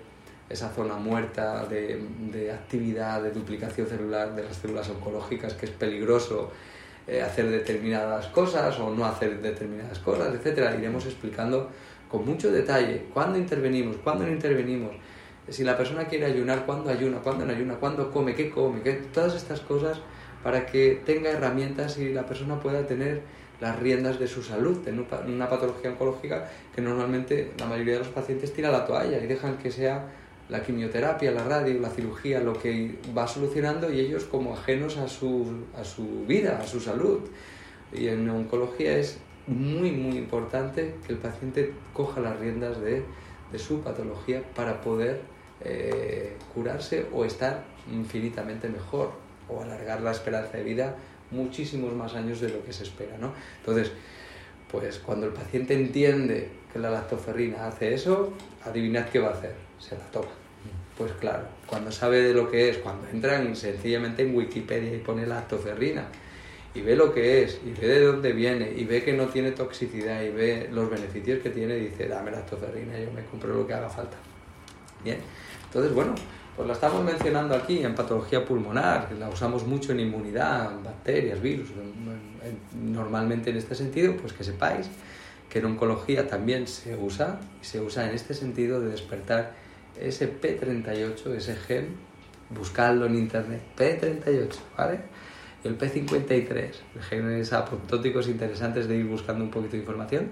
esa 0.49 0.70
zona 0.70 0.97
muerta 0.97 1.64
de, 1.66 2.01
de, 2.32 2.53
actividad, 2.53 3.22
de 3.22 3.30
duplicación 3.30 3.86
celular 3.86 4.34
de 4.34 4.45
las 4.45 4.57
células 4.57 4.88
oncológicas, 4.91 5.55
que 5.55 5.66
es 5.66 5.72
peligroso 5.72 6.51
eh, 7.07 7.22
hacer 7.22 7.49
determinadas 7.49 8.26
cosas 8.26 8.78
o 8.80 8.95
no 8.95 9.05
hacer 9.05 9.41
determinadas 9.41 9.99
cosas, 10.01 10.34
etc. 10.34 10.74
Iremos 10.78 11.07
explicando 11.07 11.70
con 12.11 12.26
mucho 12.26 12.51
detalle 12.51 13.07
cuándo 13.14 13.38
intervenimos, 13.38 13.97
cuándo 13.99 14.26
no 14.26 14.32
intervenimos, 14.32 14.93
si 15.49 15.64
la 15.64 15.76
persona 15.76 16.07
quiere 16.07 16.26
ayunar, 16.26 16.64
cuándo 16.66 16.91
ayuna, 16.91 17.18
cuándo 17.18 17.45
no 17.45 17.53
ayuna, 17.53 17.74
cuándo 17.74 18.11
come, 18.11 18.34
qué 18.34 18.51
come, 18.51 18.82
qué, 18.82 18.93
todas 19.12 19.34
estas 19.34 19.61
cosas 19.61 20.01
para 20.43 20.66
que 20.66 21.01
tenga 21.05 21.30
herramientas 21.30 21.99
y 21.99 22.12
la 22.12 22.26
persona 22.26 22.61
pueda 22.61 22.86
tener 22.86 23.22
las 23.61 23.78
riendas 23.78 24.18
de 24.18 24.26
su 24.26 24.43
salud 24.43 24.86
en 24.88 25.05
una 25.28 25.49
patología 25.49 25.91
oncológica 25.91 26.49
que 26.74 26.80
normalmente 26.80 27.53
la 27.59 27.66
mayoría 27.66 27.95
de 27.95 27.99
los 28.01 28.09
pacientes 28.09 28.53
tira 28.53 28.70
la 28.70 28.86
toalla 28.86 29.22
y 29.22 29.26
dejan 29.26 29.59
que 29.59 29.70
sea 29.70 30.09
la 30.49 30.62
quimioterapia, 30.62 31.30
la 31.30 31.45
radio, 31.45 31.78
la 31.80 31.91
cirugía, 31.91 32.41
lo 32.41 32.55
que 32.55 32.99
va 33.16 33.28
solucionando 33.28 33.93
y 33.93 34.01
ellos 34.01 34.24
como 34.24 34.55
ajenos 34.55 34.97
a 34.97 35.09
su, 35.09 35.64
a 35.78 35.84
su 35.84 36.24
vida, 36.26 36.59
a 36.61 36.66
su 36.66 36.80
salud. 36.80 37.20
Y 37.93 38.09
en 38.09 38.28
oncología 38.28 38.97
es 38.97 39.18
muy, 39.47 39.93
muy 39.93 40.16
importante 40.16 40.95
que 41.07 41.12
el 41.12 41.18
paciente 41.18 41.72
coja 41.93 42.20
las 42.20 42.38
riendas 42.41 42.80
de, 42.80 43.05
de 43.53 43.59
su 43.59 43.80
patología 43.80 44.43
para 44.55 44.80
poder 44.80 45.20
eh, 45.61 46.36
curarse 46.55 47.07
o 47.12 47.24
estar 47.24 47.64
infinitamente 47.93 48.68
mejor 48.68 49.12
o 49.51 49.62
alargar 49.62 50.01
la 50.01 50.12
esperanza 50.12 50.57
de 50.57 50.64
vida 50.64 50.94
muchísimos 51.30 51.92
más 51.92 52.14
años 52.14 52.40
de 52.40 52.48
lo 52.48 52.64
que 52.64 52.72
se 52.72 52.84
espera. 52.84 53.16
¿no? 53.18 53.32
Entonces, 53.59 53.92
pues 54.70 54.98
cuando 54.98 55.26
el 55.26 55.32
paciente 55.32 55.74
entiende 55.74 56.48
que 56.72 56.78
la 56.78 56.90
lactoferrina 56.90 57.66
hace 57.66 57.94
eso, 57.94 58.32
adivinad 58.64 59.09
qué 59.09 59.18
va 59.18 59.28
a 59.28 59.32
hacer, 59.32 59.55
se 59.78 59.96
la 59.96 60.05
toma. 60.11 60.28
Pues 60.96 61.12
claro, 61.12 61.44
cuando 61.66 61.90
sabe 61.90 62.22
de 62.22 62.34
lo 62.34 62.51
que 62.51 62.68
es, 62.68 62.78
cuando 62.78 63.09
entran 63.09 63.57
sencillamente 63.57 64.22
en 64.22 64.36
Wikipedia 64.36 64.94
y 64.94 64.98
pone 64.98 65.26
lactoferrina 65.26 66.05
y 66.74 66.82
ve 66.82 66.94
lo 66.94 67.12
que 67.12 67.42
es 67.42 67.59
y 67.64 67.72
ve 67.72 67.88
de 67.88 68.05
dónde 68.05 68.32
viene 68.32 68.70
y 68.76 68.84
ve 68.84 69.03
que 69.03 69.14
no 69.14 69.26
tiene 69.26 69.53
toxicidad 69.53 70.22
y 70.22 70.28
ve 70.28 70.68
los 70.70 70.90
beneficios 70.90 71.40
que 71.40 71.51
tiene, 71.51 71.76
dice, 71.76 72.07
dame 72.07 72.30
lactoferrina, 72.30 72.98
yo 72.98 73.11
me 73.12 73.24
compro 73.24 73.55
lo 73.55 73.66
que 73.66 73.74
haga 73.74 73.88
falta. 73.88 74.16
Bien, 75.03 75.18
entonces 75.64 75.94
bueno, 75.94 76.14
pues 76.57 76.66
la 76.66 76.74
estamos 76.74 77.05
mencionando 77.05 77.55
aquí 77.55 77.82
en 77.82 77.94
patología 77.94 78.44
pulmonar, 78.44 79.11
la 79.18 79.28
usamos 79.28 79.66
mucho 79.66 79.92
en 79.92 80.01
inmunidad, 80.01 80.70
bacterias, 80.82 81.40
virus, 81.40 81.68
normalmente 82.74 83.51
en 83.51 83.57
este 83.57 83.74
sentido, 83.74 84.16
pues 84.16 84.32
que 84.32 84.44
sepáis 84.44 84.88
que 85.48 85.59
en 85.59 85.66
oncología 85.66 86.28
también 86.28 86.66
se 86.66 86.96
usa 86.96 87.40
y 87.61 87.64
se 87.64 87.80
usa 87.80 88.09
en 88.09 88.14
este 88.14 88.34
sentido 88.34 88.80
de 88.80 88.90
despertar 88.90 89.53
ese 90.01 90.32
P38, 90.40 91.34
ese 91.34 91.57
gen, 91.57 91.96
buscadlo 92.51 93.07
en 93.07 93.16
internet, 93.16 93.61
P38, 93.76 94.55
¿vale? 94.78 95.01
Y 95.62 95.68
el 95.68 95.76
P53, 95.76 96.70
genes 97.09 97.53
apoptóticos 97.53 98.28
interesantes 98.28 98.88
de 98.88 98.96
ir 98.96 99.07
buscando 99.07 99.44
un 99.44 99.51
poquito 99.51 99.72
de 99.72 99.78
información. 99.78 100.28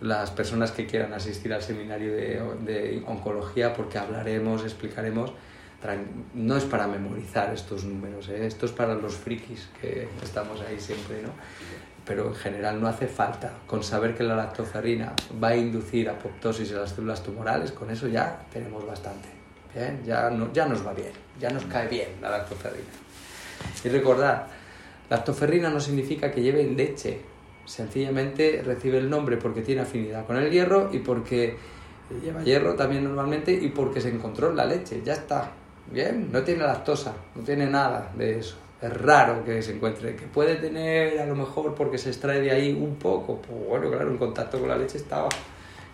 Las 0.00 0.30
personas 0.30 0.72
que 0.72 0.86
quieran 0.86 1.14
asistir 1.14 1.54
al 1.54 1.62
seminario 1.62 2.12
de, 2.12 2.42
de 2.64 3.02
oncología, 3.06 3.72
porque 3.72 3.98
hablaremos, 3.98 4.62
explicaremos, 4.62 5.32
no 6.34 6.56
es 6.56 6.64
para 6.64 6.86
memorizar 6.86 7.52
estos 7.54 7.84
números, 7.84 8.28
¿eh? 8.28 8.46
esto 8.46 8.66
es 8.66 8.72
para 8.72 8.94
los 8.94 9.14
frikis 9.14 9.68
que 9.80 10.08
estamos 10.22 10.60
ahí 10.60 10.80
siempre, 10.80 11.22
¿no? 11.22 11.30
pero 12.06 12.28
en 12.28 12.34
general 12.34 12.80
no 12.80 12.86
hace 12.86 13.08
falta. 13.08 13.52
Con 13.66 13.82
saber 13.82 14.14
que 14.14 14.22
la 14.22 14.36
lactoferrina 14.36 15.12
va 15.42 15.48
a 15.48 15.56
inducir 15.56 16.08
apoptosis 16.08 16.70
en 16.70 16.78
las 16.78 16.90
células 16.90 17.22
tumorales, 17.22 17.72
con 17.72 17.90
eso 17.90 18.06
ya 18.06 18.46
tenemos 18.52 18.86
bastante. 18.86 19.28
Bien, 19.74 20.02
ya, 20.04 20.30
no, 20.30 20.52
ya 20.52 20.66
nos 20.66 20.86
va 20.86 20.94
bien, 20.94 21.10
ya 21.38 21.50
nos 21.50 21.64
cae 21.64 21.88
bien 21.88 22.08
la 22.22 22.30
lactoferrina. 22.30 22.88
Y 23.84 23.88
recordad, 23.88 24.46
lactoferrina 25.10 25.68
no 25.68 25.80
significa 25.80 26.30
que 26.30 26.40
lleve 26.40 26.62
leche, 26.64 27.20
sencillamente 27.66 28.62
recibe 28.64 28.98
el 28.98 29.10
nombre 29.10 29.36
porque 29.36 29.60
tiene 29.60 29.82
afinidad 29.82 30.26
con 30.26 30.36
el 30.36 30.50
hierro 30.50 30.88
y 30.92 31.00
porque 31.00 31.56
lleva 32.22 32.42
hierro 32.42 32.74
también 32.74 33.04
normalmente 33.04 33.52
y 33.52 33.68
porque 33.68 34.00
se 34.00 34.08
encontró 34.08 34.50
en 34.50 34.56
la 34.56 34.64
leche, 34.64 35.02
ya 35.04 35.12
está. 35.12 35.52
Bien, 35.90 36.30
no 36.32 36.42
tiene 36.42 36.64
lactosa, 36.64 37.14
no 37.34 37.42
tiene 37.42 37.66
nada 37.66 38.12
de 38.16 38.38
eso 38.38 38.56
es 38.80 38.92
raro 38.92 39.44
que 39.44 39.62
se 39.62 39.74
encuentre, 39.74 40.16
que 40.16 40.26
puede 40.26 40.56
tener 40.56 41.18
a 41.18 41.26
lo 41.26 41.34
mejor 41.34 41.74
porque 41.74 41.98
se 41.98 42.10
extrae 42.10 42.40
de 42.40 42.50
ahí 42.50 42.72
un 42.72 42.96
poco, 42.96 43.40
pues 43.40 43.68
bueno, 43.68 43.90
claro, 43.90 44.10
en 44.10 44.18
contacto 44.18 44.58
con 44.58 44.68
la 44.68 44.76
leche 44.76 44.98
estaba, 44.98 45.28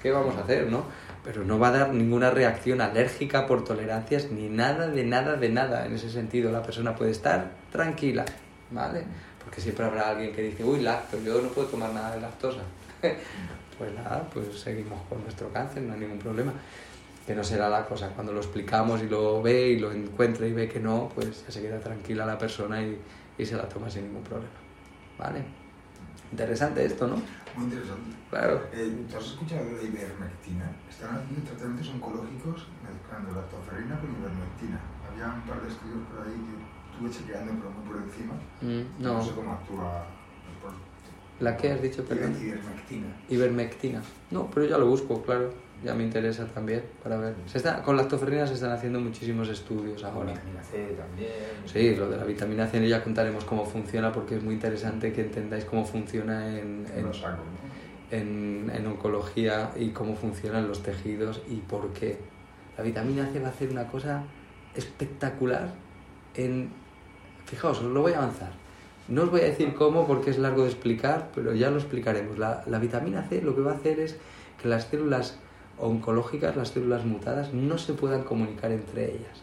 ¿qué 0.03 0.11
vamos 0.11 0.37
a 0.37 0.41
hacer, 0.41 0.68
no? 0.68 0.85
Pero 1.25 1.45
no 1.45 1.59
va 1.61 1.68
a 1.68 1.73
dar 1.73 1.95
ninguna 1.95 2.31
reacción 2.31 2.81
alérgica 2.81 3.47
por 3.47 3.62
tolerancias 3.62 4.31
ni 4.33 4.49
nada 4.49 4.89
de 4.89 5.05
nada 5.05 5.37
de 5.37 5.49
nada. 5.49 5.87
En 5.87 5.95
ese 5.95 6.11
sentido, 6.11 6.51
la 6.51 6.62
persona 6.62 6.97
puede 6.97 7.12
estar 7.12 7.53
tranquila, 7.70 8.25
¿vale? 8.73 9.05
Porque 9.45 9.61
siempre 9.61 9.84
habrá 9.84 10.11
alguien 10.11 10.34
que 10.34 10.43
dice, 10.43 10.64
uy, 10.64 10.80
lacto, 10.80 11.18
yo 11.20 11.40
no 11.40 11.49
puedo 11.49 11.68
tomar 11.68 11.93
nada 11.93 12.14
de 12.14 12.20
lactosa. 12.20 12.62
pues 13.78 13.95
nada, 13.95 14.28
pues 14.32 14.61
seguimos 14.61 15.01
con 15.09 15.22
nuestro 15.22 15.53
cáncer, 15.53 15.82
no 15.82 15.95
hay 15.95 16.01
ningún 16.01 16.18
problema 16.18 16.53
que 17.26 17.34
no 17.34 17.45
será 17.45 17.68
la 17.68 17.86
cosa. 17.86 18.09
Cuando 18.09 18.32
lo 18.32 18.40
explicamos 18.40 19.03
y 19.03 19.09
lo 19.09 19.43
ve 19.43 19.68
y 19.70 19.78
lo 19.78 19.93
encuentra 19.93 20.47
y 20.47 20.53
ve 20.53 20.68
que 20.68 20.80
no, 20.80 21.11
pues 21.14 21.45
ya 21.45 21.53
se 21.53 21.62
queda 21.62 21.80
tranquila 21.80 22.26
la 22.26 22.38
persona 22.38 22.82
y, 22.82 22.99
y 23.38 23.47
se 23.47 23.57
la 23.57 23.68
toma 23.68 23.90
sin 23.90 24.05
ningún 24.05 24.22
problema. 24.22 24.55
¿Vale? 25.18 25.45
Interesante 26.32 26.84
esto, 26.84 27.07
¿no? 27.07 27.16
Muy 27.55 27.64
interesante. 27.64 28.16
Claro. 28.30 28.62
Eh, 28.72 29.05
¿Tú 29.11 29.16
has 29.18 29.26
escuchado 29.26 29.64
de 29.66 29.76
la 29.76 29.82
ivermectina? 29.82 30.72
Están 30.88 31.20
haciendo 31.20 31.45
tratamientos 31.45 31.88
oncológicos 31.90 32.68
mezclando 32.80 33.36
la 33.36 33.45
toferina 33.53 34.01
con 34.01 34.09
ivermectina. 34.16 34.80
Había 35.05 35.36
un 35.36 35.43
par 35.43 35.61
de 35.61 35.68
estudios 35.68 36.01
por 36.09 36.24
ahí 36.24 36.32
que 36.32 36.57
estuve 36.93 37.11
chequeando, 37.11 37.53
pero 37.59 37.70
muy 37.70 37.86
por 37.86 37.97
encima. 38.03 38.34
Mm, 38.61 39.03
no. 39.03 39.14
no 39.14 39.22
sé 39.22 39.30
cómo 39.32 39.53
actúa 39.53 40.07
¿La 41.40 41.57
qué 41.57 41.72
has 41.72 41.82
dicho, 41.82 42.05
perdón? 42.05 42.36
Ivermectina. 42.40 43.07
Ivermectina. 43.28 44.03
No, 44.30 44.49
pero 44.49 44.64
ya 44.66 44.78
lo 44.78 44.86
busco, 44.86 45.22
claro. 45.22 45.53
Ya 45.84 45.93
me 45.93 46.05
interesa 46.05 46.47
también 46.47 46.84
para 47.03 47.16
ver. 47.16 47.34
Se 47.47 47.59
está, 47.59 47.82
con 47.82 47.97
lactoferrina 47.97 48.47
se 48.47 48.55
están 48.55 48.70
haciendo 48.70 49.01
muchísimos 49.01 49.49
estudios 49.49 50.05
ahora. 50.05 50.32
Vitamina 50.32 50.62
C 50.62 50.97
también. 50.97 51.30
Sí, 51.66 51.97
lo 51.97 52.09
de 52.09 52.16
la 52.16 52.24
vitamina 52.24 52.68
C 52.68 52.86
ya 52.88 53.03
contaremos 53.03 53.45
cómo 53.45 53.64
funciona 53.66 54.12
porque 54.12 54.36
es 54.36 54.43
muy 54.45 54.55
interesante 54.55 55.12
que 55.12 55.22
entendáis 55.22 55.64
cómo 55.64 55.84
funciona 55.84 56.47
en, 56.57 56.86
en, 56.95 57.03
¿no? 57.03 57.11
en, 58.12 58.70
en 58.72 58.86
oncología 58.86 59.72
y 59.74 59.88
cómo 59.88 60.14
funcionan 60.14 60.68
los 60.68 60.84
tejidos 60.84 61.43
y 61.49 61.57
por 61.57 61.93
qué. 61.93 62.18
La 62.78 62.84
vitamina 62.84 63.28
C 63.32 63.40
va 63.40 63.49
a 63.49 63.51
hacer 63.51 63.68
una 63.70 63.88
cosa 63.88 64.22
espectacular 64.76 65.72
en... 66.34 66.70
Fijaos, 67.53 67.81
os 67.81 67.85
lo 67.85 68.01
voy 68.01 68.15
a 68.15 68.17
avanzar. 68.17 68.49
No 69.09 69.25
os 69.25 69.31
voy 69.31 69.43
a 69.43 69.45
decir 69.45 69.75
cómo 69.75 70.07
porque 70.07 70.31
es 70.31 70.39
largo 70.39 70.63
de 70.63 70.71
explicar, 70.71 71.29
pero 71.35 71.55
ya 71.55 71.69
lo 71.69 71.77
explicaremos. 71.77 72.39
La, 72.39 72.65
la 72.67 72.79
vitamina 72.79 73.25
C 73.29 73.43
lo 73.43 73.55
que 73.55 73.61
va 73.61 73.73
a 73.73 73.75
hacer 73.75 74.01
es 74.01 74.17
que 74.61 74.69
las 74.69 74.85
células 74.85 75.37
oncológicas, 75.79 76.57
las 76.57 76.71
células 76.71 77.05
mutadas, 77.05 77.53
no 77.53 77.77
se 77.77 77.93
puedan 77.93 78.25
comunicar 78.25 78.73
entre 78.73 79.11
ellas. 79.11 79.43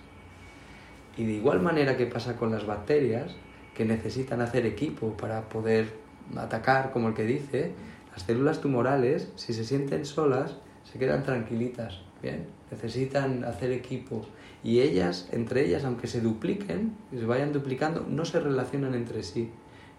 Y 1.18 1.26
de 1.26 1.34
igual 1.34 1.62
manera 1.62 1.98
que 1.98 2.08
pasa 2.08 2.36
con 2.36 2.50
las 2.50 2.66
bacterias, 2.66 3.36
que 3.76 3.86
necesitan 3.86 4.42
hacer 4.42 4.66
equipo 4.66 5.16
para 5.16 5.42
poder 5.42 5.94
atacar, 6.36 6.90
como 6.90 7.10
el 7.10 7.14
que 7.14 7.26
dice, 7.26 7.74
las 8.12 8.24
células 8.24 8.60
tumorales, 8.60 9.32
si 9.36 9.54
se 9.54 9.66
sienten 9.66 10.04
solas, 10.04 10.56
se 10.84 10.98
quedan 10.98 11.22
tranquilitas, 11.22 12.02
¿bien? 12.24 12.48
Necesitan 12.72 13.44
hacer 13.44 13.72
equipo. 13.72 14.26
Y 14.64 14.82
ellas, 14.82 15.30
entre 15.32 15.66
ellas, 15.66 15.86
aunque 15.86 16.08
se 16.08 16.20
dupliquen, 16.22 16.96
se 17.18 17.26
vayan 17.26 17.54
duplicando, 17.54 18.06
no 18.10 18.26
se 18.26 18.40
relacionan 18.40 18.94
entre 18.94 19.24
sí. 19.24 19.50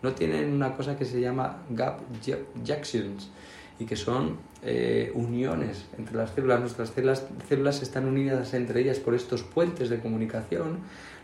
No 0.02 0.12
tienen 0.12 0.52
una 0.52 0.76
cosa 0.76 0.96
que 0.96 1.04
se 1.04 1.20
llama 1.20 1.62
gap 1.70 2.00
ju- 2.24 2.44
junctions 2.66 3.30
y 3.78 3.86
que 3.86 3.96
son 3.96 4.36
eh, 4.62 5.10
uniones 5.14 5.86
entre 5.98 6.16
las 6.16 6.30
células. 6.30 6.60
Nuestras 6.60 6.90
células, 6.90 7.26
células 7.48 7.82
están 7.82 8.06
unidas 8.06 8.52
entre 8.54 8.80
ellas 8.80 8.98
por 8.98 9.14
estos 9.14 9.42
puentes 9.42 9.88
de 9.88 10.00
comunicación, 10.00 10.80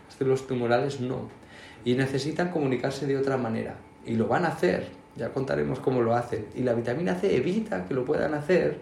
las 0.07 0.15
células 0.17 0.47
tumorales 0.47 0.99
no. 0.99 1.29
Y 1.85 1.93
necesitan 1.93 2.49
comunicarse 2.49 3.05
de 3.05 3.17
otra 3.17 3.37
manera. 3.37 3.75
Y 4.05 4.15
lo 4.15 4.27
van 4.27 4.45
a 4.45 4.49
hacer, 4.49 4.87
ya 5.15 5.29
contaremos 5.29 5.79
cómo 5.79 6.01
lo 6.01 6.15
hacen. 6.15 6.45
Y 6.55 6.63
la 6.63 6.73
vitamina 6.73 7.15
C 7.15 7.35
evita 7.35 7.85
que 7.85 7.93
lo 7.93 8.03
puedan 8.05 8.33
hacer 8.33 8.79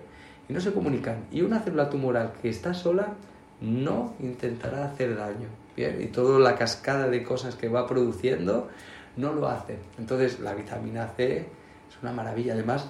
y 0.47 0.53
no 0.53 0.61
se 0.61 0.71
comunican. 0.71 1.25
Y 1.31 1.41
una 1.41 1.59
célula 1.59 1.89
tumoral 1.89 2.33
que 2.41 2.49
está 2.49 2.73
sola 2.73 3.13
no 3.61 4.13
intentará 4.19 4.85
hacer 4.85 5.15
daño. 5.15 5.47
Y 5.77 6.07
toda 6.07 6.39
la 6.39 6.55
cascada 6.55 7.09
de 7.09 7.23
cosas 7.23 7.55
que 7.55 7.67
va 7.67 7.85
produciendo 7.87 8.69
no 9.17 9.33
lo 9.33 9.47
hace. 9.47 9.77
Entonces 9.97 10.39
la 10.39 10.53
vitamina 10.53 11.07
C 11.15 11.37
es 11.37 12.01
una 12.01 12.13
maravilla. 12.13 12.53
Además, 12.53 12.87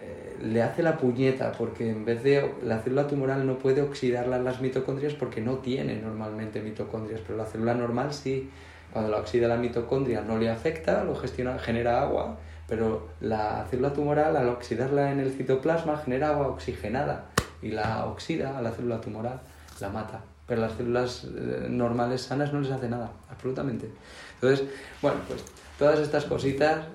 eh, 0.00 0.36
le 0.42 0.62
hace 0.62 0.82
la 0.82 0.98
puñeta 0.98 1.52
porque 1.52 1.90
en 1.90 2.04
vez 2.04 2.22
de 2.22 2.54
la 2.64 2.80
célula 2.80 3.06
tumoral 3.06 3.46
no 3.46 3.58
puede 3.58 3.82
oxidarla 3.82 4.36
en 4.36 4.44
las 4.44 4.60
mitocondrias 4.60 5.14
porque 5.14 5.40
no 5.40 5.58
tiene 5.58 5.96
normalmente 5.96 6.60
mitocondrias, 6.60 7.20
pero 7.26 7.38
la 7.38 7.46
célula 7.46 7.74
normal 7.74 8.12
sí. 8.12 8.50
Cuando 8.92 9.10
la 9.10 9.18
oxida 9.18 9.48
la 9.48 9.56
mitocondria 9.56 10.20
no 10.20 10.38
le 10.38 10.50
afecta, 10.50 11.04
lo 11.04 11.14
gestiona, 11.14 11.58
genera 11.58 12.02
agua, 12.02 12.38
pero 12.68 13.08
la 13.20 13.66
célula 13.70 13.92
tumoral 13.92 14.36
al 14.36 14.48
oxidarla 14.48 15.12
en 15.12 15.20
el 15.20 15.30
citoplasma 15.30 15.96
genera 15.96 16.30
agua 16.30 16.48
oxigenada 16.48 17.26
y 17.62 17.70
la 17.70 18.04
oxida 18.04 18.58
a 18.58 18.60
la 18.62 18.72
célula 18.72 19.00
tumoral, 19.00 19.40
la 19.82 19.90
mata. 19.90 20.22
Pero 20.46 20.62
las 20.62 20.72
células 20.72 21.24
eh, 21.24 21.66
normales 21.68 22.22
sanas 22.22 22.52
no 22.52 22.60
les 22.60 22.70
hace 22.70 22.88
nada, 22.88 23.12
absolutamente. 23.30 23.90
Entonces, 24.34 24.66
bueno, 25.02 25.18
pues 25.28 25.44
todas 25.78 26.00
estas 26.00 26.24
cositas 26.24 26.86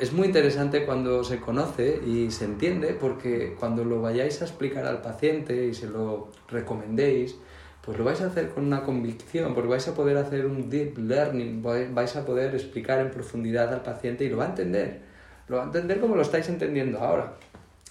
es 0.00 0.12
muy 0.12 0.26
interesante 0.26 0.84
cuando 0.84 1.22
se 1.22 1.38
conoce 1.38 2.00
y 2.04 2.30
se 2.30 2.44
entiende 2.46 2.96
porque 2.98 3.54
cuando 3.58 3.84
lo 3.84 4.00
vayáis 4.00 4.42
a 4.42 4.46
explicar 4.46 4.84
al 4.86 5.00
paciente 5.00 5.66
y 5.66 5.74
se 5.74 5.86
lo 5.86 6.28
recomendéis, 6.48 7.36
pues 7.82 7.98
lo 7.98 8.04
vais 8.04 8.20
a 8.20 8.26
hacer 8.26 8.50
con 8.50 8.64
una 8.64 8.82
convicción, 8.84 9.54
porque 9.54 9.68
vais 9.68 9.86
a 9.88 9.94
poder 9.94 10.16
hacer 10.16 10.46
un 10.46 10.70
deep 10.70 10.98
learning, 10.98 11.62
vais 11.62 11.92
vais 11.92 12.14
a 12.16 12.24
poder 12.24 12.54
explicar 12.54 13.00
en 13.00 13.10
profundidad 13.10 13.72
al 13.72 13.82
paciente 13.82 14.24
y 14.24 14.28
lo 14.28 14.36
va 14.36 14.44
a 14.44 14.48
entender. 14.48 15.00
Lo 15.48 15.56
va 15.56 15.62
a 15.64 15.66
entender 15.66 16.00
como 16.00 16.14
lo 16.14 16.22
estáis 16.22 16.48
entendiendo 16.48 17.00
ahora. 17.00 17.34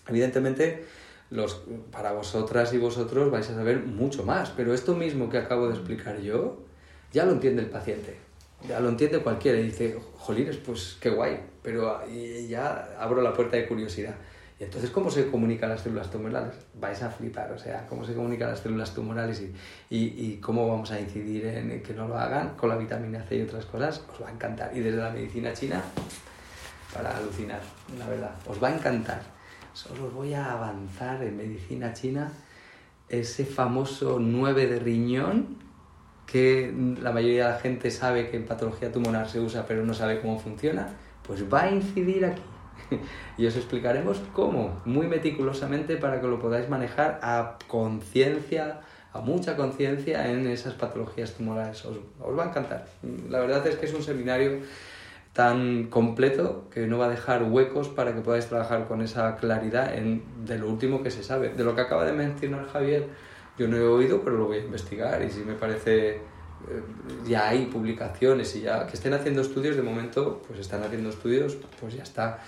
Evidentemente, 0.08 0.86
los, 1.32 1.62
para 1.92 2.12
vosotras 2.12 2.74
y 2.74 2.78
vosotros 2.78 3.32
vais 3.32 3.50
a 3.50 3.56
saber 3.56 3.80
mucho 3.80 4.24
más, 4.24 4.52
pero 4.52 4.74
esto 4.74 4.94
mismo 4.94 5.30
que 5.30 5.38
acabo 5.38 5.68
de 5.68 5.74
explicar 5.74 6.20
yo, 6.20 6.60
ya 7.12 7.26
lo 7.26 7.32
entiende 7.32 7.64
el 7.64 7.70
paciente. 7.70 8.18
Ya 8.68 8.80
lo 8.80 8.90
entiende 8.90 9.20
cualquiera 9.20 9.58
y 9.58 9.64
dice, 9.64 9.98
jolines, 10.20 10.58
pues 10.58 10.98
qué 11.00 11.10
guay, 11.10 11.40
pero 11.64 11.98
ahí 11.98 12.48
ya 12.48 12.96
abro 13.00 13.22
la 13.22 13.34
puerta 13.34 13.58
de 13.58 13.66
curiosidad. 13.66 14.14
Y 14.60 14.66
entonces, 14.66 14.92
¿cómo 14.92 15.10
se 15.10 15.32
comunican 15.32 15.70
las 15.70 15.82
células 15.82 16.12
tumorales? 16.12 16.54
Vais 16.80 17.02
a 17.02 17.10
flipar, 17.10 17.52
o 17.52 17.58
sea, 17.58 17.88
¿cómo 17.88 18.06
se 18.06 18.14
comunican 18.14 18.50
las 18.50 18.60
células 18.60 18.94
tumorales 18.94 19.42
y, 19.42 19.52
y, 19.90 20.26
y 20.34 20.38
cómo 20.38 20.68
vamos 20.68 20.92
a 20.92 21.00
incidir 21.00 21.48
en 21.48 21.82
que 21.82 21.94
no 21.96 22.08
lo 22.08 22.16
hagan 22.16 22.56
con 22.56 22.70
la 22.70 22.76
vitamina 22.76 23.24
C 23.24 23.38
y 23.38 23.42
otras 23.42 23.66
cosas? 23.66 24.04
Os 24.14 24.22
va 24.22 24.28
a 24.28 24.32
encantar. 24.32 24.70
Y 24.78 24.82
desde 24.82 24.98
la 24.98 25.10
medicina 25.10 25.52
china, 25.54 25.82
para 26.94 27.18
alucinar, 27.18 27.62
la 27.98 28.08
verdad, 28.08 28.36
os 28.46 28.62
va 28.62 28.68
a 28.68 28.76
encantar. 28.76 29.41
Solo 29.74 30.10
voy 30.10 30.34
a 30.34 30.52
avanzar 30.52 31.24
en 31.24 31.38
medicina 31.38 31.94
china 31.94 32.32
ese 33.08 33.46
famoso 33.46 34.20
9 34.20 34.68
de 34.68 34.80
riñón 34.80 35.58
que 36.26 36.74
la 37.02 37.12
mayoría 37.12 37.48
de 37.48 37.54
la 37.54 37.60
gente 37.60 37.92
sabe 37.92 38.30
que 38.30 38.38
en 38.38 38.46
patología 38.46 38.92
tumoral 38.92 39.28
se 39.30 39.40
usa 39.40 39.66
pero 39.66 39.86
no 39.86 39.94
sabe 39.94 40.22
cómo 40.22 40.40
funciona, 40.40 40.90
pues 41.26 41.52
va 41.52 41.64
a 41.64 41.72
incidir 41.72 42.26
aquí. 42.26 42.42
Y 43.38 43.46
os 43.46 43.56
explicaremos 43.56 44.22
cómo, 44.34 44.82
muy 44.86 45.08
meticulosamente, 45.08 45.98
para 45.98 46.22
que 46.22 46.28
lo 46.28 46.40
podáis 46.40 46.70
manejar 46.70 47.20
a 47.24 47.58
conciencia, 47.68 48.82
a 49.14 49.22
mucha 49.22 49.56
conciencia 49.56 50.30
en 50.30 50.48
esas 50.48 50.74
patologías 50.74 51.34
tumorales. 51.34 51.84
Os, 51.86 51.98
os 52.20 52.38
va 52.38 52.46
a 52.46 52.50
encantar. 52.50 52.88
La 53.30 53.40
verdad 53.40 53.66
es 53.68 53.76
que 53.76 53.86
es 53.86 53.94
un 53.94 54.04
seminario 54.04 54.60
tan 55.34 55.86
completo 55.86 56.68
que 56.74 56.88
no 56.88 56.98
va 56.98 57.06
a 57.06 57.10
dejar 57.10 57.44
huecos 57.44 57.88
para 57.88 58.14
que 58.14 58.22
podáis 58.22 58.48
trabajar 58.48 58.88
con 58.88 59.02
esa 59.02 59.38
claridad 59.38 59.96
en, 59.96 60.24
de 60.46 60.58
lo 60.58 60.70
último 60.70 61.02
que 61.02 61.12
se 61.12 61.24
sabe. 61.24 61.50
De 61.50 61.64
lo 61.64 61.74
que 61.74 61.82
acaba 61.82 62.04
de 62.06 62.12
mencionar 62.12 62.68
Javier, 62.68 63.08
yo 63.58 63.68
no 63.68 63.78
he 63.78 63.84
oído, 63.84 64.22
pero 64.22 64.38
lo 64.38 64.46
voy 64.48 64.58
a 64.58 64.62
investigar 64.62 65.22
y 65.22 65.30
si 65.30 65.40
me 65.42 65.54
parece 65.54 66.16
eh, 66.16 66.20
ya 67.26 67.50
hay 67.50 67.66
publicaciones 67.68 68.56
y 68.56 68.62
ya 68.62 68.86
que 68.86 68.94
estén 68.94 69.14
haciendo 69.14 69.42
estudios 69.42 69.76
de 69.76 69.82
momento 69.82 70.42
pues 70.46 70.60
están 70.60 70.84
haciendo 70.84 71.10
estudios 71.10 71.58
pues 71.80 71.96
ya 71.96 72.04
está. 72.04 72.40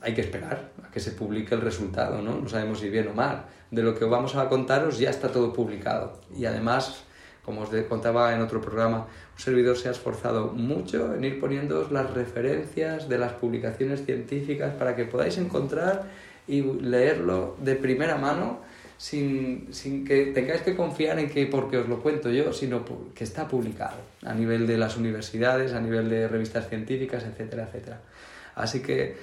Hay 0.00 0.14
que 0.14 0.20
esperar 0.20 0.70
a 0.86 0.90
que 0.90 1.00
se 1.00 1.12
publique 1.12 1.54
el 1.54 1.62
resultado 1.62 2.20
no 2.20 2.40
no 2.40 2.48
sabemos 2.48 2.78
si 2.78 2.90
bien 2.90 3.08
o 3.08 3.14
mal. 3.14 3.46
De 3.72 3.82
lo 3.82 3.98
que 3.98 4.04
vamos 4.04 4.36
a 4.36 4.48
contaros 4.48 4.98
ya 4.98 5.10
está 5.10 5.32
todo 5.32 5.52
publicado. 5.52 6.20
Y 6.34 6.44
además 6.44 7.04
como 7.48 7.62
os 7.62 7.70
contaba 7.88 8.34
en 8.34 8.42
otro 8.42 8.60
programa 8.60 9.08
un 9.08 9.40
servidor 9.40 9.78
se 9.78 9.88
ha 9.88 9.92
esforzado 9.92 10.52
mucho 10.52 11.14
en 11.14 11.24
ir 11.24 11.40
poniendo 11.40 11.88
las 11.90 12.12
referencias 12.12 13.08
de 13.08 13.16
las 13.16 13.32
publicaciones 13.32 14.04
científicas 14.04 14.74
para 14.74 14.94
que 14.94 15.06
podáis 15.06 15.38
encontrar 15.38 16.04
y 16.46 16.60
leerlo 16.60 17.56
de 17.58 17.74
primera 17.76 18.18
mano 18.18 18.60
sin, 18.98 19.72
sin 19.72 20.04
que 20.04 20.26
tengáis 20.26 20.60
que 20.60 20.76
confiar 20.76 21.18
en 21.18 21.30
que 21.30 21.46
porque 21.46 21.78
os 21.78 21.88
lo 21.88 22.02
cuento 22.02 22.28
yo, 22.28 22.52
sino 22.52 22.84
que 23.14 23.24
está 23.24 23.48
publicado 23.48 23.96
a 24.26 24.34
nivel 24.34 24.66
de 24.66 24.76
las 24.76 24.98
universidades, 24.98 25.72
a 25.72 25.80
nivel 25.80 26.10
de 26.10 26.28
revistas 26.28 26.68
científicas, 26.68 27.24
etcétera, 27.24 27.62
etcétera. 27.64 28.00
Así 28.56 28.80
que 28.80 29.16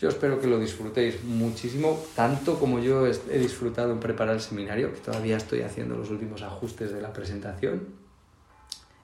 yo 0.00 0.08
espero 0.08 0.40
que 0.40 0.46
lo 0.46 0.60
disfrutéis 0.60 1.24
muchísimo, 1.24 2.00
tanto 2.14 2.58
como 2.58 2.78
yo 2.78 3.06
he 3.06 3.38
disfrutado 3.38 3.92
en 3.92 3.98
preparar 3.98 4.34
el 4.34 4.40
seminario, 4.40 4.92
que 4.94 5.00
todavía 5.00 5.36
estoy 5.36 5.62
haciendo 5.62 5.96
los 5.96 6.10
últimos 6.10 6.42
ajustes 6.42 6.92
de 6.92 7.02
la 7.02 7.12
presentación, 7.12 7.88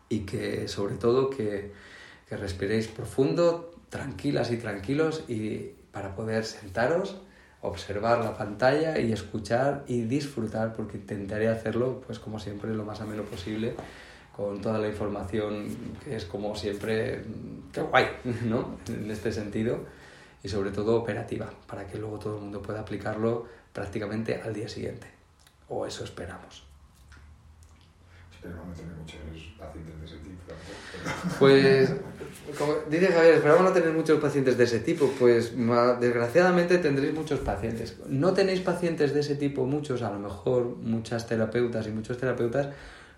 y 0.08 0.20
que 0.20 0.68
sobre 0.68 0.94
todo 0.94 1.30
que, 1.30 1.72
que 2.28 2.36
respiréis 2.36 2.86
profundo, 2.86 3.74
tranquilas 3.90 4.52
y 4.52 4.58
tranquilos, 4.58 5.24
y 5.26 5.72
para 5.90 6.14
poder 6.14 6.44
sentaros, 6.44 7.16
observar 7.62 8.22
la 8.22 8.36
pantalla 8.36 8.98
y 9.00 9.12
escuchar 9.12 9.84
y 9.88 10.02
disfrutar, 10.02 10.74
porque 10.74 10.98
intentaré 10.98 11.48
hacerlo, 11.48 12.02
pues 12.06 12.20
como 12.20 12.38
siempre, 12.38 12.72
lo 12.72 12.84
más 12.84 13.00
ameno 13.00 13.22
posible, 13.22 13.74
con 14.36 14.60
toda 14.60 14.78
la 14.78 14.88
información 14.88 15.66
que 16.04 16.14
es 16.14 16.24
como 16.24 16.54
siempre, 16.54 17.18
mm, 17.18 17.72
qué 17.72 17.80
guay, 17.80 18.06
¿no? 18.44 18.76
En 18.86 19.10
este 19.10 19.32
sentido, 19.32 19.80
y 20.44 20.48
sobre 20.48 20.70
todo 20.70 20.96
operativa, 20.96 21.50
para 21.66 21.86
que 21.86 21.98
luego 21.98 22.18
todo 22.18 22.36
el 22.36 22.42
mundo 22.42 22.60
pueda 22.60 22.80
aplicarlo 22.80 23.46
prácticamente 23.72 24.40
al 24.42 24.52
día 24.52 24.68
siguiente. 24.68 25.08
O 25.68 25.86
eso 25.86 26.04
esperamos. 26.04 26.64
Espero 28.30 28.54
no 28.56 28.74
tener 28.74 28.94
muchos 28.94 29.16
pacientes 29.58 29.98
de 29.98 30.04
ese 30.04 30.18
tipo. 30.18 30.52
Pues, 31.38 31.90
como 32.58 32.74
dice 32.90 33.06
Javier, 33.06 33.34
esperamos 33.36 33.64
no 33.64 33.72
tener 33.72 33.92
muchos 33.94 34.20
pacientes 34.20 34.58
de 34.58 34.64
ese 34.64 34.80
tipo. 34.80 35.10
Pues 35.18 35.54
desgraciadamente 35.98 36.76
tendréis 36.76 37.14
muchos 37.14 37.40
pacientes. 37.40 37.96
No 38.06 38.34
tenéis 38.34 38.60
pacientes 38.60 39.14
de 39.14 39.20
ese 39.20 39.36
tipo, 39.36 39.64
muchos, 39.64 40.02
a 40.02 40.10
lo 40.10 40.18
mejor 40.18 40.76
muchas 40.76 41.26
terapeutas 41.26 41.86
y 41.86 41.90
muchos 41.90 42.18
terapeutas, 42.18 42.68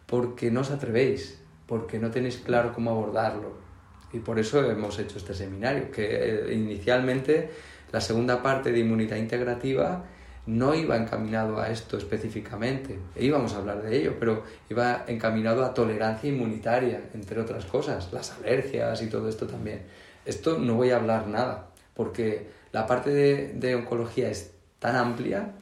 porque 0.07 0.53
no 0.53 0.61
os 0.61 0.71
atrevéis, 0.71 1.41
porque 1.67 1.99
no 1.99 2.13
tenéis 2.13 2.37
claro 2.37 2.73
cómo 2.73 2.93
abordarlo. 2.93 3.66
Y 4.13 4.21
por 4.21 4.39
eso 4.39 4.69
hemos 4.71 4.99
hecho 4.99 5.19
este 5.19 5.35
seminario, 5.35 5.91
que 5.91 6.05
eh, 6.05 6.55
inicialmente 6.55 7.51
La 7.93 8.01
segunda 8.01 8.43
parte 8.43 8.73
de 8.73 8.81
inmunidad 8.81 9.17
integrativa 9.17 10.05
no 10.47 10.75
iba 10.75 10.97
encaminado 10.97 11.61
a 11.61 11.71
esto 11.71 11.97
específicamente, 11.97 12.99
e 13.15 13.25
íbamos 13.25 13.55
a 13.55 13.59
hablar 13.59 13.83
de 13.83 13.97
ello, 13.97 14.15
pero 14.19 14.45
iba 14.69 15.05
encaminado 15.09 15.65
a 15.65 15.75
tolerancia 15.75 16.29
inmunitaria, 16.29 17.01
entre 17.15 17.41
otras 17.41 17.65
cosas, 17.65 18.13
las 18.13 18.33
alergias 18.33 19.03
y 19.03 19.09
todo 19.09 19.29
esto 19.29 19.47
también. 19.47 19.83
Esto 20.25 20.59
no 20.59 20.75
voy 20.75 20.91
a 20.91 20.97
hablar 20.97 21.27
nada, 21.27 21.69
porque 21.95 22.49
la 22.73 22.87
parte 22.87 23.11
de, 23.11 23.55
de 23.55 23.75
oncología 23.75 24.29
es 24.29 24.53
tan 24.79 24.97
amplia 24.97 25.53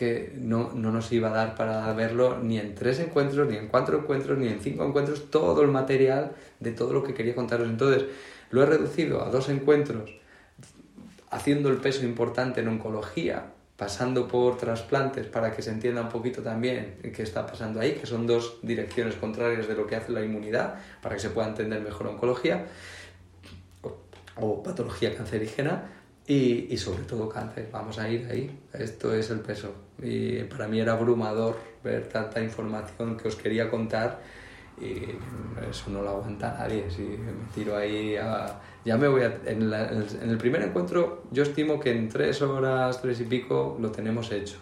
que 0.00 0.32
no, 0.34 0.72
no, 0.72 0.92
nos 0.92 1.12
iba 1.12 1.28
a 1.28 1.32
dar 1.32 1.54
para 1.54 1.92
verlo 1.92 2.38
ni 2.42 2.58
en 2.58 2.74
tres 2.74 3.00
encuentros, 3.00 3.46
ni 3.46 3.58
en 3.58 3.68
cuatro 3.68 3.98
encuentros, 3.98 4.38
ni 4.38 4.48
en 4.48 4.58
cinco 4.58 4.82
encuentros, 4.82 5.30
todo 5.30 5.60
el 5.60 5.68
material 5.68 6.32
de 6.58 6.72
todo 6.72 6.94
lo 6.94 7.04
que 7.04 7.12
quería 7.12 7.34
contaros. 7.34 7.68
Entonces, 7.68 8.06
lo 8.48 8.62
he 8.62 8.66
reducido 8.66 9.22
a 9.22 9.28
dos 9.28 9.50
encuentros, 9.50 10.10
haciendo 11.28 11.68
el 11.68 11.76
peso 11.76 12.06
importante 12.06 12.62
en 12.62 12.68
oncología, 12.68 13.52
pasando 13.76 14.26
por 14.26 14.56
trasplantes 14.56 15.26
para 15.26 15.54
que 15.54 15.60
se 15.60 15.68
entienda 15.68 16.00
un 16.00 16.08
poquito 16.08 16.40
también 16.40 16.96
qué 17.14 17.22
está 17.22 17.46
pasando 17.46 17.78
ahí, 17.78 17.92
que 17.92 18.06
son 18.06 18.26
dos 18.26 18.56
direcciones 18.62 19.16
contrarias 19.16 19.68
de 19.68 19.74
lo 19.74 19.86
que 19.86 19.96
hace 19.96 20.12
la 20.12 20.24
inmunidad, 20.24 20.76
para 21.02 21.16
que 21.16 21.20
se 21.20 21.28
pueda 21.28 21.48
entender 21.48 21.82
mejor 21.82 22.06
oncología 22.06 22.64
o, 24.36 24.62
patología 24.62 25.14
cancerígena 25.14 25.92
y, 26.26 26.72
y, 26.72 26.78
sobre 26.78 27.02
todo 27.02 27.28
cáncer. 27.28 27.68
Vamos 27.70 27.98
a 27.98 28.08
ir 28.08 28.26
ahí, 28.30 28.58
esto 28.72 29.14
es 29.14 29.28
el 29.28 29.40
peso. 29.40 29.89
Y 30.02 30.44
para 30.44 30.66
mí 30.66 30.80
era 30.80 30.92
abrumador 30.92 31.56
ver 31.84 32.08
tanta 32.08 32.40
información 32.40 33.16
que 33.16 33.28
os 33.28 33.36
quería 33.36 33.70
contar 33.70 34.20
y 34.80 35.02
eso 35.68 35.90
no 35.90 36.02
lo 36.02 36.10
aguanta 36.10 36.56
nadie. 36.58 36.90
Si 36.90 37.02
me 37.02 37.32
tiro 37.54 37.76
ahí 37.76 38.14
ya 38.84 38.96
me 38.96 39.08
voy 39.08 39.22
a, 39.22 39.38
en, 39.44 39.72
el 39.72 40.38
primer 40.38 40.62
encuentro 40.62 41.24
yo 41.30 41.42
estimo 41.42 41.78
que 41.78 41.92
en 41.92 42.08
tres 42.08 42.40
horas, 42.40 43.00
tres 43.02 43.20
y 43.20 43.24
pico 43.24 43.76
lo 43.80 43.90
tenemos 43.90 44.32
hecho. 44.32 44.56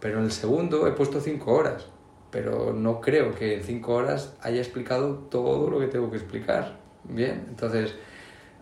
Pero 0.00 0.18
en 0.18 0.24
el 0.24 0.32
segundo 0.32 0.86
he 0.86 0.92
puesto 0.92 1.20
cinco 1.20 1.52
horas. 1.52 1.86
Pero 2.30 2.72
no 2.72 3.00
creo 3.02 3.34
que 3.34 3.56
en 3.56 3.62
cinco 3.62 3.94
horas 3.94 4.34
haya 4.40 4.58
explicado 4.58 5.14
todo 5.30 5.68
lo 5.68 5.78
que 5.78 5.86
tengo 5.88 6.10
que 6.10 6.16
explicar. 6.16 6.80
Bien, 7.04 7.44
entonces 7.48 7.94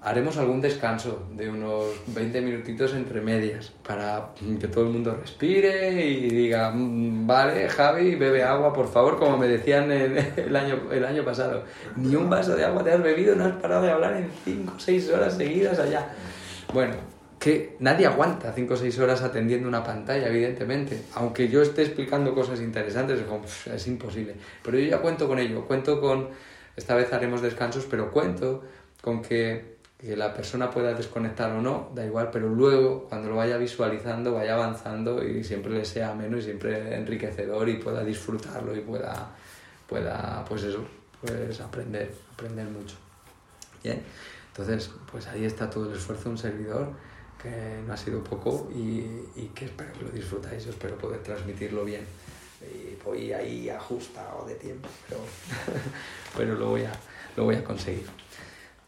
haremos 0.03 0.39
algún 0.39 0.61
descanso 0.61 1.27
de 1.37 1.51
unos 1.51 1.85
20 2.07 2.41
minutitos 2.41 2.95
entre 2.95 3.21
medias 3.21 3.73
para 3.87 4.31
que 4.59 4.69
todo 4.69 4.85
el 4.85 4.91
mundo 4.91 5.15
respire 5.21 6.01
y 6.01 6.31
diga, 6.31 6.71
mm, 6.71 7.27
vale, 7.27 7.69
Javi, 7.69 8.15
bebe 8.15 8.43
agua, 8.43 8.73
por 8.73 8.89
favor, 8.89 9.19
como 9.19 9.37
me 9.37 9.47
decían 9.47 9.91
el, 9.93 10.57
año, 10.57 10.91
el 10.91 11.05
año 11.05 11.25
pasado. 11.25 11.65
Ni 11.97 12.17
un 12.17 12.31
vaso 12.31 12.57
de 12.57 12.65
agua 12.65 12.83
te 12.83 12.93
has 12.93 13.03
bebido, 13.03 13.35
no 13.37 13.45
has 13.45 13.53
parado 13.57 13.83
de 13.83 13.91
hablar 13.91 14.17
en 14.17 14.31
5 14.45 14.73
o 14.77 14.81
6 14.81 15.11
horas 15.11 15.37
seguidas 15.37 15.79
allá. 15.79 16.09
Bueno, 16.73 16.95
que 17.39 17.77
nadie 17.79 18.07
aguanta 18.07 18.53
5 18.55 18.73
o 18.73 18.77
6 18.77 18.99
horas 19.01 19.23
atendiendo 19.23 19.69
una 19.69 19.85
pantalla, 19.85 20.29
evidentemente. 20.29 21.03
Aunque 21.15 21.49
yo 21.49 21.61
esté 21.61 21.83
explicando 21.83 22.35
cosas 22.35 22.61
interesantes, 22.61 23.21
es 23.67 23.87
imposible. 23.87 24.35
Pero 24.63 24.79
yo 24.79 24.89
ya 24.89 24.99
cuento 24.99 25.29
con 25.29 25.39
ello, 25.39 25.67
cuento 25.67 26.01
con, 26.01 26.29
esta 26.77 26.95
vez 26.95 27.13
haremos 27.13 27.43
descansos, 27.43 27.87
pero 27.91 28.11
cuento 28.11 28.63
con 29.03 29.23
que 29.23 29.80
que 30.01 30.17
la 30.17 30.33
persona 30.33 30.71
pueda 30.71 30.95
desconectar 30.95 31.51
o 31.53 31.61
no, 31.61 31.91
da 31.95 32.07
igual, 32.07 32.31
pero 32.33 32.49
luego 32.49 33.05
cuando 33.05 33.29
lo 33.29 33.37
vaya 33.37 33.59
visualizando, 33.59 34.33
vaya 34.33 34.55
avanzando 34.55 35.23
y 35.23 35.45
siempre 35.45 35.73
le 35.73 35.85
sea 35.85 36.15
menos 36.15 36.41
y 36.41 36.45
siempre 36.45 36.97
enriquecedor 36.97 37.69
y 37.69 37.75
pueda 37.77 38.03
disfrutarlo 38.03 38.75
y 38.75 38.81
pueda, 38.81 39.31
pueda 39.87 40.43
pues 40.49 40.63
eso, 40.63 40.83
pues 41.21 41.61
aprender, 41.61 42.15
aprender 42.33 42.67
mucho. 42.69 42.97
Bien, 43.85 44.03
entonces 44.49 44.91
pues 45.11 45.27
ahí 45.27 45.45
está 45.45 45.69
todo 45.69 45.91
el 45.91 45.97
esfuerzo 45.97 46.25
de 46.25 46.31
un 46.31 46.39
servidor 46.39 46.93
que 47.43 47.83
no 47.87 47.93
ha 47.93 47.97
sido 47.97 48.25
poco 48.25 48.71
y, 48.75 49.01
y 49.37 49.51
que 49.55 49.67
espero 49.67 49.93
que 49.93 50.05
lo 50.05 50.11
disfrutáis, 50.11 50.67
espero 50.67 50.97
poder 50.97 51.23
transmitirlo 51.23 51.85
bien. 51.85 52.07
Y 52.63 52.97
voy 53.05 53.33
ahí 53.33 53.69
ajustado 53.69 54.47
de 54.47 54.55
tiempo, 54.55 54.89
pero, 55.09 55.21
pero 56.37 56.55
lo, 56.55 56.71
voy 56.71 56.85
a, 56.85 56.93
lo 57.37 57.45
voy 57.45 57.57
a 57.57 57.65
conseguir. 57.65 58.07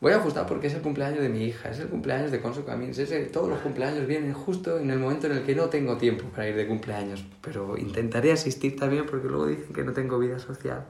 Voy 0.02 0.10
a 0.10 0.16
ajustar 0.16 0.46
porque 0.46 0.66
es 0.66 0.74
el 0.74 0.82
cumpleaños 0.82 1.20
de 1.20 1.28
mi 1.28 1.44
hija, 1.44 1.70
es 1.70 1.78
el 1.78 1.86
cumpleaños 1.86 2.32
de 2.32 2.40
Conso 2.40 2.66
Camins, 2.66 2.98
es 2.98 3.30
todos 3.30 3.48
los 3.48 3.60
cumpleaños 3.60 4.04
vienen 4.08 4.34
justo 4.34 4.80
en 4.80 4.90
el 4.90 4.98
momento 4.98 5.28
en 5.28 5.34
el 5.34 5.44
que 5.44 5.54
no 5.54 5.68
tengo 5.68 5.96
tiempo 5.96 6.24
para 6.24 6.48
ir 6.48 6.56
de 6.56 6.66
cumpleaños, 6.66 7.24
pero 7.40 7.78
intentaré 7.78 8.32
asistir 8.32 8.74
también 8.74 9.06
porque 9.06 9.28
luego 9.28 9.46
dicen 9.46 9.72
que 9.72 9.84
no 9.84 9.92
tengo 9.92 10.18
vida 10.18 10.40
social. 10.40 10.86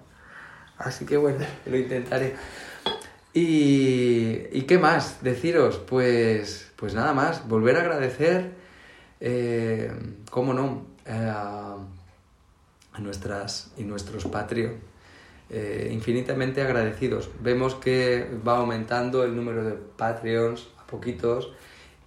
Así 0.79 1.05
que 1.05 1.19
bueno, 1.19 1.45
lo 1.67 1.77
intentaré. 1.77 2.37
¿Y, 3.35 4.63
qué 4.63 4.79
más? 4.79 5.23
Deciros, 5.23 5.77
pues, 5.77 6.73
pues 6.77 6.95
nada 6.95 7.13
más, 7.13 7.47
volver 7.47 7.77
a 7.77 7.81
agradecer, 7.81 8.53
eh, 9.21 9.93
cómo 10.31 10.55
no, 10.55 10.87
eh, 11.05 11.31
a, 11.31 11.77
nuestras 12.99 13.73
y 13.77 13.85
nuestros 13.85 14.25
Patreon 14.25 14.92
eh, 15.53 15.91
infinitamente 15.93 16.63
agradecidos. 16.63 17.29
Vemos 17.41 17.75
que 17.75 18.27
va 18.47 18.57
aumentando 18.57 19.23
el 19.23 19.37
número 19.37 19.63
de 19.63 19.73
Patreons 19.73 20.69
a 20.79 20.87
poquitos 20.87 21.53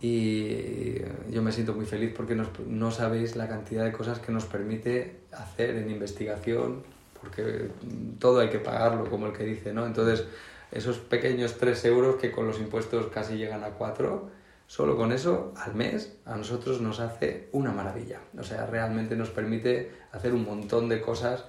y 0.02 0.96
yo 1.30 1.44
me 1.44 1.52
siento 1.52 1.74
muy 1.74 1.86
feliz 1.86 2.12
porque 2.16 2.36
no 2.36 2.92
sabéis 2.92 3.36
la 3.36 3.48
cantidad 3.48 3.86
de 3.86 3.92
cosas 3.92 4.18
que 4.18 4.32
nos 4.32 4.46
permite 4.46 5.22
hacer 5.32 5.76
en 5.76 5.92
investigación, 5.92 6.82
porque 7.22 7.70
todo 8.18 8.40
hay 8.40 8.50
que 8.50 8.60
pagarlo, 8.60 9.10
como 9.10 9.28
el 9.28 9.34
que 9.34 9.44
dice, 9.44 9.74
¿no? 9.74 9.86
Entonces, 9.86 10.26
esos 10.72 10.98
pequeños 10.98 11.58
3 11.58 11.86
euros 11.86 12.16
que 12.16 12.32
con 12.32 12.48
los 12.48 12.60
impuestos 12.60 13.08
casi 13.08 13.38
llegan 13.38 13.64
a 13.64 13.70
4, 13.70 14.30
solo 14.66 14.98
con 14.98 15.12
eso 15.12 15.54
al 15.56 15.76
mes 15.76 16.18
a 16.26 16.36
nosotros 16.36 16.82
nos 16.82 17.00
hace 17.00 17.48
una 17.52 17.72
maravilla. 17.72 18.22
O 18.38 18.44
sea, 18.44 18.66
realmente 18.66 19.16
nos 19.16 19.30
permite 19.30 19.92
hacer 20.12 20.34
un 20.34 20.46
montón 20.46 20.90
de 20.90 21.00
cosas 21.00 21.46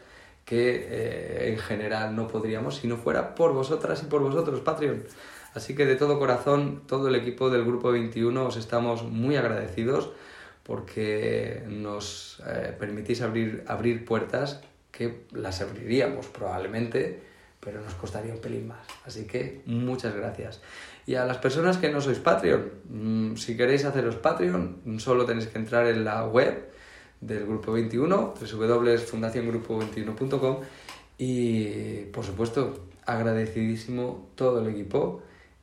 que 0.47 0.87
eh, 0.89 1.53
en 1.53 1.59
general 1.59 2.17
no 2.17 2.29
podríamos 2.29 2.77
si 2.77 2.87
no 2.87 2.97
fuera 2.97 3.35
por 3.35 3.53
vosotras 3.53 4.03
y 4.03 4.07
por 4.07 4.23
vosotros, 4.23 4.61
Patreon. 4.61 5.03
Así 5.55 5.75
que 5.75 5.85
de 5.85 5.97
todo 5.97 6.19
corazón, 6.19 6.83
todo 6.87 7.09
el 7.09 7.17
equipo 7.17 7.51
del 7.51 7.65
Grupo 7.65 7.91
21 7.91 8.47
os 8.47 8.57
estamos 8.57 9.03
muy 9.03 9.37
agradecidos 9.37 10.11
porque 10.63 11.65
nos 11.69 12.43
eh, 12.47 12.75
permitís 12.79 13.23
abrir, 13.23 13.65
abrir 13.67 14.05
puertas 14.05 14.61
que 14.93 15.25
las 15.33 15.61
abriríamos 15.61 16.27
probablemente, 16.29 17.21
pero 17.59 17.81
nos 17.81 17.95
costaría 17.95 18.33
un 18.33 18.41
pelín 18.41 18.69
más. 18.69 18.87
Así 19.05 19.27
que 19.27 19.63
muchas 19.67 20.15
gracias. 20.15 20.63
Y 21.07 21.17
a 21.17 21.25
las 21.25 21.39
personas 21.39 21.77
que 21.77 21.91
no 21.91 22.01
sois 22.01 22.19
Patreon, 22.19 22.71
mm, 22.89 23.37
si 23.37 23.57
queréis 23.57 23.85
haceros 23.85 24.17
Patreon, 24.17 24.99
solo 24.99 25.25
tenéis 25.25 25.49
que 25.49 25.59
entrar 25.59 25.87
en 25.87 26.05
la 26.05 26.27
web 26.27 26.76
del 27.21 27.47
Grupo 27.47 27.73
21, 27.73 28.35
www.fundaciongrupo21.com 28.41 30.61
y 31.19 32.05
por 32.13 32.25
supuesto 32.25 32.87
agradecidísimo 33.07 34.29
todo 34.35 34.61
el 34.61 34.69
equipo 34.69 35.23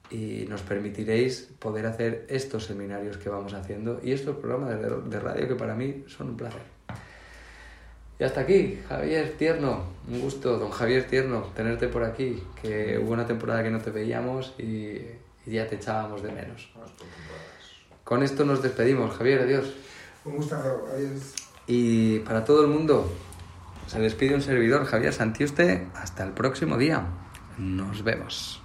y 0.10 0.46
nos 0.50 0.62
permitiréis 0.62 1.50
poder 1.60 1.86
hacer 1.86 2.26
estos 2.30 2.66
seminarios 2.66 3.18
que 3.18 3.30
vamos 3.30 3.54
haciendo 3.54 4.00
y 4.04 4.12
estos 4.12 4.38
programas 4.38 4.80
de, 5.10 5.20
radio 5.20 5.48
que 5.48 5.56
para 5.56 5.76
mí 5.76 6.04
son 6.08 6.30
un 6.30 6.38
placer. 6.38 6.62
Y 8.20 8.24
hasta 8.24 8.42
aquí, 8.42 8.80
Javier 8.88 9.34
Tierno, 9.38 9.86
un 10.08 10.22
gusto, 10.22 10.60
don 10.60 10.70
Javier 10.70 11.08
Tierno, 11.08 11.52
tenerte 11.56 11.88
por 11.88 12.04
aquí, 12.04 12.44
que 12.62 13.00
hubo 13.00 13.12
una 13.12 13.26
temporada 13.26 13.64
que 13.64 13.72
no 13.72 13.80
te 13.80 13.90
veíamos 13.90 14.54
y, 14.60 15.00
y 15.46 15.52
ya 15.52 15.68
te 15.68 15.76
echábamos 15.76 16.22
de 16.22 16.32
menos. 16.32 16.72
Con 18.04 18.22
esto 18.22 18.46
nos 18.46 18.62
despedimos, 18.62 19.18
Javier, 19.18 19.42
adiós. 19.42 19.74
Un 20.26 20.36
gusto, 20.36 20.56
adiós. 20.56 21.43
Y 21.68 22.20
para 22.20 22.44
todo 22.44 22.62
el 22.62 22.68
mundo, 22.68 23.12
se 23.88 24.00
despide 24.00 24.36
un 24.36 24.42
servidor, 24.42 24.86
Javier 24.86 25.14
Santiuste. 25.14 25.88
Hasta 25.96 26.24
el 26.24 26.32
próximo 26.32 26.78
día. 26.78 27.06
Nos 27.58 28.04
vemos. 28.04 28.63